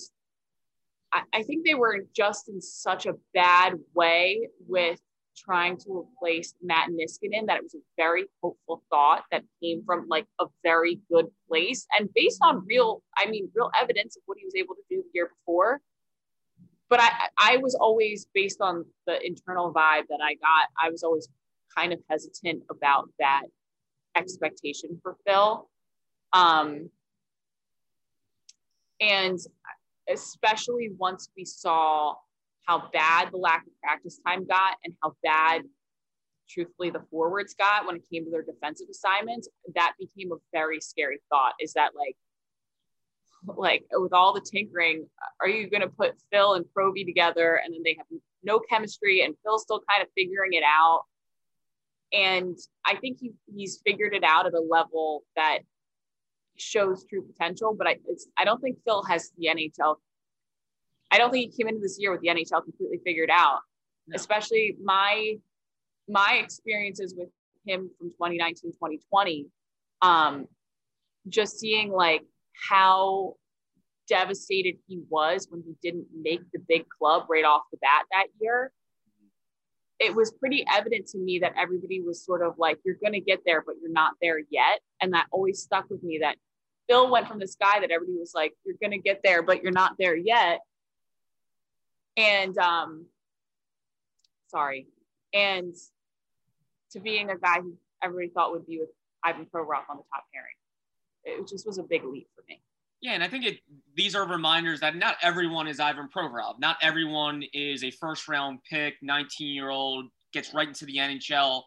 I, 1.33 1.42
think 1.42 1.64
they 1.64 1.74
were 1.74 2.04
just 2.14 2.48
in 2.48 2.61
such 2.61 3.07
a 3.07 3.14
bad 3.33 3.74
way 3.94 4.48
with 4.66 5.00
trying 5.37 5.76
to 5.76 6.04
replace 6.04 6.54
Matt 6.62 6.88
Niskanen 6.90 7.46
that 7.46 7.59
it 7.59 7.62
was 7.62 7.74
a 7.74 7.83
very 7.96 8.26
hopeful 8.42 8.83
thought 8.90 9.24
that 9.30 9.42
came 9.62 9.83
from 9.85 10.07
like 10.09 10.26
a 10.40 10.46
very 10.62 11.00
good 11.11 11.26
place 11.48 11.87
and 11.98 12.09
based 12.14 12.38
on 12.42 12.64
real, 12.66 13.02
I 13.16 13.28
mean, 13.28 13.50
real 13.54 13.70
evidence 13.80 14.16
of 14.16 14.22
what 14.26 14.38
he 14.38 14.44
was 14.44 14.54
able 14.57 14.74
to 14.74 14.83
do 14.88 15.02
the 15.02 15.09
year 15.12 15.30
before. 15.40 15.80
But 16.88 17.00
I, 17.00 17.11
I 17.38 17.57
was 17.59 17.74
always 17.74 18.26
based 18.35 18.61
on 18.61 18.85
the 19.07 19.24
internal 19.24 19.72
vibe 19.72 20.04
that 20.09 20.20
I 20.22 20.35
got. 20.35 20.68
I 20.80 20.90
was 20.90 21.02
always 21.02 21.28
kind 21.76 21.92
of 21.92 21.98
hesitant 22.09 22.62
about 22.70 23.09
that 23.18 23.42
expectation 24.16 25.00
for 25.02 25.16
Phil. 25.26 25.68
Um, 26.33 26.90
and 29.00 29.38
especially 30.09 30.90
once 30.98 31.28
we 31.37 31.44
saw 31.44 32.14
how 32.66 32.88
bad 32.92 33.30
the 33.30 33.37
lack 33.37 33.66
of 33.66 33.72
practice 33.83 34.20
time 34.26 34.46
got 34.46 34.76
and 34.85 34.94
how 35.02 35.14
bad 35.22 35.62
truthfully 36.48 36.90
the 36.90 37.02
forwards 37.11 37.54
got 37.54 37.87
when 37.87 37.96
it 37.96 38.02
came 38.11 38.24
to 38.24 38.30
their 38.30 38.42
defensive 38.42 38.87
assignments 38.90 39.48
that 39.74 39.92
became 39.98 40.33
a 40.33 40.37
very 40.52 40.80
scary 40.80 41.18
thought 41.30 41.54
is 41.61 41.72
that 41.72 41.92
like 41.96 42.16
like 43.57 43.85
with 43.92 44.12
all 44.12 44.33
the 44.33 44.40
tinkering 44.40 45.07
are 45.40 45.48
you 45.48 45.68
going 45.68 45.83
to 45.83 45.88
put 45.88 46.14
phil 46.33 46.54
and 46.54 46.64
Proby 46.76 47.04
together? 47.04 47.61
And 47.62 47.74
then 47.74 47.83
they 47.85 47.94
have 47.98 48.07
no 48.42 48.59
chemistry 48.59 49.22
and 49.22 49.35
phil's 49.44 49.62
still 49.62 49.83
kind 49.88 50.02
of 50.02 50.09
figuring 50.14 50.52
it 50.52 50.64
out. 50.64 51.02
And 52.12 52.57
i 52.87 52.94
think 52.96 53.18
he, 53.20 53.33
he's 53.54 53.80
figured 53.85 54.14
it 54.14 54.24
out 54.24 54.46
at 54.46 54.54
a 54.54 54.61
level 54.61 55.24
that 55.37 55.61
shows 56.57 57.05
true 57.09 57.23
potential 57.23 57.75
but 57.77 57.87
i 57.87 57.97
i 58.38 58.45
don't 58.45 58.61
think 58.61 58.79
phil 58.85 59.03
has 59.03 59.33
the 59.38 59.49
nhl 59.49 59.97
I 61.14 61.19
don't 61.19 61.31
think 61.31 61.53
he 61.53 61.57
came 61.57 61.69
into 61.69 61.81
this 61.81 61.97
year 62.01 62.11
with 62.11 62.23
the 62.23 62.29
NHL 62.29 62.64
completely 62.64 62.99
figured 63.05 63.31
out. 63.31 63.61
No. 64.09 64.17
Especially 64.17 64.77
my 64.83 65.37
my 66.09 66.40
experiences 66.43 67.14
with 67.17 67.29
him 67.64 67.88
from 67.97 68.11
2019, 68.11 68.73
2020, 68.73 69.47
um, 70.03 70.47
just 71.29 71.59
seeing 71.61 71.93
like 71.93 72.23
how 72.69 73.37
devastated 74.09 74.75
he 74.88 75.03
was 75.09 75.47
when 75.49 75.62
he 75.62 75.75
didn't 75.83 76.07
make 76.21 76.40
the 76.53 76.59
big 76.69 76.85
club 76.88 77.27
right 77.31 77.45
off 77.45 77.62
the 77.71 77.79
bat 77.79 78.05
that 78.11 78.27
year. 78.40 78.73
It 80.01 80.14
was 80.14 80.33
pretty 80.33 80.67
evident 80.71 81.07
to 81.09 81.19
me 81.19 81.38
that 81.38 81.55
everybody 81.57 82.01
was 82.01 82.23
sort 82.23 82.43
of 82.43 82.55
like, 82.59 82.79
you're 82.85 82.97
going 82.97 83.12
to 83.12 83.21
get 83.21 83.40
there, 83.47 83.62
but 83.64 83.77
you're 83.81 83.93
not 83.93 84.14
there 84.21 84.40
yet. 84.51 84.81
And 85.01 85.14
that 85.14 85.27
always 85.31 85.62
stuck 85.62 85.88
with 85.88 86.03
me 86.03 86.19
that 86.21 86.37
Phil 86.88 87.11
went 87.11 87.29
from 87.29 87.38
this 87.38 87.55
guy 87.55 87.81
that 87.81 87.90
everybody 87.90 88.18
was 88.18 88.33
like, 88.35 88.55
you're 88.64 88.77
going 88.81 88.90
to 88.90 88.99
get 88.99 89.20
there, 89.25 89.42
but 89.42 89.62
you're 89.62 89.73
not 89.73 89.94
there 89.99 90.16
yet 90.16 90.61
and 92.16 92.57
um 92.59 93.07
sorry 94.49 94.87
and 95.33 95.75
to 96.90 97.01
being 97.01 97.31
a 97.31 97.37
guy 97.37 97.61
who 97.61 97.75
everybody 98.03 98.29
thought 98.29 98.53
would 98.53 98.66
be 98.66 98.79
with 98.79 98.90
Ivan 99.25 99.47
Provorov 99.47 99.83
on 99.90 99.97
the 99.97 100.05
top 100.12 100.25
pairing. 100.33 100.55
It 101.25 101.49
just 101.49 101.66
was 101.66 101.79
a 101.79 101.83
big 101.83 102.05
leap 102.05 102.29
for 102.37 102.44
me. 102.49 102.61
Yeah, 103.01 103.12
and 103.12 103.25
I 103.25 103.29
think 103.29 103.44
it 103.44 103.59
these 103.97 104.14
are 104.14 104.29
reminders 104.29 104.81
that 104.81 104.94
not 104.94 105.16
everyone 105.23 105.66
is 105.66 105.81
Ivan 105.81 106.09
Provorov. 106.14 106.61
Not 106.61 106.77
everyone 106.83 107.42
is 107.53 107.83
a 107.83 107.90
first 107.90 108.29
round 108.29 108.61
pick, 108.70 108.94
19 109.03 109.49
year 109.49 109.70
old, 109.70 110.07
gets 110.33 110.55
right 110.55 110.68
into 110.68 110.85
the 110.85 110.97
NHL 110.97 111.62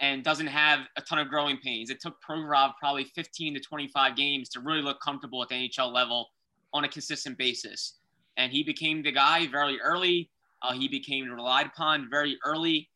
and 0.00 0.22
doesn't 0.22 0.46
have 0.46 0.80
a 0.96 1.00
ton 1.00 1.18
of 1.18 1.28
growing 1.28 1.56
pains. 1.58 1.90
It 1.90 2.00
took 2.00 2.16
Provorov 2.22 2.72
probably 2.78 3.04
15 3.04 3.54
to 3.54 3.60
25 3.60 4.16
games 4.16 4.48
to 4.50 4.60
really 4.60 4.82
look 4.82 5.00
comfortable 5.00 5.42
at 5.42 5.48
the 5.48 5.54
NHL 5.54 5.92
level 5.92 6.28
on 6.72 6.84
a 6.84 6.88
consistent 6.88 7.38
basis 7.38 7.94
and 8.36 8.52
he 8.52 8.62
became 8.62 9.02
the 9.02 9.12
guy 9.12 9.46
very 9.46 9.80
early. 9.80 10.30
Uh, 10.62 10.72
he 10.72 10.88
became 10.88 11.30
relied 11.30 11.66
upon 11.66 12.08
very 12.10 12.38
early, 12.44 12.88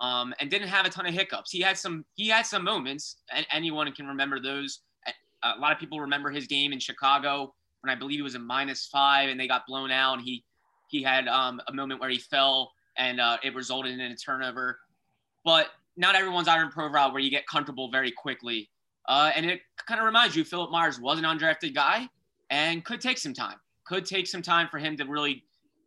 um, 0.00 0.34
and 0.40 0.50
didn't 0.50 0.68
have 0.68 0.86
a 0.86 0.90
ton 0.90 1.06
of 1.06 1.14
hiccups. 1.14 1.50
He 1.50 1.60
had 1.60 1.76
some 1.76 2.04
he 2.14 2.28
had 2.28 2.46
some 2.46 2.64
moments, 2.64 3.16
and 3.32 3.46
anyone 3.50 3.90
can 3.92 4.06
remember 4.06 4.40
those. 4.40 4.80
A 5.44 5.58
lot 5.60 5.72
of 5.72 5.78
people 5.78 6.00
remember 6.00 6.30
his 6.30 6.46
game 6.46 6.72
in 6.72 6.80
Chicago 6.80 7.54
when 7.82 7.90
I 7.90 7.94
believe 7.94 8.18
it 8.18 8.24
was 8.24 8.34
a 8.34 8.40
minus 8.40 8.86
five, 8.86 9.28
and 9.28 9.38
they 9.38 9.46
got 9.46 9.66
blown 9.66 9.90
out. 9.90 10.14
And 10.14 10.22
he 10.22 10.44
he 10.88 11.02
had 11.02 11.28
um, 11.28 11.60
a 11.68 11.72
moment 11.72 12.00
where 12.00 12.10
he 12.10 12.18
fell, 12.18 12.72
and 12.96 13.20
uh, 13.20 13.38
it 13.42 13.54
resulted 13.54 13.92
in 13.92 14.00
a 14.00 14.16
turnover. 14.16 14.78
But 15.44 15.68
not 15.98 16.14
everyone's 16.14 16.48
Ivan 16.48 16.70
Provorov 16.70 17.12
where 17.12 17.20
you 17.20 17.30
get 17.30 17.46
comfortable 17.46 17.90
very 17.90 18.12
quickly. 18.12 18.70
Uh, 19.08 19.30
and 19.34 19.44
it 19.44 19.60
kind 19.86 20.00
of 20.00 20.06
reminds 20.06 20.36
you, 20.36 20.44
Philip 20.44 20.70
Myers 20.70 21.00
was 21.00 21.18
an 21.18 21.24
undrafted 21.24 21.74
guy 21.74 22.08
and 22.50 22.84
could 22.84 23.00
take 23.00 23.18
some 23.18 23.34
time 23.34 23.56
could 23.88 24.04
take 24.04 24.26
some 24.26 24.42
time 24.42 24.68
for 24.70 24.78
him 24.78 24.96
to 24.98 25.04
really 25.06 25.42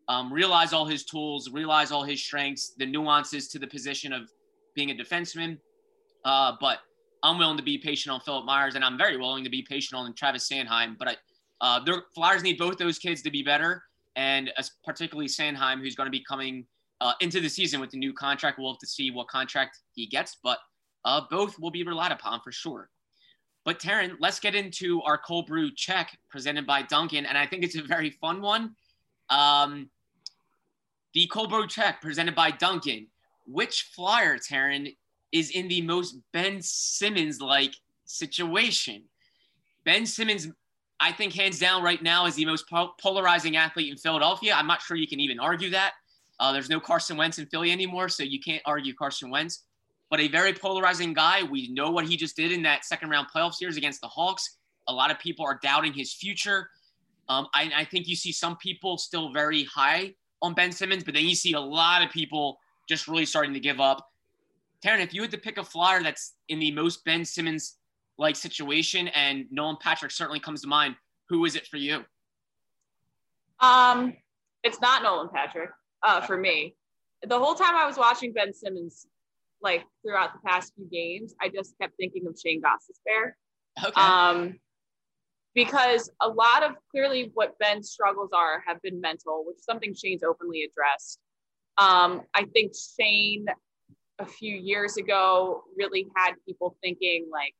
um, 0.09 0.33
realize 0.33 0.73
all 0.73 0.85
his 0.85 1.05
tools, 1.05 1.49
realize 1.51 1.91
all 1.91 2.03
his 2.03 2.21
strengths, 2.21 2.73
the 2.77 2.85
nuances 2.85 3.47
to 3.49 3.59
the 3.59 3.67
position 3.67 4.11
of 4.11 4.23
being 4.75 4.89
a 4.89 4.95
defenseman. 4.95 5.57
Uh, 6.25 6.53
but 6.59 6.79
I'm 7.23 7.37
willing 7.37 7.57
to 7.57 7.63
be 7.63 7.77
patient 7.77 8.11
on 8.11 8.19
Philip 8.21 8.45
Myers, 8.45 8.73
and 8.73 8.83
I'm 8.83 8.97
very 8.97 9.17
willing 9.17 9.43
to 9.43 9.49
be 9.49 9.61
patient 9.61 9.99
on 9.99 10.13
Travis 10.15 10.49
Sanheim. 10.49 10.97
But 10.97 11.09
I, 11.09 11.15
uh, 11.61 11.83
the 11.83 12.01
Flyers 12.15 12.41
need 12.41 12.57
both 12.57 12.77
those 12.77 12.97
kids 12.97 13.21
to 13.21 13.29
be 13.29 13.43
better, 13.43 13.83
and 14.15 14.51
particularly 14.83 15.27
Sanheim, 15.27 15.79
who's 15.79 15.95
going 15.95 16.07
to 16.07 16.11
be 16.11 16.23
coming 16.27 16.65
uh, 17.01 17.13
into 17.19 17.41
the 17.41 17.49
season 17.49 17.81
with 17.81 17.89
the 17.89 17.97
new 17.97 18.13
contract. 18.13 18.59
We'll 18.59 18.71
have 18.71 18.79
to 18.79 18.87
see 18.87 19.11
what 19.11 19.27
contract 19.27 19.79
he 19.93 20.05
gets, 20.05 20.37
but 20.41 20.59
uh, 21.03 21.21
both 21.29 21.59
will 21.59 21.71
be 21.71 21.83
relied 21.83 22.11
upon 22.11 22.39
for 22.41 22.51
sure. 22.51 22.89
But 23.65 23.79
Taryn, 23.79 24.15
let's 24.19 24.39
get 24.39 24.55
into 24.55 25.01
our 25.01 25.17
cold 25.17 25.47
brew 25.47 25.71
check 25.75 26.17
presented 26.29 26.65
by 26.65 26.83
Dunkin', 26.83 27.25
and 27.25 27.37
I 27.37 27.45
think 27.45 27.63
it's 27.63 27.75
a 27.75 27.83
very 27.83 28.11
fun 28.11 28.41
one. 28.41 28.75
Um, 29.29 29.89
the 31.13 31.27
cold 31.27 31.49
brew 31.49 31.67
check 31.67 32.01
presented 32.01 32.35
by 32.35 32.51
Dunkin'. 32.51 33.07
Which 33.47 33.89
flyer, 33.95 34.37
Taryn, 34.37 34.95
is 35.31 35.49
in 35.49 35.67
the 35.67 35.81
most 35.81 36.15
Ben 36.31 36.61
Simmons-like 36.61 37.75
situation? 38.05 39.03
Ben 39.83 40.05
Simmons, 40.05 40.47
I 40.99 41.11
think, 41.11 41.33
hands 41.33 41.59
down, 41.59 41.81
right 41.81 42.01
now 42.01 42.27
is 42.27 42.35
the 42.35 42.45
most 42.45 42.65
polarizing 42.99 43.57
athlete 43.57 43.91
in 43.91 43.97
Philadelphia. 43.97 44.53
I'm 44.53 44.67
not 44.67 44.81
sure 44.81 44.95
you 44.95 45.07
can 45.07 45.19
even 45.19 45.39
argue 45.39 45.71
that. 45.71 45.93
Uh, 46.41 46.51
there's 46.51 46.69
no 46.69 46.79
Carson 46.79 47.15
Wentz 47.15 47.39
in 47.39 47.45
Philly 47.45 47.71
anymore, 47.71 48.09
so 48.09 48.23
you 48.23 48.39
can't 48.41 48.61
argue 48.65 48.93
Carson 48.93 49.29
Wentz 49.29 49.63
but 50.11 50.19
a 50.19 50.27
very 50.27 50.53
polarizing 50.53 51.13
guy. 51.13 51.41
We 51.41 51.69
know 51.69 51.89
what 51.89 52.05
he 52.05 52.17
just 52.17 52.35
did 52.35 52.51
in 52.51 52.61
that 52.63 52.85
second 52.85 53.09
round 53.09 53.27
playoff 53.33 53.53
series 53.53 53.77
against 53.77 54.01
the 54.01 54.09
Hawks. 54.09 54.57
A 54.89 54.93
lot 54.93 55.09
of 55.09 55.17
people 55.17 55.45
are 55.45 55.57
doubting 55.63 55.93
his 55.93 56.13
future. 56.13 56.69
Um, 57.29 57.47
I, 57.55 57.71
I, 57.77 57.85
think 57.85 58.09
you 58.09 58.15
see 58.15 58.33
some 58.33 58.57
people 58.57 58.97
still 58.97 59.31
very 59.31 59.63
high 59.63 60.13
on 60.41 60.53
Ben 60.53 60.71
Simmons, 60.71 61.03
but 61.05 61.13
then 61.13 61.23
you 61.23 61.35
see 61.35 61.53
a 61.53 61.59
lot 61.59 62.03
of 62.03 62.11
people 62.11 62.57
just 62.89 63.07
really 63.07 63.25
starting 63.25 63.53
to 63.53 63.59
give 63.59 63.79
up. 63.79 64.05
Taryn, 64.85 64.99
if 64.99 65.13
you 65.13 65.21
had 65.21 65.31
to 65.31 65.37
pick 65.37 65.57
a 65.57 65.63
flyer 65.63 66.03
that's 66.03 66.33
in 66.49 66.59
the 66.59 66.71
most 66.71 67.05
Ben 67.05 67.23
Simmons 67.23 67.77
like 68.17 68.35
situation, 68.35 69.07
and 69.09 69.45
Nolan 69.49 69.77
Patrick 69.79 70.11
certainly 70.11 70.41
comes 70.41 70.61
to 70.63 70.67
mind, 70.67 70.95
who 71.29 71.45
is 71.45 71.55
it 71.55 71.67
for 71.67 71.77
you? 71.77 72.03
Um, 73.61 74.17
it's 74.63 74.81
not 74.81 75.03
Nolan 75.03 75.29
Patrick 75.33 75.69
uh, 76.03 76.21
for 76.21 76.37
me. 76.37 76.75
The 77.23 77.37
whole 77.37 77.55
time 77.55 77.75
I 77.75 77.85
was 77.85 77.97
watching 77.97 78.33
Ben 78.33 78.53
Simmons 78.53 79.05
like 79.61 79.83
throughout 80.01 80.33
the 80.33 80.39
past 80.47 80.73
few 80.75 80.87
games, 80.91 81.35
I 81.39 81.49
just 81.49 81.75
kept 81.79 81.93
thinking 81.97 82.25
of 82.27 82.35
Shane 82.43 82.61
Gostisbehere. 82.61 83.33
Okay. 83.83 84.01
Um, 84.01 84.59
because 85.53 86.09
a 86.21 86.27
lot 86.27 86.63
of 86.63 86.71
clearly 86.89 87.31
what 87.33 87.57
Ben's 87.59 87.91
struggles 87.91 88.31
are 88.33 88.63
have 88.65 88.81
been 88.81 89.01
mental, 89.01 89.43
which 89.45 89.57
is 89.57 89.65
something 89.65 89.93
Shane's 89.93 90.23
openly 90.23 90.63
addressed. 90.63 91.19
Um, 91.77 92.21
I 92.33 92.45
think 92.53 92.73
Shane 92.97 93.45
a 94.19 94.25
few 94.25 94.55
years 94.55 94.97
ago 94.97 95.63
really 95.75 96.07
had 96.15 96.33
people 96.47 96.77
thinking 96.81 97.27
like 97.31 97.53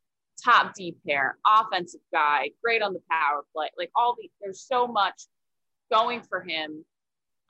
top 0.43 0.73
deep 0.73 0.97
pair, 1.08 1.38
offensive 1.45 2.01
guy, 2.13 2.51
great 2.63 2.82
on 2.82 2.93
the 2.93 3.01
power 3.10 3.43
play, 3.54 3.69
like 3.77 3.91
all 3.95 4.15
the 4.19 4.30
there's 4.41 4.62
so 4.62 4.88
much 4.88 5.23
going 5.91 6.21
for 6.21 6.41
him 6.41 6.86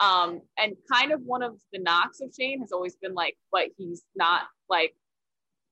um, 0.01 0.41
and 0.57 0.73
kind 0.91 1.11
of 1.11 1.21
one 1.21 1.43
of 1.43 1.57
the 1.71 1.79
knocks 1.79 2.21
of 2.21 2.33
Shane 2.37 2.59
has 2.61 2.71
always 2.71 2.95
been 2.95 3.13
like, 3.13 3.37
but 3.51 3.67
he's 3.77 4.03
not 4.15 4.41
like 4.67 4.95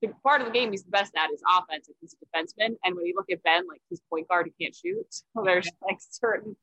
the 0.00 0.08
part 0.22 0.40
of 0.40 0.46
the 0.46 0.52
game 0.52 0.70
he's 0.70 0.84
the 0.84 0.90
best 0.90 1.12
at 1.16 1.30
is 1.30 1.42
offense. 1.46 1.88
Like 1.88 1.96
he's 2.00 2.14
a 2.14 2.24
defenseman. 2.24 2.76
And 2.84 2.94
when 2.94 3.06
you 3.06 3.14
look 3.16 3.30
at 3.30 3.42
Ben, 3.42 3.66
like 3.66 3.80
he's 3.90 4.00
point 4.08 4.28
guard, 4.28 4.48
he 4.56 4.64
can't 4.64 4.74
shoot. 4.74 5.04
So 5.36 5.42
there's 5.44 5.68
like 5.82 5.98
certain 5.98 6.56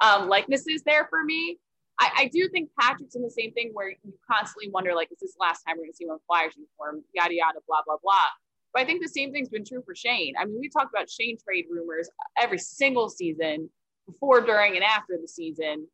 um, 0.00 0.28
likenesses 0.28 0.82
there 0.84 1.06
for 1.08 1.22
me. 1.22 1.58
I, 2.00 2.10
I, 2.16 2.28
do 2.28 2.48
think 2.48 2.70
Patrick's 2.80 3.14
in 3.14 3.22
the 3.22 3.30
same 3.30 3.52
thing 3.52 3.70
where 3.74 3.90
you 3.90 4.14
constantly 4.28 4.70
wonder, 4.70 4.94
like, 4.94 5.12
is 5.12 5.18
this 5.20 5.34
the 5.34 5.40
last 5.40 5.62
time 5.62 5.76
we're 5.76 5.84
going 5.84 5.92
to 5.92 5.96
see 5.96 6.04
him 6.04 6.10
in 6.10 6.18
Flyers 6.26 6.54
uniform? 6.56 7.04
Yada 7.14 7.34
yada, 7.34 7.58
blah 7.68 7.82
blah 7.86 7.96
blah. 8.02 8.26
But 8.72 8.82
I 8.82 8.84
think 8.86 9.02
the 9.02 9.08
same 9.08 9.32
thing's 9.32 9.50
been 9.50 9.64
true 9.64 9.82
for 9.84 9.94
Shane. 9.94 10.34
I 10.38 10.46
mean, 10.46 10.58
we 10.58 10.68
talked 10.68 10.92
about 10.92 11.10
Shane 11.10 11.36
trade 11.38 11.66
rumors 11.70 12.08
every 12.38 12.58
single 12.58 13.10
season, 13.10 13.70
before, 14.06 14.40
during, 14.40 14.74
and 14.74 14.82
after 14.82 15.18
the 15.20 15.28
season. 15.28 15.86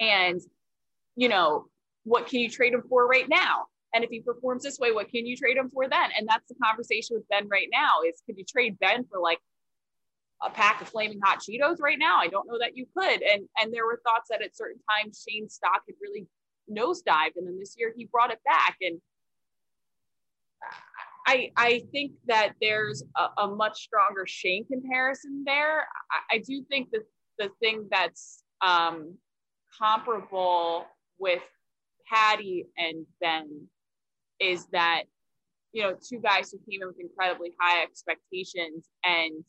And, 0.00 0.40
you 1.16 1.28
know, 1.28 1.66
what 2.04 2.26
can 2.26 2.40
you 2.40 2.48
trade 2.48 2.72
him 2.72 2.82
for 2.88 3.06
right 3.06 3.28
now? 3.28 3.66
And 3.94 4.04
if 4.04 4.10
he 4.10 4.20
performs 4.20 4.62
this 4.62 4.78
way, 4.78 4.90
what 4.92 5.10
can 5.10 5.26
you 5.26 5.36
trade 5.36 5.56
him 5.56 5.68
for 5.68 5.88
then? 5.88 6.10
And 6.16 6.26
that's 6.26 6.48
the 6.48 6.54
conversation 6.62 7.16
with 7.16 7.28
Ben 7.28 7.48
right 7.48 7.68
now 7.70 8.02
is 8.08 8.22
could 8.26 8.38
you 8.38 8.44
trade 8.44 8.78
Ben 8.78 9.04
for 9.04 9.20
like 9.20 9.38
a 10.42 10.50
pack 10.50 10.80
of 10.80 10.88
flaming 10.88 11.20
hot 11.22 11.40
Cheetos 11.40 11.80
right 11.80 11.98
now. 11.98 12.18
I 12.18 12.26
don't 12.26 12.48
know 12.48 12.58
that 12.58 12.76
you 12.76 12.86
could. 12.96 13.22
And 13.22 13.48
and 13.60 13.72
there 13.72 13.86
were 13.86 14.00
thoughts 14.04 14.28
that 14.30 14.42
at 14.42 14.56
certain 14.56 14.80
times 14.90 15.24
Shane's 15.26 15.54
stock 15.54 15.82
had 15.86 15.94
really 16.00 16.26
nosedived, 16.70 17.36
and 17.36 17.46
then 17.46 17.58
this 17.58 17.76
year 17.78 17.92
he 17.96 18.06
brought 18.06 18.32
it 18.32 18.40
back. 18.44 18.76
And 18.80 19.00
I 21.26 21.52
I 21.56 21.82
think 21.92 22.12
that 22.26 22.54
there's 22.60 23.04
a, 23.16 23.42
a 23.42 23.54
much 23.54 23.82
stronger 23.82 24.26
Shane 24.26 24.66
comparison 24.66 25.44
there. 25.46 25.86
I, 26.10 26.36
I 26.36 26.38
do 26.38 26.64
think 26.68 26.90
that 26.90 27.02
the 27.38 27.50
thing 27.60 27.88
that's 27.90 28.42
um, 28.60 29.16
comparable 29.78 30.86
with 31.18 31.42
Patty 32.12 32.66
and 32.76 33.06
Ben 33.20 33.68
is 34.40 34.66
that 34.72 35.04
you 35.72 35.82
know 35.82 35.94
two 35.94 36.18
guys 36.18 36.50
who 36.50 36.58
came 36.70 36.82
in 36.82 36.88
with 36.88 37.00
incredibly 37.00 37.52
high 37.60 37.82
expectations 37.82 38.88
and 39.04 39.44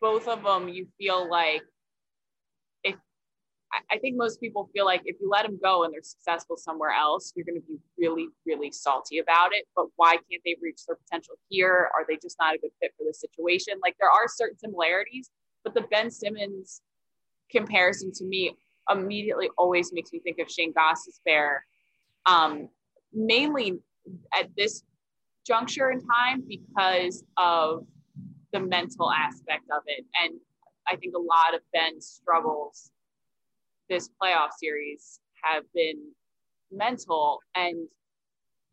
both 0.00 0.28
of 0.28 0.42
them 0.42 0.68
you 0.68 0.86
feel 0.98 1.28
like 1.30 1.62
if 2.84 2.96
I 3.90 3.98
think 3.98 4.16
most 4.16 4.40
people 4.40 4.68
feel 4.74 4.84
like 4.84 5.02
if 5.04 5.16
you 5.20 5.28
let 5.30 5.46
them 5.46 5.58
go 5.62 5.84
and 5.84 5.92
they're 5.92 6.02
successful 6.02 6.56
somewhere 6.56 6.92
else, 6.92 7.32
you're 7.34 7.44
going 7.44 7.60
to 7.60 7.66
be 7.66 7.78
really, 7.98 8.28
really 8.46 8.70
salty 8.70 9.18
about 9.18 9.52
it. 9.52 9.64
But 9.74 9.86
why 9.96 10.12
can't 10.12 10.42
they 10.44 10.56
reach 10.62 10.86
their 10.86 10.96
potential 10.96 11.34
here? 11.48 11.90
Are 11.94 12.04
they 12.08 12.16
just 12.16 12.36
not 12.40 12.54
a 12.54 12.58
good 12.58 12.70
fit 12.80 12.92
for 12.96 13.04
the 13.04 13.12
situation? 13.12 13.74
Like 13.82 13.96
there 13.98 14.10
are 14.10 14.28
certain 14.28 14.58
similarities, 14.58 15.30
but 15.64 15.74
the 15.74 15.82
Ben 15.90 16.10
Simmons 16.10 16.80
comparison 17.50 18.12
to 18.12 18.24
me 18.24 18.56
immediately 18.90 19.48
always 19.58 19.92
makes 19.92 20.12
me 20.12 20.20
think 20.20 20.38
of 20.38 20.50
Shane 20.50 20.72
Gostisbehere, 20.72 21.58
um, 22.26 22.68
mainly 23.12 23.78
at 24.34 24.48
this 24.56 24.82
juncture 25.46 25.90
in 25.90 26.00
time 26.00 26.44
because 26.46 27.24
of 27.36 27.86
the 28.52 28.60
mental 28.60 29.10
aspect 29.12 29.64
of 29.70 29.82
it. 29.86 30.04
And 30.22 30.34
I 30.88 30.96
think 30.96 31.14
a 31.16 31.20
lot 31.20 31.54
of 31.54 31.60
Ben's 31.72 32.06
struggles 32.06 32.90
this 33.88 34.10
playoff 34.20 34.50
series 34.58 35.20
have 35.42 35.64
been 35.74 36.10
mental. 36.72 37.40
And 37.54 37.88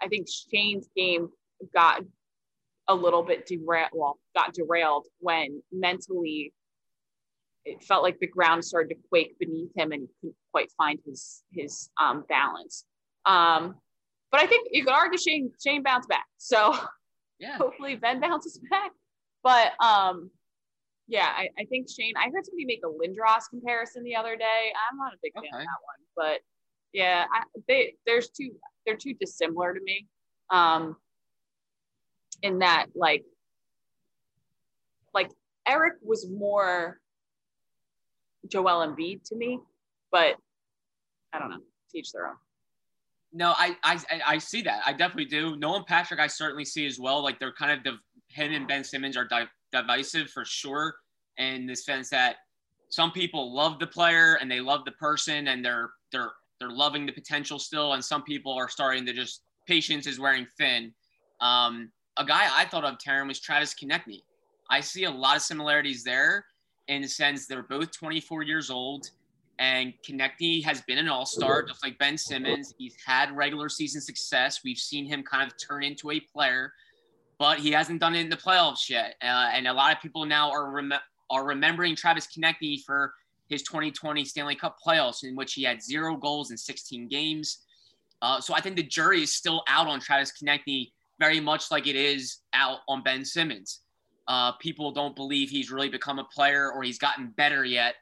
I 0.01 0.07
think 0.07 0.27
Shane's 0.27 0.89
game 0.95 1.29
got 1.73 2.01
a 2.87 2.95
little 2.95 3.23
bit 3.23 3.45
derailed, 3.45 3.89
well, 3.93 4.19
got 4.35 4.53
derailed 4.53 5.07
when 5.19 5.61
mentally 5.71 6.53
it 7.65 7.83
felt 7.83 8.03
like 8.03 8.19
the 8.19 8.27
ground 8.27 8.63
started 8.63 8.89
to 8.89 9.01
quake 9.09 9.37
beneath 9.39 9.71
him 9.75 9.91
and 9.91 10.01
he 10.01 10.07
couldn't 10.19 10.35
quite 10.51 10.71
find 10.77 10.99
his 11.05 11.43
his 11.51 11.89
um, 11.99 12.25
balance. 12.27 12.85
Um, 13.25 13.75
but 14.31 14.41
I 14.41 14.47
think 14.47 14.69
you 14.71 14.83
could 14.83 14.93
argue 14.93 15.17
Shane 15.17 15.51
Shane 15.63 15.83
bounced 15.83 16.09
back. 16.09 16.25
So 16.37 16.75
yeah. 17.39 17.57
hopefully 17.57 17.95
Ben 17.95 18.19
bounces 18.19 18.59
back. 18.69 18.91
But 19.43 19.73
um, 19.83 20.29
yeah, 21.07 21.27
I, 21.35 21.49
I 21.59 21.65
think 21.65 21.87
Shane. 21.89 22.13
I 22.17 22.29
heard 22.31 22.45
somebody 22.45 22.65
make 22.65 22.81
a 22.83 22.89
Lindros 22.89 23.49
comparison 23.49 24.03
the 24.03 24.15
other 24.15 24.35
day. 24.35 24.73
I'm 24.91 24.97
not 24.97 25.13
a 25.13 25.17
big 25.21 25.33
fan 25.33 25.43
okay. 25.43 25.49
of 25.49 25.59
that 25.59 25.65
one, 25.83 26.05
but 26.15 26.41
yeah, 26.93 27.25
I, 27.31 27.43
they 27.67 27.95
there's 28.05 28.29
two. 28.29 28.51
They're 28.85 28.97
too 28.97 29.13
dissimilar 29.13 29.73
to 29.73 29.79
me. 29.81 30.07
Um, 30.49 30.97
in 32.41 32.59
that 32.59 32.87
like 32.93 33.23
like 35.13 35.29
Eric 35.67 35.93
was 36.03 36.29
more 36.29 36.99
Joel 38.49 38.87
Embiid 38.87 39.23
to 39.29 39.35
me, 39.35 39.59
but 40.11 40.35
I 41.33 41.39
don't 41.39 41.49
know. 41.49 41.61
Teach 41.91 42.11
their 42.11 42.27
own. 42.27 42.35
No, 43.31 43.53
I, 43.57 43.75
I 43.83 43.99
I 44.25 44.37
see 44.37 44.61
that. 44.61 44.81
I 44.85 44.91
definitely 44.91 45.25
do. 45.25 45.55
Nolan 45.55 45.85
Patrick, 45.85 46.19
I 46.19 46.27
certainly 46.27 46.65
see 46.65 46.85
as 46.85 46.99
well. 46.99 47.23
Like 47.23 47.39
they're 47.39 47.53
kind 47.53 47.71
of 47.71 47.83
the 47.83 47.97
him 48.29 48.51
and 48.51 48.67
Ben 48.67 48.83
Simmons 48.83 49.17
are 49.17 49.25
di- 49.25 49.47
divisive 49.71 50.29
for 50.29 50.45
sure, 50.45 50.95
in 51.37 51.65
the 51.65 51.75
sense 51.75 52.09
that 52.09 52.37
some 52.89 53.11
people 53.11 53.53
love 53.53 53.79
the 53.79 53.87
player 53.87 54.37
and 54.39 54.49
they 54.49 54.59
love 54.59 54.85
the 54.85 54.91
person 54.91 55.47
and 55.47 55.65
they're 55.65 55.91
they're 56.11 56.31
they're 56.59 56.69
loving 56.69 57.05
the 57.05 57.11
potential 57.11 57.57
still, 57.57 57.93
and 57.93 58.03
some 58.03 58.23
people 58.23 58.53
are 58.53 58.69
starting 58.69 59.05
to 59.05 59.13
just 59.13 59.41
patience 59.67 60.05
is 60.05 60.19
wearing 60.19 60.45
thin. 60.57 60.93
Um, 61.41 61.91
a 62.17 62.25
guy 62.25 62.47
I 62.55 62.65
thought 62.65 62.85
of, 62.85 62.97
Taryn, 62.99 63.27
was 63.27 63.39
Travis 63.39 63.73
Konecny. 63.73 64.21
I 64.69 64.79
see 64.79 65.05
a 65.05 65.11
lot 65.11 65.35
of 65.35 65.41
similarities 65.41 66.03
there 66.03 66.45
in 66.87 67.01
the 67.01 67.07
sense 67.07 67.47
they're 67.47 67.63
both 67.63 67.91
24 67.91 68.43
years 68.43 68.69
old. 68.69 69.09
And 69.59 69.93
Konecny 70.07 70.63
has 70.63 70.81
been 70.81 70.97
an 70.97 71.07
all 71.07 71.25
star, 71.25 71.63
just 71.63 71.83
like 71.83 71.97
Ben 71.99 72.17
Simmons. 72.17 72.73
He's 72.77 72.95
had 73.05 73.31
regular 73.35 73.69
season 73.69 74.01
success. 74.01 74.61
We've 74.63 74.77
seen 74.77 75.05
him 75.05 75.23
kind 75.23 75.49
of 75.49 75.55
turn 75.57 75.83
into 75.83 76.11
a 76.11 76.19
player, 76.19 76.73
but 77.37 77.59
he 77.59 77.71
hasn't 77.71 78.01
done 78.01 78.15
it 78.15 78.21
in 78.21 78.29
the 78.29 78.37
playoffs 78.37 78.89
yet. 78.89 79.15
Uh, 79.21 79.51
and 79.53 79.67
a 79.67 79.73
lot 79.73 79.95
of 79.95 80.01
people 80.01 80.25
now 80.25 80.49
are, 80.51 80.71
rem- 80.71 80.93
are 81.29 81.45
remembering 81.45 81.95
Travis 81.95 82.27
Konecny 82.27 82.83
for 82.83 83.13
his 83.47 83.61
2020 83.63 84.25
Stanley 84.25 84.55
Cup 84.55 84.77
playoffs, 84.85 85.23
in 85.23 85.35
which 85.35 85.53
he 85.53 85.63
had 85.63 85.81
zero 85.81 86.17
goals 86.17 86.49
in 86.49 86.57
16 86.57 87.07
games. 87.07 87.59
Uh, 88.21 88.41
so 88.41 88.55
I 88.55 88.61
think 88.61 88.75
the 88.75 88.83
jury 88.83 89.21
is 89.21 89.35
still 89.35 89.63
out 89.67 89.87
on 89.87 89.99
Travis 89.99 90.31
Konecny, 90.31 90.91
very 91.19 91.39
much 91.39 91.69
like 91.69 91.87
it 91.87 91.95
is 91.95 92.39
out 92.53 92.79
on 92.87 93.03
Ben 93.03 93.23
Simmons. 93.23 93.81
Uh, 94.27 94.53
people 94.53 94.91
don't 94.91 95.15
believe 95.15 95.49
he's 95.49 95.71
really 95.71 95.89
become 95.89 96.19
a 96.19 96.23
player 96.23 96.71
or 96.71 96.83
he's 96.83 96.97
gotten 96.97 97.27
better 97.35 97.65
yet 97.65 97.95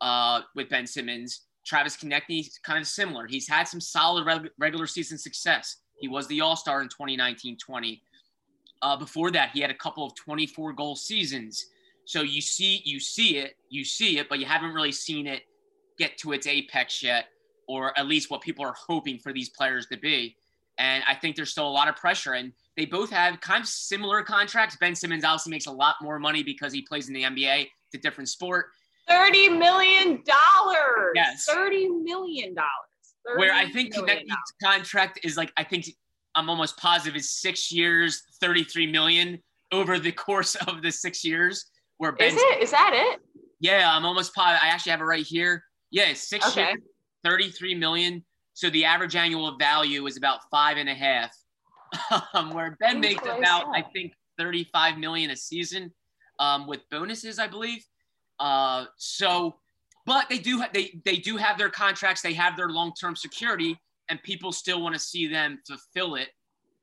uh, 0.00 0.40
with 0.54 0.68
Ben 0.68 0.86
Simmons. 0.86 1.42
Travis 1.66 1.96
Konecny 1.96 2.40
is 2.40 2.58
kind 2.62 2.80
of 2.80 2.86
similar. 2.86 3.26
He's 3.26 3.48
had 3.48 3.68
some 3.68 3.80
solid 3.80 4.24
reg- 4.24 4.50
regular 4.58 4.86
season 4.86 5.18
success. 5.18 5.78
He 5.98 6.08
was 6.08 6.26
the 6.28 6.40
All 6.40 6.56
Star 6.56 6.80
in 6.82 6.88
2019 6.88 7.58
20. 7.58 8.02
Uh, 8.82 8.96
before 8.96 9.30
that, 9.30 9.50
he 9.52 9.60
had 9.60 9.70
a 9.70 9.74
couple 9.74 10.04
of 10.04 10.14
24 10.14 10.72
goal 10.74 10.96
seasons. 10.96 11.66
So 12.04 12.22
you 12.22 12.40
see, 12.40 12.82
you 12.84 13.00
see 13.00 13.38
it, 13.38 13.56
you 13.68 13.84
see 13.84 14.18
it, 14.18 14.28
but 14.28 14.38
you 14.38 14.46
haven't 14.46 14.74
really 14.74 14.92
seen 14.92 15.26
it 15.26 15.42
get 15.98 16.16
to 16.18 16.32
its 16.32 16.46
apex 16.46 17.02
yet, 17.02 17.26
or 17.66 17.98
at 17.98 18.06
least 18.06 18.30
what 18.30 18.42
people 18.42 18.64
are 18.64 18.74
hoping 18.86 19.18
for 19.18 19.32
these 19.32 19.48
players 19.48 19.86
to 19.86 19.96
be. 19.96 20.36
And 20.78 21.02
I 21.08 21.14
think 21.14 21.36
there's 21.36 21.50
still 21.50 21.68
a 21.68 21.70
lot 21.70 21.88
of 21.88 21.96
pressure. 21.96 22.34
And 22.34 22.52
they 22.76 22.84
both 22.84 23.10
have 23.10 23.40
kind 23.40 23.62
of 23.62 23.68
similar 23.68 24.22
contracts. 24.22 24.76
Ben 24.78 24.94
Simmons 24.94 25.24
obviously 25.24 25.50
makes 25.50 25.66
a 25.66 25.72
lot 25.72 25.96
more 26.02 26.18
money 26.18 26.42
because 26.42 26.72
he 26.72 26.82
plays 26.82 27.08
in 27.08 27.14
the 27.14 27.22
NBA. 27.22 27.62
It's 27.62 27.94
a 27.94 27.98
different 27.98 28.28
sport. 28.28 28.66
Thirty 29.08 29.48
million 29.48 30.22
dollars. 30.24 31.12
Yes. 31.14 31.44
Thirty 31.48 31.88
million 31.88 32.54
dollars. 32.54 33.36
Where 33.36 33.52
I 33.52 33.70
think 33.70 33.94
Konecny's 33.94 34.52
contract 34.62 35.20
is 35.24 35.36
like 35.36 35.52
I 35.56 35.64
think 35.64 35.86
I'm 36.34 36.50
almost 36.50 36.76
positive 36.76 37.16
is 37.16 37.30
six 37.30 37.72
years, 37.72 38.22
thirty-three 38.40 38.86
million 38.86 39.42
over 39.72 39.98
the 39.98 40.12
course 40.26 40.54
of 40.54 40.82
the 40.82 40.92
six 40.92 41.24
years. 41.24 41.66
Where 41.98 42.12
Ben 42.12 42.28
is 42.28 42.34
it? 42.36 42.62
Is 42.62 42.70
that 42.72 42.92
it? 42.94 43.20
Yeah, 43.58 43.90
I'm 43.90 44.04
almost 44.04 44.34
positive. 44.34 44.60
I 44.62 44.68
actually 44.68 44.90
have 44.90 45.00
it 45.00 45.04
right 45.04 45.24
here. 45.24 45.64
Yeah, 45.90 46.12
six 46.14 46.46
okay. 46.48 46.68
years, 46.68 46.80
thirty-three 47.24 47.74
million. 47.74 48.24
So 48.56 48.70
the 48.70 48.86
average 48.86 49.16
annual 49.16 49.54
value 49.58 50.06
is 50.06 50.16
about 50.16 50.40
five 50.50 50.78
and 50.78 50.88
a 50.88 50.94
half 50.94 51.30
um, 52.32 52.54
where 52.54 52.74
Ben 52.80 53.00
makes 53.00 53.22
about 53.22 53.66
I 53.76 53.82
think 53.82 54.14
35 54.38 54.96
million 54.96 55.30
a 55.30 55.36
season 55.36 55.92
um, 56.38 56.66
with 56.66 56.80
bonuses, 56.90 57.38
I 57.38 57.48
believe. 57.48 57.84
Uh, 58.40 58.86
so, 58.96 59.56
but 60.06 60.30
they 60.30 60.38
do 60.38 60.60
ha- 60.60 60.70
they 60.72 60.98
they 61.04 61.18
do 61.18 61.36
have 61.36 61.58
their 61.58 61.68
contracts. 61.68 62.22
They 62.22 62.32
have 62.32 62.56
their 62.56 62.70
long 62.70 62.94
term 62.98 63.14
security, 63.14 63.78
and 64.08 64.22
people 64.22 64.52
still 64.52 64.80
want 64.80 64.94
to 64.94 65.00
see 65.00 65.26
them 65.26 65.58
fulfill 65.66 66.14
it. 66.14 66.28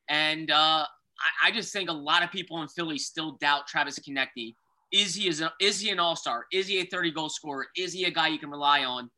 And 0.09 0.51
uh, 0.51 0.85
I, 0.85 1.47
I, 1.47 1.51
just 1.51 1.73
think 1.73 1.89
a 1.89 1.93
lot 1.93 2.21
of 2.21 2.29
people 2.29 2.61
in 2.61 2.67
Philly 2.67 2.99
still 2.99 3.31
doubt 3.41 3.65
Travis 3.65 3.97
Konecny. 3.97 4.53
Is 4.91 5.15
he 5.15 5.27
is, 5.27 5.41
a, 5.41 5.51
is 5.59 5.79
he 5.79 5.89
an 5.89 5.97
all 5.97 6.15
star? 6.15 6.45
Is 6.53 6.67
he 6.67 6.81
a 6.81 6.85
30 6.85 7.13
goal 7.13 7.29
scorer? 7.29 7.65
Is 7.75 7.93
he 7.93 8.03
a 8.03 8.11
guy 8.11 8.27
you 8.27 8.37
can 8.37 8.51
rely 8.51 8.83
on? 8.83 9.09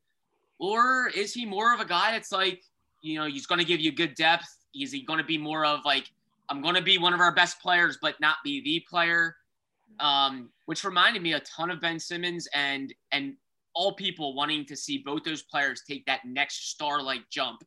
Or 0.60 1.10
is 1.16 1.34
he 1.34 1.46
more 1.46 1.74
of 1.74 1.80
a 1.80 1.86
guy 1.86 2.12
that's 2.12 2.32
like, 2.32 2.64
you 3.02 3.20
know, 3.20 3.26
he's 3.26 3.46
going 3.46 3.60
to 3.60 3.66
give 3.66 3.80
you 3.80 3.92
good 3.92 4.16
depth 4.16 4.48
is 4.84 4.92
he 4.92 5.02
going 5.02 5.20
to 5.20 5.26
be 5.26 5.38
more 5.38 5.66
of 5.66 5.80
like, 5.86 6.12
I'm 6.50 6.62
going 6.62 6.76
to 6.76 6.82
be 6.82 6.98
one 6.98 7.14
of 7.14 7.20
our 7.20 7.34
best 7.34 7.60
players, 7.60 7.98
but 8.02 8.20
not 8.20 8.38
be 8.44 8.62
the 8.62 8.86
player? 8.90 9.36
Um, 10.00 10.50
which 10.66 10.84
reminded 10.84 11.22
me 11.22 11.34
a 11.34 11.40
ton 11.42 11.72
of 11.72 11.80
Ben 11.80 12.00
Simmons 12.00 12.48
and 12.54 12.94
and 13.12 13.36
all 13.74 13.94
people 13.94 14.34
wanting 14.36 14.66
to 14.66 14.76
see 14.76 14.98
both 14.98 15.24
those 15.24 15.44
players 15.44 15.84
take 15.88 16.06
that 16.06 16.22
next 16.26 16.70
star-like 16.72 17.22
jump 17.30 17.62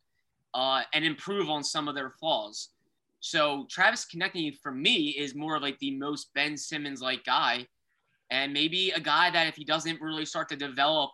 uh, 0.54 0.82
and 0.94 1.04
improve 1.04 1.48
on 1.48 1.62
some 1.62 1.86
of 1.86 1.94
their 1.94 2.10
flaws. 2.10 2.70
So 3.20 3.66
Travis 3.70 4.06
Konecny 4.06 4.56
for 4.62 4.72
me 4.72 5.10
is 5.10 5.34
more 5.34 5.56
of 5.56 5.62
like 5.62 5.78
the 5.78 5.96
most 5.96 6.32
Ben 6.34 6.56
Simmons-like 6.56 7.24
guy, 7.24 7.66
and 8.30 8.52
maybe 8.52 8.90
a 8.90 9.00
guy 9.00 9.30
that 9.30 9.46
if 9.48 9.56
he 9.56 9.64
doesn't 9.64 10.00
really 10.00 10.24
start 10.24 10.48
to 10.50 10.56
develop 10.56 11.10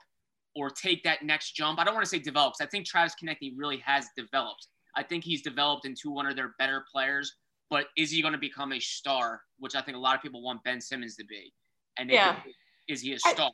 or 0.54 0.70
take 0.70 1.02
that 1.04 1.22
next 1.22 1.52
jump, 1.52 1.78
I 1.78 1.84
don't 1.84 1.94
want 1.94 2.04
to 2.04 2.10
say 2.10 2.18
develops. 2.18 2.60
I 2.60 2.66
think 2.66 2.86
Travis 2.86 3.14
Konecny 3.22 3.52
really 3.56 3.78
has 3.78 4.06
developed. 4.16 4.68
I 4.96 5.02
think 5.02 5.24
he's 5.24 5.42
developed 5.42 5.86
into 5.86 6.10
one 6.10 6.26
of 6.26 6.36
their 6.36 6.54
better 6.58 6.84
players. 6.90 7.36
But 7.70 7.86
is 7.96 8.10
he 8.10 8.20
going 8.20 8.34
to 8.34 8.38
become 8.38 8.72
a 8.72 8.78
star? 8.78 9.40
Which 9.58 9.74
I 9.74 9.80
think 9.80 9.96
a 9.96 10.00
lot 10.00 10.14
of 10.14 10.22
people 10.22 10.42
want 10.42 10.62
Ben 10.64 10.80
Simmons 10.80 11.16
to 11.16 11.24
be. 11.24 11.52
And 11.98 12.10
yeah. 12.10 12.36
is 12.88 13.00
he 13.00 13.14
a 13.14 13.18
star? 13.18 13.50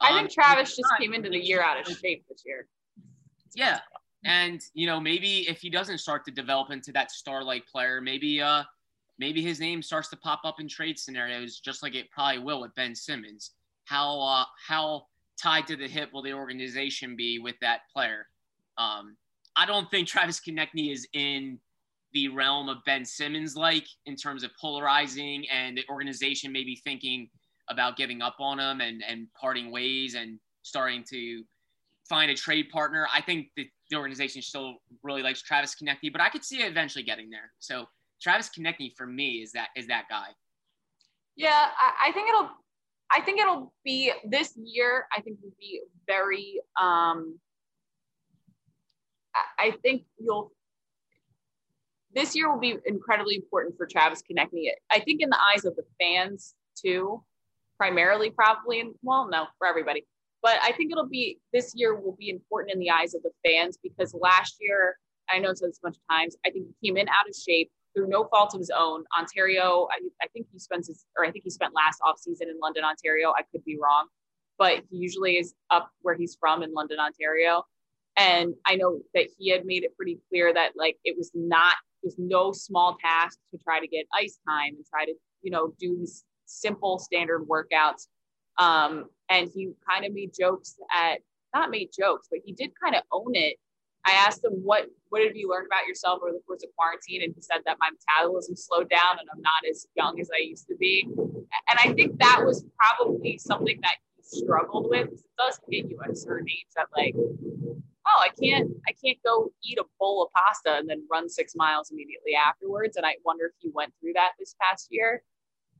I, 0.00 0.08
I 0.08 0.12
think 0.14 0.24
um, 0.24 0.28
Travis 0.32 0.76
just 0.76 0.88
came 0.98 1.12
into 1.12 1.28
the 1.28 1.38
year 1.38 1.62
out 1.62 1.78
of 1.78 1.86
shape 1.98 2.24
this 2.28 2.42
year. 2.44 2.66
Yeah. 3.54 3.80
And 4.24 4.60
you 4.74 4.86
know, 4.86 4.98
maybe 4.98 5.48
if 5.48 5.60
he 5.60 5.70
doesn't 5.70 5.98
start 5.98 6.24
to 6.24 6.30
develop 6.30 6.70
into 6.70 6.90
that 6.92 7.10
star-like 7.10 7.66
player, 7.66 8.00
maybe 8.00 8.40
uh 8.40 8.64
maybe 9.18 9.42
his 9.42 9.60
name 9.60 9.82
starts 9.82 10.08
to 10.08 10.16
pop 10.16 10.40
up 10.44 10.58
in 10.58 10.66
trade 10.66 10.98
scenarios 10.98 11.60
just 11.60 11.82
like 11.82 11.94
it 11.94 12.10
probably 12.10 12.38
will 12.38 12.62
with 12.62 12.74
Ben 12.74 12.94
Simmons. 12.94 13.52
how 13.90 14.20
uh, 14.20 14.44
how 14.66 15.06
tied 15.40 15.66
to 15.68 15.76
the 15.76 15.88
hip 15.88 16.10
will 16.12 16.22
the 16.22 16.32
organization 16.32 17.16
be 17.16 17.38
with 17.38 17.56
that 17.60 17.80
player? 17.92 18.26
Um, 18.78 19.16
I 19.56 19.66
don't 19.66 19.90
think 19.90 20.08
Travis 20.08 20.40
Konecny 20.40 20.92
is 20.92 21.06
in 21.12 21.58
the 22.12 22.28
realm 22.28 22.68
of 22.68 22.78
Ben 22.86 23.04
Simmons 23.04 23.56
like 23.56 23.86
in 24.06 24.16
terms 24.16 24.42
of 24.42 24.50
polarizing 24.60 25.46
and 25.48 25.76
the 25.76 25.84
organization 25.88 26.52
maybe 26.52 26.76
thinking 26.76 27.28
about 27.68 27.96
giving 27.96 28.20
up 28.20 28.36
on 28.40 28.58
him 28.58 28.80
and, 28.80 29.02
and 29.06 29.28
parting 29.40 29.70
ways 29.70 30.14
and 30.14 30.38
starting 30.62 31.04
to 31.10 31.44
find 32.08 32.30
a 32.30 32.34
trade 32.34 32.68
partner. 32.70 33.06
I 33.14 33.20
think 33.22 33.48
the, 33.56 33.68
organization 33.96 34.40
still 34.40 34.76
really 35.02 35.20
likes 35.20 35.42
Travis 35.42 35.74
Konecny, 35.74 36.12
but 36.12 36.20
I 36.20 36.28
could 36.28 36.44
see 36.44 36.62
it 36.62 36.70
eventually 36.70 37.02
getting 37.02 37.28
there. 37.28 37.50
So 37.58 37.86
Travis 38.22 38.48
Konecny 38.48 38.92
for 38.96 39.04
me 39.04 39.42
is 39.42 39.50
that 39.52 39.70
is 39.74 39.88
that 39.88 40.04
guy. 40.08 40.28
Yeah, 41.34 41.70
I, 41.76 42.08
I 42.08 42.12
think 42.12 42.28
it'll 42.28 42.50
I 43.12 43.20
think 43.20 43.40
it'll 43.40 43.72
be 43.84 44.12
this 44.24 44.54
year, 44.56 45.06
I 45.16 45.20
think 45.20 45.38
will 45.42 45.52
be 45.58 45.82
very 46.06 46.60
um 46.80 47.38
I 49.58 49.72
think 49.82 50.02
you'll 50.18 50.52
this 52.12 52.34
year 52.34 52.50
will 52.50 52.58
be 52.60 52.76
incredibly 52.86 53.36
important 53.36 53.76
for 53.76 53.86
Travis 53.86 54.22
Konecny. 54.22 54.70
I 54.90 54.98
think 55.00 55.20
in 55.22 55.30
the 55.30 55.38
eyes 55.54 55.64
of 55.64 55.76
the 55.76 55.84
fans 56.00 56.54
too, 56.74 57.22
primarily 57.76 58.30
probably, 58.30 58.80
and 58.80 58.94
well, 59.02 59.28
no, 59.30 59.46
for 59.58 59.66
everybody. 59.66 60.04
But 60.42 60.58
I 60.62 60.72
think 60.72 60.90
it'll 60.90 61.08
be 61.08 61.38
this 61.52 61.72
year 61.76 61.94
will 61.94 62.16
be 62.18 62.30
important 62.30 62.72
in 62.72 62.80
the 62.80 62.90
eyes 62.90 63.14
of 63.14 63.22
the 63.22 63.30
fans 63.44 63.78
because 63.82 64.14
last 64.14 64.56
year, 64.60 64.96
I 65.28 65.38
know 65.38 65.50
I've 65.50 65.58
said 65.58 65.68
a 65.68 65.80
bunch 65.82 65.96
of 65.96 66.02
times, 66.10 66.36
I 66.44 66.50
think 66.50 66.66
he 66.80 66.88
came 66.88 66.96
in 66.96 67.08
out 67.08 67.28
of 67.28 67.34
shape 67.36 67.70
through 67.94 68.08
no 68.08 68.24
fault 68.24 68.54
of 68.54 68.60
his 68.60 68.70
own. 68.70 69.04
Ontario, 69.18 69.88
I, 69.90 69.98
I 70.22 70.28
think 70.28 70.46
he 70.52 70.58
spends 70.58 70.88
his, 70.88 71.04
or 71.16 71.24
I 71.24 71.30
think 71.30 71.44
he 71.44 71.50
spent 71.50 71.74
last 71.74 72.00
off 72.04 72.18
season 72.18 72.48
in 72.48 72.58
London, 72.60 72.84
Ontario. 72.84 73.32
I 73.36 73.42
could 73.50 73.64
be 73.64 73.78
wrong, 73.80 74.06
but 74.58 74.82
he 74.90 74.98
usually 74.98 75.38
is 75.38 75.54
up 75.70 75.90
where 76.02 76.14
he's 76.14 76.36
from 76.38 76.62
in 76.62 76.72
London, 76.72 76.98
Ontario. 76.98 77.64
And 78.16 78.54
I 78.66 78.76
know 78.76 79.00
that 79.14 79.28
he 79.38 79.50
had 79.50 79.64
made 79.64 79.84
it 79.84 79.96
pretty 79.96 80.18
clear 80.28 80.52
that 80.52 80.72
like 80.76 80.98
it 81.04 81.16
was 81.16 81.30
not, 81.34 81.74
it 82.02 82.06
was 82.06 82.16
no 82.18 82.52
small 82.52 82.96
task 83.00 83.38
to 83.50 83.58
try 83.58 83.80
to 83.80 83.86
get 83.86 84.06
ice 84.14 84.38
time 84.48 84.74
and 84.76 84.84
try 84.88 85.04
to, 85.04 85.14
you 85.42 85.50
know, 85.50 85.74
do 85.78 85.96
his 85.98 86.24
simple 86.46 86.98
standard 86.98 87.46
workouts. 87.48 88.06
Um, 88.58 89.06
and 89.28 89.48
he 89.54 89.72
kind 89.88 90.04
of 90.04 90.12
made 90.12 90.32
jokes 90.38 90.76
at, 90.94 91.20
not 91.54 91.70
made 91.70 91.90
jokes, 91.96 92.28
but 92.30 92.40
he 92.44 92.52
did 92.52 92.70
kind 92.80 92.94
of 92.94 93.02
own 93.10 93.34
it. 93.34 93.56
I 94.06 94.12
asked 94.12 94.44
him, 94.44 94.52
what, 94.62 94.86
what 95.10 95.22
have 95.22 95.36
you 95.36 95.50
learned 95.50 95.66
about 95.66 95.86
yourself 95.86 96.20
over 96.22 96.32
the 96.32 96.40
course 96.46 96.62
of 96.64 96.70
quarantine? 96.76 97.22
And 97.22 97.34
he 97.34 97.42
said 97.42 97.58
that 97.66 97.76
my 97.80 97.90
metabolism 97.90 98.56
slowed 98.56 98.88
down 98.88 99.18
and 99.18 99.28
I'm 99.32 99.42
not 99.42 99.68
as 99.68 99.86
young 99.94 100.20
as 100.20 100.30
I 100.34 100.42
used 100.42 100.66
to 100.68 100.76
be. 100.76 101.06
And 101.06 101.78
I 101.78 101.92
think 101.92 102.18
that 102.18 102.40
was 102.44 102.64
probably 102.78 103.38
something 103.38 103.78
that 103.82 103.96
he 104.16 104.22
struggled 104.22 104.88
with. 104.88 105.08
It 105.08 105.20
does 105.38 105.60
hit 105.70 105.90
you 105.90 105.98
at 106.02 106.10
a 106.10 106.16
certain 106.16 106.48
age 106.48 106.66
that 106.76 106.86
like, 106.96 107.14
oh, 107.16 108.22
I 108.22 108.30
can't, 108.42 108.70
I 108.88 108.92
can't 109.04 109.18
go 109.24 109.52
eat 109.62 109.78
a 109.78 109.84
bowl 109.98 110.24
of 110.24 110.32
pasta 110.32 110.78
and 110.78 110.88
then 110.88 111.06
run 111.10 111.28
six 111.28 111.54
miles 111.54 111.90
immediately 111.90 112.34
afterwards. 112.34 112.96
And 112.96 113.04
I 113.04 113.16
wonder 113.24 113.46
if 113.46 113.52
he 113.58 113.70
went 113.74 113.92
through 114.00 114.14
that 114.14 114.32
this 114.38 114.54
past 114.60 114.88
year. 114.90 115.22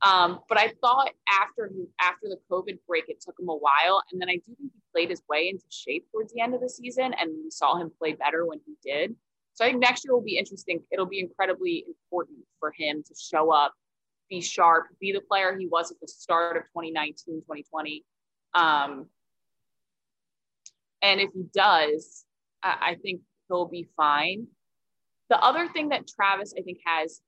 Um, 0.01 0.39
but 0.49 0.57
I 0.57 0.73
thought 0.81 1.11
after 1.29 1.69
after 1.99 2.27
the 2.27 2.37
COVID 2.49 2.79
break, 2.87 3.05
it 3.07 3.21
took 3.21 3.39
him 3.39 3.49
a 3.49 3.55
while, 3.55 4.01
and 4.11 4.19
then 4.19 4.29
I 4.29 4.35
do 4.35 4.55
think 4.57 4.71
he 4.73 4.81
played 4.93 5.09
his 5.09 5.21
way 5.29 5.49
into 5.49 5.63
shape 5.69 6.07
towards 6.11 6.33
the 6.33 6.41
end 6.41 6.55
of 6.55 6.61
the 6.61 6.69
season, 6.69 7.13
and 7.19 7.29
we 7.43 7.51
saw 7.51 7.77
him 7.77 7.91
play 7.99 8.13
better 8.13 8.45
when 8.45 8.59
he 8.65 8.73
did. 8.83 9.15
So 9.53 9.63
I 9.63 9.69
think 9.69 9.81
next 9.81 10.03
year 10.03 10.13
will 10.13 10.23
be 10.23 10.37
interesting. 10.37 10.81
It'll 10.91 11.05
be 11.05 11.19
incredibly 11.19 11.85
important 11.87 12.39
for 12.59 12.73
him 12.75 13.03
to 13.03 13.15
show 13.15 13.51
up, 13.51 13.73
be 14.29 14.41
sharp, 14.41 14.87
be 14.99 15.11
the 15.11 15.21
player 15.21 15.55
he 15.57 15.67
was 15.67 15.91
at 15.91 15.99
the 15.99 16.07
start 16.07 16.57
of 16.57 16.63
2019, 16.63 17.41
2020. 17.41 18.03
Um, 18.55 19.05
and 21.03 21.21
if 21.21 21.29
he 21.33 21.43
does, 21.53 22.25
I, 22.63 22.77
I 22.81 22.95
think 22.95 23.21
he'll 23.49 23.67
be 23.67 23.87
fine. 23.95 24.47
The 25.29 25.39
other 25.39 25.67
thing 25.67 25.89
that 25.89 26.07
Travis, 26.07 26.53
I 26.57 26.61
think, 26.61 26.79
has 26.85 27.21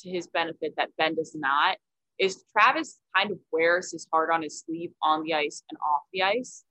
to 0.00 0.10
his 0.10 0.28
benefit 0.28 0.74
that 0.76 0.90
Ben 0.96 1.14
does 1.14 1.34
not 1.34 1.78
is 2.18 2.44
Travis 2.52 2.98
kind 3.16 3.30
of 3.30 3.38
wears 3.52 3.92
his 3.92 4.06
heart 4.12 4.30
on 4.32 4.42
his 4.42 4.60
sleeve 4.60 4.92
on 5.02 5.22
the 5.22 5.34
ice 5.34 5.62
and 5.70 5.78
off 5.78 6.02
the 6.12 6.22
ice. 6.22 6.64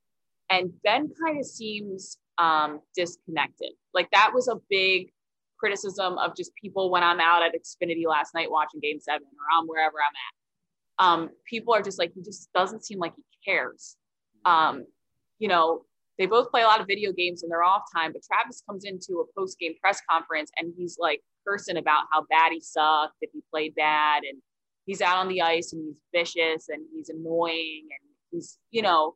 And 0.50 0.72
Ben 0.82 1.10
kind 1.24 1.38
of 1.38 1.46
seems 1.46 2.18
um, 2.38 2.80
disconnected. 2.94 3.70
Like 3.94 4.10
that 4.12 4.32
was 4.34 4.48
a 4.48 4.56
big 4.68 5.12
criticism 5.58 6.18
of 6.18 6.36
just 6.36 6.54
people 6.54 6.90
when 6.90 7.02
I'm 7.02 7.20
out 7.20 7.42
at 7.42 7.52
Xfinity 7.54 8.06
last 8.06 8.34
night 8.34 8.50
watching 8.50 8.80
game 8.80 8.98
seven 9.00 9.26
or 9.26 9.58
I'm 9.58 9.66
wherever 9.66 9.96
I'm 9.98 10.14
at. 10.16 11.04
Um, 11.04 11.30
people 11.44 11.74
are 11.74 11.82
just 11.82 11.98
like, 11.98 12.12
he 12.14 12.22
just 12.22 12.52
doesn't 12.52 12.84
seem 12.84 12.98
like 12.98 13.12
he 13.16 13.22
cares. 13.44 13.96
Um, 14.44 14.84
you 15.38 15.48
know, 15.48 15.84
they 16.18 16.26
both 16.26 16.50
play 16.50 16.62
a 16.62 16.66
lot 16.66 16.80
of 16.80 16.86
video 16.86 17.12
games 17.12 17.42
in 17.42 17.48
their 17.48 17.62
off 17.62 17.82
time, 17.94 18.12
but 18.12 18.22
Travis 18.22 18.62
comes 18.68 18.84
into 18.84 19.20
a 19.20 19.38
post 19.38 19.58
game 19.58 19.74
press 19.80 20.00
conference 20.08 20.50
and 20.58 20.72
he's 20.76 20.98
like 21.00 21.22
cursing 21.46 21.78
about 21.78 22.04
how 22.12 22.24
bad 22.28 22.52
he 22.52 22.60
sucked, 22.60 23.16
if 23.20 23.30
he 23.32 23.42
played 23.50 23.74
bad, 23.74 24.22
and 24.24 24.40
he's 24.86 25.00
out 25.00 25.18
on 25.18 25.28
the 25.28 25.42
ice 25.42 25.72
and 25.72 25.84
he's 25.84 26.00
vicious 26.14 26.68
and 26.68 26.82
he's 26.94 27.08
annoying 27.08 27.88
and 27.90 28.08
he's, 28.30 28.58
you 28.70 28.82
know, 28.82 29.14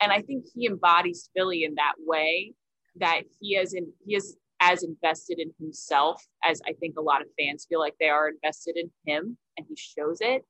and 0.00 0.12
I 0.12 0.20
think 0.22 0.44
he 0.54 0.66
embodies 0.66 1.30
Philly 1.34 1.64
in 1.64 1.74
that 1.76 1.94
way 1.98 2.54
that 2.96 3.22
he 3.40 3.56
is 3.56 3.74
in 3.74 3.92
he 4.06 4.16
is 4.16 4.36
as 4.60 4.82
invested 4.82 5.38
in 5.38 5.52
himself 5.60 6.24
as 6.42 6.60
I 6.66 6.72
think 6.72 6.98
a 6.98 7.02
lot 7.02 7.20
of 7.20 7.28
fans 7.38 7.66
feel 7.68 7.78
like 7.78 7.94
they 8.00 8.08
are 8.08 8.28
invested 8.28 8.76
in 8.76 8.90
him 9.04 9.36
and 9.56 9.66
he 9.68 9.76
shows 9.76 10.18
it. 10.20 10.44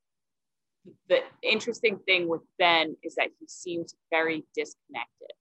The 1.08 1.20
interesting 1.42 1.98
thing 2.06 2.28
with 2.28 2.42
Ben 2.58 2.96
is 3.02 3.16
that 3.16 3.28
he 3.40 3.46
seems 3.48 3.96
very 4.10 4.44
disconnected, 4.54 5.32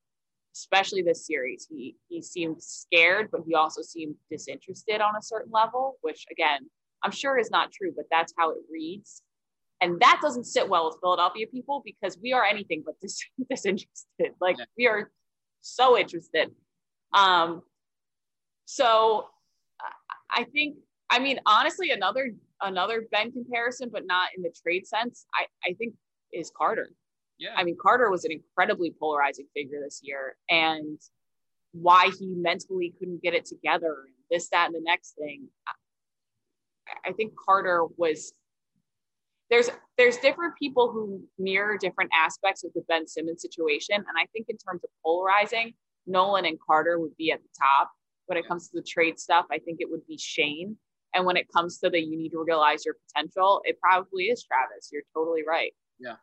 especially 0.55 1.03
this 1.03 1.27
series. 1.27 1.67
He 1.69 1.95
he 2.07 2.21
seemed 2.21 2.61
scared, 2.61 3.29
but 3.31 3.41
he 3.47 3.53
also 3.53 3.81
seemed 3.81 4.15
disinterested 4.31 5.01
on 5.01 5.15
a 5.15 5.21
certain 5.21 5.51
level, 5.51 5.97
which 6.01 6.25
again, 6.31 6.69
I'm 7.05 7.11
sure 7.11 7.37
is 7.37 7.51
not 7.51 7.71
true, 7.71 7.93
but 7.95 8.05
that's 8.09 8.33
how 8.37 8.51
it 8.51 8.57
reads. 8.71 9.21
And 9.81 9.99
that 9.99 10.19
doesn't 10.21 10.45
sit 10.45 10.67
well 10.67 10.85
with 10.87 10.97
Philadelphia 11.01 11.45
people 11.47 11.83
because 11.85 12.17
we 12.21 12.33
are 12.33 12.43
anything 12.43 12.83
but 12.85 12.99
dis- 12.99 13.23
disinterested. 13.49 14.33
Like 14.41 14.57
yeah. 14.57 14.65
we 14.77 14.87
are 14.87 15.11
so 15.61 15.97
interested. 15.97 16.51
Um, 17.13 17.61
so 18.65 19.27
I 20.31 20.45
think, 20.45 20.77
I 21.09 21.19
mean, 21.19 21.39
honestly, 21.45 21.91
another 21.91 22.31
another 22.61 23.05
Ben 23.11 23.31
comparison, 23.31 23.89
but 23.91 24.07
not 24.07 24.29
in 24.35 24.41
the 24.41 24.53
trade 24.63 24.87
sense, 24.87 25.25
I, 25.35 25.45
I 25.69 25.73
think 25.73 25.93
is 26.33 26.51
Carter. 26.57 26.89
Yeah. 27.37 27.53
I 27.55 27.63
mean, 27.63 27.75
Carter 27.79 28.09
was 28.09 28.25
an 28.25 28.31
incredibly 28.31 28.93
polarizing 28.97 29.45
figure 29.53 29.79
this 29.83 29.99
year. 30.03 30.35
And 30.49 30.99
why 31.73 32.09
he 32.17 32.27
mentally 32.27 32.93
couldn't 32.97 33.21
get 33.21 33.33
it 33.33 33.45
together 33.45 34.05
and 34.05 34.15
this, 34.31 34.49
that, 34.49 34.67
and 34.67 34.75
the 34.75 34.81
next 34.81 35.15
thing. 35.17 35.47
I 37.05 37.11
think 37.13 37.33
Carter 37.43 37.85
was 37.97 38.33
there's 39.49 39.69
there's 39.97 40.17
different 40.17 40.55
people 40.57 40.91
who 40.91 41.21
mirror 41.37 41.77
different 41.77 42.11
aspects 42.13 42.63
of 42.63 42.71
the 42.73 42.81
Ben 42.87 43.07
Simmons 43.07 43.41
situation. 43.41 43.95
And 43.95 44.17
I 44.17 44.25
think 44.33 44.47
in 44.49 44.57
terms 44.57 44.83
of 44.83 44.89
polarizing, 45.03 45.73
Nolan 46.07 46.45
and 46.45 46.57
Carter 46.59 46.99
would 46.99 47.15
be 47.17 47.31
at 47.31 47.41
the 47.41 47.49
top. 47.59 47.91
When 48.27 48.37
it 48.37 48.47
comes 48.47 48.69
to 48.69 48.77
the 48.77 48.83
trade 48.83 49.19
stuff, 49.19 49.45
I 49.51 49.59
think 49.59 49.77
it 49.81 49.89
would 49.89 50.05
be 50.07 50.17
Shane. 50.17 50.77
And 51.13 51.25
when 51.25 51.37
it 51.37 51.47
comes 51.55 51.77
to 51.79 51.89
the 51.89 51.99
you 51.99 52.17
need 52.17 52.29
to 52.29 52.43
realize 52.43 52.83
your 52.85 52.95
potential, 53.07 53.61
it 53.65 53.79
probably 53.79 54.25
is 54.25 54.43
Travis. 54.43 54.89
You're 54.91 55.03
totally 55.13 55.43
right. 55.47 55.71
Yeah. 55.99 56.15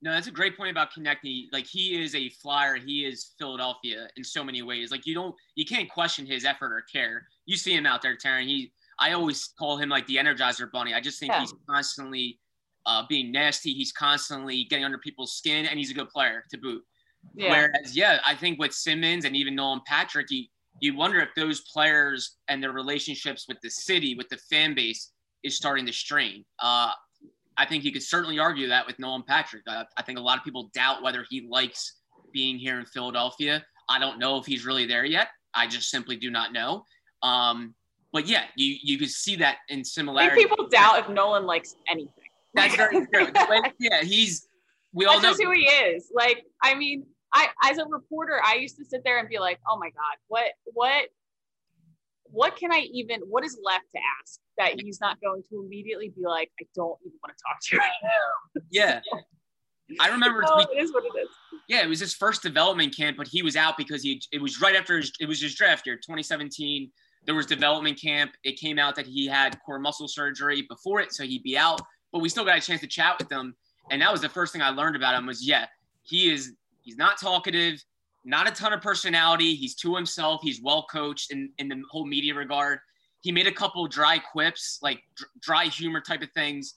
No, 0.00 0.12
that's 0.12 0.28
a 0.28 0.32
great 0.32 0.56
point 0.56 0.70
about 0.70 0.92
connecting. 0.92 1.48
Like 1.52 1.66
he 1.66 2.00
is 2.00 2.14
a 2.14 2.28
flyer. 2.28 2.76
He 2.76 3.04
is 3.04 3.34
Philadelphia 3.38 4.08
in 4.16 4.22
so 4.22 4.44
many 4.44 4.62
ways. 4.62 4.92
Like 4.92 5.06
you 5.06 5.14
don't, 5.14 5.34
you 5.56 5.66
can't 5.66 5.90
question 5.90 6.24
his 6.24 6.44
effort 6.44 6.72
or 6.72 6.84
care. 6.90 7.26
You 7.46 7.56
see 7.56 7.74
him 7.74 7.84
out 7.84 8.00
there, 8.00 8.16
Taryn. 8.16 8.46
He 8.46 8.72
I 8.98 9.12
always 9.12 9.50
call 9.58 9.76
him 9.76 9.88
like 9.88 10.06
the 10.06 10.16
Energizer 10.16 10.70
Bunny. 10.70 10.94
I 10.94 11.00
just 11.00 11.20
think 11.20 11.32
yeah. 11.32 11.40
he's 11.40 11.54
constantly 11.68 12.38
uh, 12.86 13.04
being 13.08 13.30
nasty. 13.30 13.72
He's 13.72 13.92
constantly 13.92 14.64
getting 14.64 14.84
under 14.84 14.98
people's 14.98 15.36
skin, 15.36 15.66
and 15.66 15.78
he's 15.78 15.90
a 15.90 15.94
good 15.94 16.08
player 16.08 16.44
to 16.50 16.58
boot. 16.58 16.82
Yeah. 17.34 17.50
Whereas, 17.50 17.96
yeah, 17.96 18.20
I 18.26 18.34
think 18.34 18.58
with 18.58 18.72
Simmons 18.72 19.24
and 19.24 19.36
even 19.36 19.54
Nolan 19.54 19.80
Patrick, 19.86 20.30
you, 20.30 20.44
you 20.80 20.96
wonder 20.96 21.18
if 21.20 21.28
those 21.36 21.60
players 21.62 22.36
and 22.48 22.62
their 22.62 22.72
relationships 22.72 23.46
with 23.48 23.58
the 23.62 23.70
city, 23.70 24.14
with 24.14 24.28
the 24.28 24.38
fan 24.50 24.74
base, 24.74 25.12
is 25.42 25.56
starting 25.56 25.86
to 25.86 25.92
strain. 25.92 26.44
Uh, 26.60 26.92
I 27.56 27.66
think 27.66 27.84
you 27.84 27.92
could 27.92 28.02
certainly 28.02 28.38
argue 28.38 28.68
that 28.68 28.86
with 28.86 28.98
Nolan 28.98 29.24
Patrick. 29.26 29.62
Uh, 29.66 29.84
I 29.96 30.02
think 30.02 30.18
a 30.18 30.22
lot 30.22 30.38
of 30.38 30.44
people 30.44 30.70
doubt 30.74 31.02
whether 31.02 31.24
he 31.28 31.46
likes 31.48 32.00
being 32.32 32.56
here 32.58 32.78
in 32.78 32.86
Philadelphia. 32.86 33.64
I 33.88 33.98
don't 33.98 34.18
know 34.18 34.38
if 34.38 34.46
he's 34.46 34.64
really 34.64 34.86
there 34.86 35.04
yet. 35.04 35.28
I 35.54 35.66
just 35.66 35.90
simply 35.90 36.16
do 36.16 36.30
not 36.30 36.52
know. 36.52 36.84
Um, 37.22 37.74
but 38.12 38.26
yeah, 38.26 38.44
you 38.56 38.76
you 38.82 38.98
could 38.98 39.10
see 39.10 39.36
that 39.36 39.58
in 39.68 39.84
similarity. 39.84 40.32
I 40.32 40.34
think 40.36 40.50
people 40.50 40.68
doubt 40.68 40.98
if 41.00 41.08
Nolan 41.08 41.44
likes 41.46 41.74
anything. 41.90 42.12
That's 42.54 42.74
very 42.76 43.06
true. 43.14 43.28
Yeah, 43.78 44.02
he's. 44.02 44.48
We 44.92 45.04
all 45.04 45.14
That's 45.20 45.22
know 45.22 45.30
just 45.30 45.42
who 45.42 45.50
he 45.52 45.64
is. 45.66 46.10
Like, 46.14 46.44
I 46.62 46.74
mean, 46.74 47.04
I 47.34 47.48
as 47.64 47.78
a 47.78 47.84
reporter, 47.86 48.40
I 48.44 48.54
used 48.54 48.76
to 48.78 48.84
sit 48.84 49.02
there 49.04 49.18
and 49.18 49.28
be 49.28 49.38
like, 49.38 49.58
"Oh 49.68 49.78
my 49.78 49.88
god, 49.90 50.16
what 50.28 50.46
what 50.64 51.04
what 52.24 52.56
can 52.56 52.72
I 52.72 52.86
even? 52.92 53.20
What 53.28 53.44
is 53.44 53.58
left 53.62 53.84
to 53.94 54.00
ask 54.22 54.40
that 54.56 54.80
he's 54.80 55.00
not 55.00 55.20
going 55.20 55.42
to 55.50 55.62
immediately 55.64 56.08
be 56.08 56.24
like, 56.24 56.50
I 56.60 56.64
don't 56.74 56.98
even 57.04 57.18
want 57.22 57.36
to 57.36 57.42
talk 57.46 57.58
to 57.62 57.76
you 57.76 57.80
right 57.80 57.90
now." 58.02 58.62
Yeah. 58.70 59.00
I 60.00 60.08
remember. 60.10 60.44
Oh, 60.46 60.66
we- 60.70 60.78
it 60.78 60.82
is 60.82 60.92
what 60.92 61.04
it 61.04 61.18
is. 61.18 61.28
yeah, 61.68 61.82
it 61.82 61.88
was 61.88 62.00
his 62.00 62.14
first 62.14 62.42
development 62.42 62.94
camp, 62.96 63.16
but 63.16 63.26
he 63.28 63.42
was 63.42 63.56
out 63.56 63.76
because 63.78 64.02
he. 64.02 64.22
It 64.32 64.40
was 64.40 64.60
right 64.60 64.76
after 64.76 64.96
his. 64.98 65.12
It 65.20 65.26
was 65.26 65.40
his 65.40 65.54
draft 65.54 65.86
year, 65.86 65.96
2017. 65.96 66.90
There 67.26 67.34
was 67.34 67.46
development 67.46 68.00
camp. 68.00 68.32
It 68.44 68.58
came 68.58 68.78
out 68.78 68.94
that 68.96 69.06
he 69.06 69.26
had 69.26 69.58
core 69.64 69.78
muscle 69.78 70.08
surgery 70.08 70.62
before 70.62 71.00
it, 71.00 71.12
so 71.12 71.24
he'd 71.24 71.42
be 71.42 71.56
out. 71.58 71.80
But 72.12 72.20
we 72.20 72.28
still 72.28 72.44
got 72.44 72.58
a 72.58 72.60
chance 72.60 72.80
to 72.80 72.86
chat 72.86 73.16
with 73.18 73.30
him, 73.30 73.54
and 73.90 74.00
that 74.00 74.10
was 74.10 74.20
the 74.20 74.28
first 74.28 74.52
thing 74.52 74.62
I 74.62 74.70
learned 74.70 74.96
about 74.96 75.14
him. 75.14 75.26
Was 75.26 75.46
yeah, 75.46 75.66
he 76.02 76.30
is. 76.30 76.52
He's 76.82 76.96
not 76.96 77.18
talkative, 77.18 77.84
not 78.24 78.48
a 78.48 78.50
ton 78.50 78.72
of 78.72 78.80
personality. 78.80 79.54
He's 79.54 79.74
to 79.76 79.94
himself. 79.94 80.40
He's 80.42 80.62
well 80.62 80.86
coached 80.90 81.30
in 81.30 81.50
in 81.58 81.68
the 81.68 81.82
whole 81.90 82.06
media 82.06 82.34
regard. 82.34 82.78
He 83.20 83.32
made 83.32 83.46
a 83.46 83.52
couple 83.52 83.86
dry 83.88 84.18
quips, 84.18 84.78
like 84.80 85.02
dr- 85.16 85.30
dry 85.40 85.64
humor 85.64 86.00
type 86.00 86.22
of 86.22 86.30
things, 86.32 86.74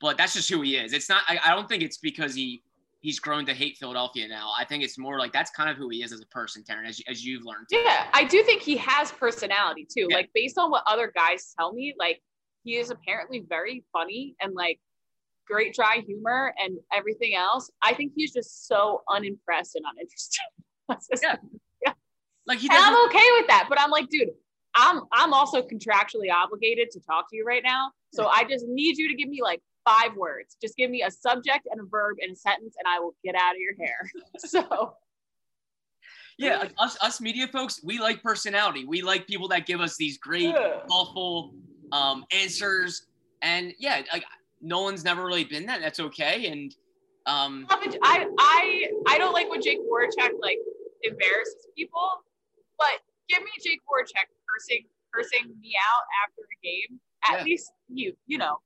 but 0.00 0.16
that's 0.16 0.34
just 0.34 0.48
who 0.48 0.62
he 0.62 0.76
is. 0.76 0.92
It's 0.92 1.08
not. 1.08 1.22
I, 1.28 1.38
I 1.44 1.54
don't 1.54 1.68
think 1.68 1.82
it's 1.82 1.98
because 1.98 2.34
he 2.34 2.62
he's 3.00 3.18
grown 3.18 3.46
to 3.46 3.54
hate 3.54 3.76
Philadelphia 3.78 4.28
now. 4.28 4.52
I 4.58 4.64
think 4.64 4.84
it's 4.84 4.98
more 4.98 5.18
like 5.18 5.32
that's 5.32 5.50
kind 5.50 5.70
of 5.70 5.76
who 5.76 5.88
he 5.88 6.02
is 6.02 6.12
as 6.12 6.20
a 6.20 6.26
person, 6.26 6.62
Taryn, 6.62 6.86
as, 6.86 7.00
as 7.08 7.24
you've 7.24 7.44
learned. 7.44 7.66
Yeah, 7.70 8.06
I 8.12 8.24
do 8.24 8.42
think 8.42 8.62
he 8.62 8.76
has 8.76 9.10
personality 9.10 9.86
too. 9.90 10.06
Yeah. 10.08 10.16
Like 10.16 10.30
based 10.34 10.58
on 10.58 10.70
what 10.70 10.84
other 10.86 11.12
guys 11.14 11.54
tell 11.58 11.72
me, 11.72 11.94
like 11.98 12.22
he 12.64 12.76
is 12.76 12.90
apparently 12.90 13.44
very 13.48 13.84
funny 13.92 14.36
and 14.40 14.54
like 14.54 14.78
great 15.46 15.74
dry 15.74 16.02
humor 16.06 16.54
and 16.62 16.78
everything 16.94 17.34
else. 17.34 17.70
I 17.82 17.94
think 17.94 18.12
he's 18.14 18.32
just 18.32 18.68
so 18.68 19.02
unimpressed 19.08 19.74
and 19.76 19.84
uninterested. 19.90 20.40
Just- 21.10 21.26
Yeah. 21.84 21.92
Like 22.46 22.58
he 22.58 22.68
and 22.68 22.76
doesn't. 22.76 22.94
I'm 22.94 23.06
okay 23.06 23.28
with 23.38 23.46
that, 23.46 23.66
but 23.68 23.80
I'm 23.80 23.90
like, 23.90 24.08
dude, 24.08 24.28
I'm 24.74 25.02
I'm 25.12 25.32
also 25.32 25.62
contractually 25.62 26.30
obligated 26.34 26.90
to 26.92 27.00
talk 27.00 27.30
to 27.30 27.36
you 27.36 27.44
right 27.44 27.62
now. 27.64 27.92
So 28.12 28.26
I 28.26 28.44
just 28.44 28.66
need 28.66 28.98
you 28.98 29.08
to 29.08 29.14
give 29.14 29.28
me 29.28 29.40
like 29.42 29.60
five 29.84 30.16
words. 30.16 30.56
Just 30.60 30.76
give 30.76 30.90
me 30.90 31.02
a 31.02 31.10
subject 31.10 31.66
and 31.70 31.80
a 31.80 31.84
verb 31.84 32.16
and 32.20 32.32
a 32.32 32.36
sentence, 32.36 32.76
and 32.78 32.86
I 32.86 33.00
will 33.00 33.14
get 33.24 33.34
out 33.34 33.54
of 33.54 33.60
your 33.60 33.74
hair. 33.78 34.10
So 34.38 34.94
Yeah, 36.38 36.56
like 36.58 36.72
us 36.78 36.96
us 37.02 37.20
media 37.20 37.46
folks, 37.48 37.80
we 37.84 37.98
like 37.98 38.22
personality. 38.22 38.84
We 38.86 39.02
like 39.02 39.26
people 39.26 39.48
that 39.48 39.66
give 39.66 39.80
us 39.80 39.96
these 39.96 40.18
great, 40.18 40.54
Yeah. 40.54 40.80
thoughtful 40.88 41.54
um, 41.92 42.24
answers. 42.32 43.06
And 43.42 43.74
yeah, 43.78 44.02
like 44.12 44.24
no 44.60 44.82
one's 44.82 45.04
never 45.04 45.24
really 45.24 45.44
been 45.44 45.66
that. 45.66 45.80
That's 45.80 46.00
okay. 46.00 46.46
And 46.46 46.74
um, 47.26 47.66
I 47.68 48.26
I 48.38 48.86
I 49.06 49.18
don't 49.18 49.32
like 49.32 49.50
when 49.50 49.60
Jake 49.60 49.78
Voracek 49.80 50.32
like 50.40 50.58
embarrasses 51.02 51.66
people, 51.76 52.08
but 52.78 53.00
give 53.28 53.42
me 53.42 53.50
Jake 53.62 53.80
Voracek 53.90 54.28
cursing 54.48 54.84
cursing 55.12 55.54
me 55.60 55.74
out 55.92 56.02
after 56.24 56.42
a 56.42 56.58
game. 56.64 57.00
At 57.28 57.38
Yeah. 57.40 57.44
least 57.44 57.72
you 57.88 58.14
you 58.26 58.38
know. 58.38 58.58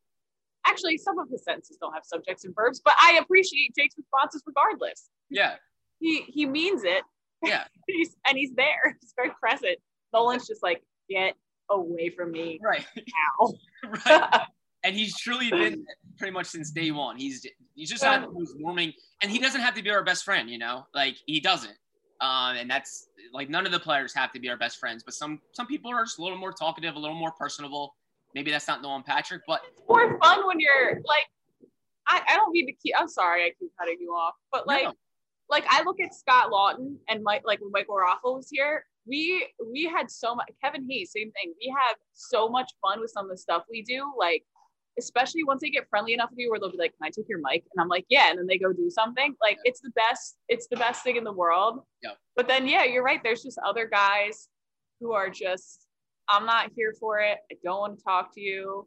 Actually, 0.66 0.98
some 0.98 1.18
of 1.18 1.28
his 1.30 1.44
sentences 1.44 1.76
don't 1.80 1.92
have 1.92 2.04
subjects 2.04 2.44
and 2.44 2.54
verbs, 2.54 2.80
but 2.84 2.94
I 3.00 3.18
appreciate 3.22 3.74
Jake's 3.76 3.96
responses 3.96 4.42
regardless. 4.46 5.08
yeah, 5.30 5.56
He 6.00 6.22
he 6.22 6.46
means 6.46 6.84
it. 6.84 7.02
Yeah. 7.42 7.64
he's 7.86 8.16
and 8.26 8.36
he's 8.38 8.52
there. 8.54 8.96
He's 9.00 9.12
very 9.16 9.30
present. 9.40 9.78
Nolan's 10.12 10.46
just 10.46 10.62
like, 10.62 10.82
get 11.08 11.34
away 11.70 12.10
from 12.10 12.30
me 12.30 12.60
right, 12.62 12.86
now. 12.96 13.52
right. 14.06 14.40
And 14.84 14.94
he's 14.94 15.18
truly 15.18 15.50
been 15.50 15.84
pretty 16.18 16.32
much 16.32 16.46
since 16.46 16.70
day 16.70 16.90
one. 16.90 17.16
He's 17.16 17.46
he's 17.74 17.90
just 17.90 18.04
who's 18.04 18.54
warming, 18.58 18.92
and 19.22 19.30
he 19.32 19.38
doesn't 19.38 19.62
have 19.62 19.74
to 19.74 19.82
be 19.82 19.90
our 19.90 20.04
best 20.04 20.24
friend. 20.24 20.50
You 20.50 20.58
know, 20.58 20.86
like 20.94 21.16
he 21.26 21.40
doesn't. 21.40 21.76
Um, 22.20 22.56
and 22.56 22.70
that's 22.70 23.08
like 23.32 23.48
none 23.48 23.66
of 23.66 23.72
the 23.72 23.80
players 23.80 24.14
have 24.14 24.32
to 24.32 24.40
be 24.40 24.48
our 24.48 24.56
best 24.56 24.78
friends, 24.78 25.02
but 25.02 25.14
some 25.14 25.40
some 25.52 25.66
people 25.66 25.90
are 25.90 26.04
just 26.04 26.18
a 26.18 26.22
little 26.22 26.38
more 26.38 26.52
talkative, 26.52 26.96
a 26.96 26.98
little 26.98 27.16
more 27.16 27.32
personable. 27.32 27.94
Maybe 28.34 28.50
that's 28.50 28.66
not 28.68 28.82
Nolan 28.82 29.02
Patrick, 29.02 29.42
but 29.46 29.62
it's 29.70 29.82
more 29.88 30.18
fun 30.18 30.46
when 30.46 30.58
you're 30.60 30.94
like 31.04 31.26
I, 32.06 32.20
I 32.28 32.36
don't 32.36 32.52
mean 32.52 32.66
to 32.66 32.72
keep 32.72 32.94
I'm 32.98 33.08
sorry 33.08 33.44
I 33.44 33.50
keep 33.58 33.70
cutting 33.78 33.96
you 34.00 34.10
off, 34.10 34.34
but 34.52 34.66
like 34.66 34.84
No. 34.84 34.92
like 35.48 35.64
I 35.68 35.82
look 35.82 36.00
at 36.00 36.14
Scott 36.14 36.50
Laughton 36.50 36.96
and 37.08 37.22
Mike 37.22 37.42
like 37.44 37.60
when 37.60 37.70
Michael 37.72 37.96
Raffl 37.96 38.36
was 38.36 38.48
here, 38.50 38.84
we 39.06 39.46
we 39.72 39.84
had 39.84 40.10
so 40.10 40.34
much 40.34 40.48
Kevin 40.62 40.86
Hayes, 40.90 41.12
same 41.12 41.30
thing. 41.32 41.54
We 41.60 41.74
have 41.86 41.96
so 42.12 42.48
much 42.48 42.70
fun 42.82 43.00
with 43.00 43.10
some 43.10 43.24
of 43.26 43.30
the 43.30 43.38
stuff 43.38 43.62
we 43.70 43.82
do. 43.82 44.12
Like 44.18 44.44
especially 44.98 45.42
once 45.42 45.60
they 45.60 45.70
get 45.70 45.88
friendly 45.90 46.14
enough 46.14 46.30
with 46.30 46.38
you 46.38 46.48
where 46.50 46.60
they'll 46.60 46.70
be 46.70 46.78
like, 46.78 46.92
Can 46.98 47.06
I 47.06 47.10
take 47.10 47.28
your 47.28 47.40
mic? 47.40 47.64
And 47.74 47.80
I'm 47.82 47.88
like, 47.88 48.04
Yeah, 48.08 48.30
and 48.30 48.38
then 48.38 48.46
they 48.46 48.58
go 48.58 48.72
do 48.72 48.90
something. 48.90 49.34
Like 49.40 49.58
it's 49.64 49.80
the 49.80 49.90
best, 49.90 50.36
it's 50.48 50.66
the 50.68 50.76
best 50.76 51.02
thing 51.02 51.16
in 51.16 51.24
the 51.24 51.32
world. 51.32 51.80
Yeah. 52.02 52.10
But 52.36 52.48
then 52.48 52.66
yeah, 52.68 52.84
you're 52.84 53.02
right. 53.02 53.20
There's 53.22 53.42
just 53.42 53.58
other 53.66 53.86
guys 53.88 54.48
who 55.00 55.12
are 55.12 55.28
just 55.30 55.83
I'm 56.28 56.46
not 56.46 56.70
here 56.74 56.94
for 56.98 57.18
it. 57.20 57.38
I 57.50 57.56
don't 57.62 57.78
want 57.80 57.98
to 57.98 58.04
talk 58.04 58.34
to 58.34 58.40
you. 58.40 58.86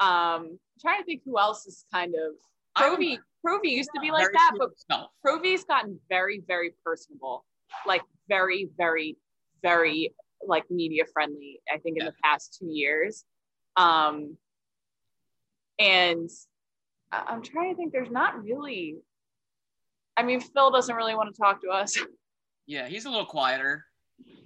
Um, 0.00 0.08
I'm 0.08 0.58
trying 0.80 1.00
to 1.00 1.04
think 1.04 1.22
who 1.24 1.38
else 1.38 1.66
is 1.66 1.84
kind 1.92 2.14
of 2.14 2.34
Provy. 2.76 3.18
Provy 3.46 3.70
used 3.70 3.90
to 3.94 4.00
be 4.00 4.10
like 4.10 4.32
that, 4.32 4.52
but. 4.58 4.70
Provy's 5.24 5.64
gotten 5.64 6.00
very, 6.08 6.42
very 6.46 6.72
personable, 6.84 7.44
like 7.86 8.02
very, 8.28 8.68
very, 8.76 9.16
very 9.62 10.12
like 10.46 10.68
media 10.70 11.04
friendly. 11.12 11.60
I 11.72 11.78
think 11.78 11.98
in 11.98 12.04
Yeah. 12.04 12.10
the 12.10 12.16
past 12.22 12.56
two 12.58 12.66
years, 12.66 13.24
um, 13.76 14.36
and 15.78 16.28
I'm 17.12 17.42
trying 17.42 17.70
to 17.72 17.76
think. 17.76 17.92
There's 17.92 18.10
not 18.10 18.42
really. 18.42 18.96
I 20.16 20.22
mean, 20.22 20.40
Phil 20.40 20.70
doesn't 20.70 20.94
really 20.94 21.14
want 21.14 21.34
to 21.34 21.40
talk 21.40 21.60
to 21.62 21.68
us. 21.70 21.96
Yeah, 22.66 22.88
he's 22.88 23.04
a 23.04 23.10
little 23.10 23.26
quieter. 23.26 23.84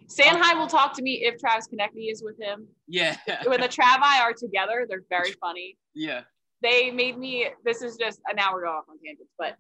Sanheim 0.09 0.59
will 0.59 0.67
talk 0.67 0.95
to 0.95 1.03
me 1.03 1.25
if 1.25 1.39
Travis 1.39 1.69
Konecny 1.69 2.11
is 2.11 2.23
with 2.25 2.41
him. 2.41 2.67
Yeah, 2.87 3.17
When 3.47 3.61
the 3.61 3.69
Travi 3.69 4.21
are 4.21 4.33
together, 4.33 4.87
they're 4.89 5.05
very 5.11 5.33
funny. 5.33 5.77
yeah, 5.95 6.23
they 6.63 6.91
made 6.91 7.19
me 7.19 7.47
this 7.65 7.83
is 7.83 7.97
just 7.97 8.21
an 8.27 8.39
hour 8.39 8.67
off 8.67 8.85
on 8.89 8.97
tangents 9.05 9.33
but 9.39 9.55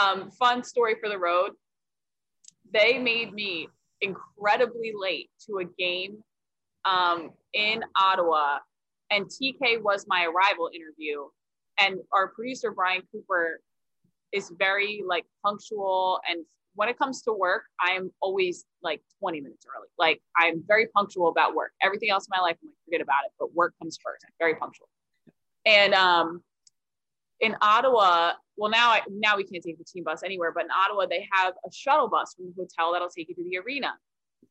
um 0.00 0.28
fun 0.32 0.64
story 0.64 0.96
for 1.00 1.08
the 1.08 1.16
road 1.18 1.52
they 2.74 2.98
made 2.98 3.32
me 3.32 3.68
incredibly 4.00 4.92
late 4.98 5.30
to 5.46 5.58
a 5.58 5.64
game 5.78 6.16
um 6.84 7.30
in 7.52 7.84
ottawa 7.94 8.58
and 9.12 9.26
tk 9.26 9.80
was 9.82 10.04
my 10.08 10.24
arrival 10.24 10.68
interview 10.74 11.22
and 11.78 12.00
our 12.12 12.26
producer 12.34 12.72
brian 12.72 13.02
cooper 13.12 13.60
is 14.32 14.50
very 14.58 15.02
like 15.06 15.24
punctual 15.44 16.18
and 16.28 16.44
when 16.74 16.88
it 16.88 16.98
comes 16.98 17.22
to 17.22 17.32
work 17.32 17.64
i 17.80 17.92
am 17.92 18.10
always 18.20 18.64
like 18.82 19.02
20 19.20 19.40
minutes 19.40 19.66
early 19.76 19.88
like 19.98 20.20
i'm 20.36 20.62
very 20.66 20.86
punctual 20.94 21.28
about 21.28 21.54
work 21.54 21.72
everything 21.82 22.10
else 22.10 22.26
in 22.26 22.30
my 22.30 22.42
life 22.42 22.56
i'm 22.62 22.68
like 22.68 22.76
forget 22.84 23.00
about 23.00 23.24
it 23.24 23.32
but 23.38 23.54
work 23.54 23.74
comes 23.80 23.98
first 24.02 24.24
i'm 24.26 24.32
very 24.38 24.54
punctual 24.54 24.88
and 25.64 25.94
um, 25.94 26.42
in 27.40 27.56
Ottawa, 27.60 28.32
well 28.56 28.70
now 28.70 28.90
I, 28.90 29.00
now 29.10 29.36
we 29.36 29.44
can't 29.44 29.62
take 29.62 29.78
the 29.78 29.84
team 29.84 30.04
bus 30.04 30.22
anywhere, 30.22 30.52
but 30.52 30.64
in 30.64 30.70
Ottawa 30.70 31.06
they 31.06 31.28
have 31.32 31.54
a 31.66 31.72
shuttle 31.72 32.08
bus 32.08 32.34
from 32.34 32.46
the 32.46 32.52
hotel 32.56 32.92
that'll 32.92 33.08
take 33.08 33.28
you 33.28 33.34
to 33.34 33.44
the 33.44 33.58
arena. 33.58 33.92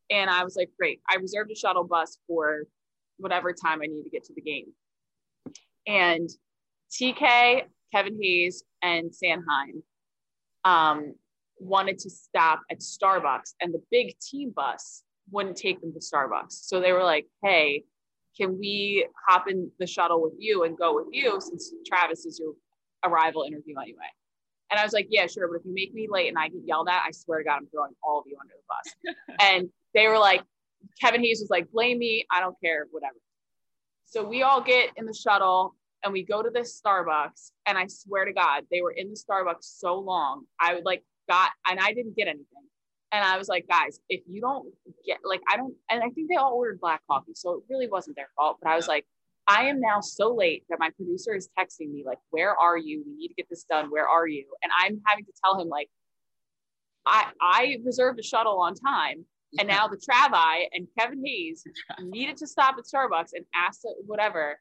And 0.10 0.30
I 0.30 0.44
was 0.44 0.56
like, 0.56 0.70
great. 0.78 1.02
I 1.10 1.16
reserved 1.16 1.52
a 1.52 1.56
shuttle 1.56 1.86
bus 1.86 2.18
for 2.28 2.64
whatever 3.18 3.54
time 3.54 3.82
I 3.82 3.88
need 3.88 4.04
to 4.04 4.10
get 4.10 4.26
to 4.26 4.34
the 4.34 4.42
game. 4.42 4.68
And 5.88 6.30
TK, 6.92 7.64
Kevin 7.94 8.20
Hayes, 8.22 8.64
and 8.82 9.12
Sanheim 9.12 9.84
um, 10.64 11.16
wanted 11.62 12.00
to 12.00 12.10
stop 12.10 12.62
at 12.70 12.80
Starbucks, 12.80 13.54
and 13.62 13.74
the 13.74 13.82
big 13.92 14.18
team 14.20 14.52
bus 14.56 15.04
wouldn't 15.32 15.56
take 15.56 15.80
them 15.82 15.94
to 15.94 16.00
Starbucks. 16.00 16.52
So 16.52 16.80
they 16.80 16.92
were 16.92 17.04
like, 17.04 17.28
hey, 17.44 17.84
can 18.38 18.58
we 18.58 19.08
hop 19.28 19.50
in 19.50 19.72
the 19.80 19.88
shuttle 19.88 20.22
with 20.22 20.34
you 20.38 20.64
and 20.64 20.78
go 20.78 20.96
with 20.96 21.08
you 21.12 21.40
since 21.40 21.74
Travis 21.86 22.26
is 22.26 22.40
your 22.40 22.54
arrival 23.04 23.44
interview 23.44 23.76
anyway? 23.82 24.10
And 24.72 24.80
I 24.80 24.84
was 24.84 24.94
like, 24.94 25.08
yeah, 25.10 25.28
sure. 25.28 25.48
But 25.48 25.60
if 25.60 25.66
you 25.66 25.74
make 25.74 25.94
me 25.94 26.08
late 26.10 26.30
and 26.30 26.38
I 26.38 26.48
get 26.48 26.62
yelled 26.66 26.88
at, 26.88 27.04
I 27.06 27.12
swear 27.12 27.40
to 27.40 27.44
God, 27.44 27.58
I'm 27.58 27.68
throwing 27.68 27.92
all 28.02 28.20
of 28.20 28.26
you 28.26 28.38
under 28.42 28.54
the 28.56 29.14
bus. 29.14 29.38
and 29.42 29.70
they 29.94 30.08
were 30.08 30.18
like, 30.18 30.44
Kevin 31.00 31.22
Hayes 31.22 31.42
was 31.42 31.50
like, 31.50 31.70
blame 31.72 32.00
me. 32.00 32.26
I 32.32 32.40
don't 32.40 32.56
care, 32.64 32.88
whatever. 32.92 33.16
So 34.06 34.24
we 34.24 34.44
all 34.44 34.62
get 34.62 34.90
in 34.96 35.06
the 35.06 35.14
shuttle 35.14 35.76
and 36.04 36.14
we 36.14 36.24
go 36.24 36.42
to 36.42 36.50
this 36.50 36.82
Starbucks. 36.82 37.52
And 37.66 37.78
I 37.78 37.88
swear 37.88 38.26
to 38.26 38.34
God, 38.34 38.64
they 38.72 38.82
were 38.82 38.92
in 38.92 39.10
the 39.10 39.20
Starbucks 39.20 39.64
so 39.64 40.00
long. 40.00 40.46
I 40.60 40.74
would 40.74 40.86
like 40.86 41.04
got, 41.32 41.52
and 41.70 41.80
I 41.80 41.94
didn't 41.94 42.16
get 42.16 42.28
anything. 42.28 42.46
And 43.14 43.24
I 43.24 43.38
was 43.38 43.48
like, 43.48 43.68
guys, 43.68 44.00
if 44.10 44.22
you 44.30 44.42
don't 44.42 44.68
get 45.06 45.20
like, 45.24 45.42
I 45.52 45.58
don't, 45.58 45.74
and 45.90 46.02
I 46.04 46.10
think 46.10 46.30
they 46.30 46.36
all 46.36 46.54
ordered 46.54 46.80
black 46.80 47.02
coffee. 47.10 47.34
So 47.36 47.54
it 47.54 47.64
really 47.70 47.88
wasn't 47.88 48.16
their 48.16 48.30
fault. 48.36 48.58
But 48.62 48.72
I 48.72 48.76
was 48.76 48.88
like, 48.88 49.06
I 49.48 49.64
am 49.64 49.82
now 49.82 50.00
so 50.02 50.34
late 50.34 50.64
that 50.70 50.80
my 50.80 50.92
producer 50.92 51.36
is 51.36 51.50
texting 51.58 51.92
me, 51.92 52.04
like, 52.06 52.20
where 52.30 52.56
are 52.56 52.78
you? 52.78 53.04
We 53.06 53.16
need 53.16 53.28
to 53.30 53.34
get 53.34 53.48
this 53.50 53.66
done. 53.70 53.90
Where 53.90 54.08
are 54.08 54.28
you? 54.28 54.46
And 54.64 54.72
I'm 54.82 55.02
having 55.06 55.26
to 55.26 55.32
tell 55.44 55.60
him, 55.60 55.68
like, 55.68 55.90
I, 57.06 57.32
I 57.42 57.78
reserved 57.84 58.20
a 58.20 58.24
shuttle 58.24 58.60
on 58.60 58.76
time. 58.76 59.26
And 59.60 59.68
now 59.68 59.88
the 59.88 59.98
Travi 59.98 60.68
and 60.72 60.88
Kevin 60.98 61.22
Hayes 61.26 61.64
needed 62.00 62.38
to 62.38 62.48
stop 62.48 62.76
at 62.78 62.86
Starbucks 62.86 63.32
and 63.34 63.46
ask 63.54 63.82
whatever. 64.06 64.60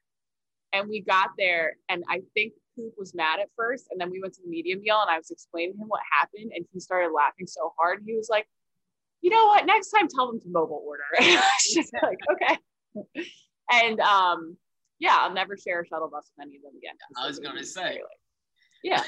And 0.73 0.89
we 0.89 1.01
got 1.01 1.29
there, 1.37 1.77
and 1.87 2.03
I 2.09 2.21
think 2.33 2.53
Coop 2.75 2.93
was 2.97 3.13
mad 3.13 3.39
at 3.39 3.49
first. 3.55 3.87
And 3.91 3.99
then 3.99 4.09
we 4.09 4.21
went 4.21 4.33
to 4.35 4.41
the 4.41 4.49
media 4.49 4.75
meal, 4.77 4.99
and 5.01 5.09
I 5.09 5.17
was 5.17 5.31
explaining 5.31 5.73
to 5.73 5.79
him 5.79 5.87
what 5.87 6.01
happened, 6.19 6.51
and 6.55 6.65
he 6.73 6.79
started 6.79 7.11
laughing 7.13 7.47
so 7.47 7.73
hard. 7.77 8.03
He 8.05 8.15
was 8.15 8.29
like, 8.29 8.47
"You 9.21 9.29
know 9.29 9.47
what? 9.47 9.65
Next 9.65 9.91
time, 9.91 10.07
tell 10.07 10.27
them 10.27 10.39
to 10.41 10.49
mobile 10.49 10.83
order." 10.85 11.03
And 11.19 11.25
I 11.37 11.41
was 11.41 11.73
just 11.73 11.93
like, 12.01 12.19
"Okay." 12.33 13.27
And 13.71 13.99
um, 14.01 14.57
yeah, 14.99 15.17
I'll 15.19 15.33
never 15.33 15.57
share 15.57 15.81
a 15.81 15.85
shuttle 15.85 16.09
bus 16.09 16.29
with 16.37 16.45
any 16.47 16.57
of 16.57 16.63
them 16.63 16.73
again. 16.77 16.95
I 17.17 17.27
was 17.27 17.39
gonna 17.39 17.63
say. 17.63 17.99
yeah. 18.83 19.03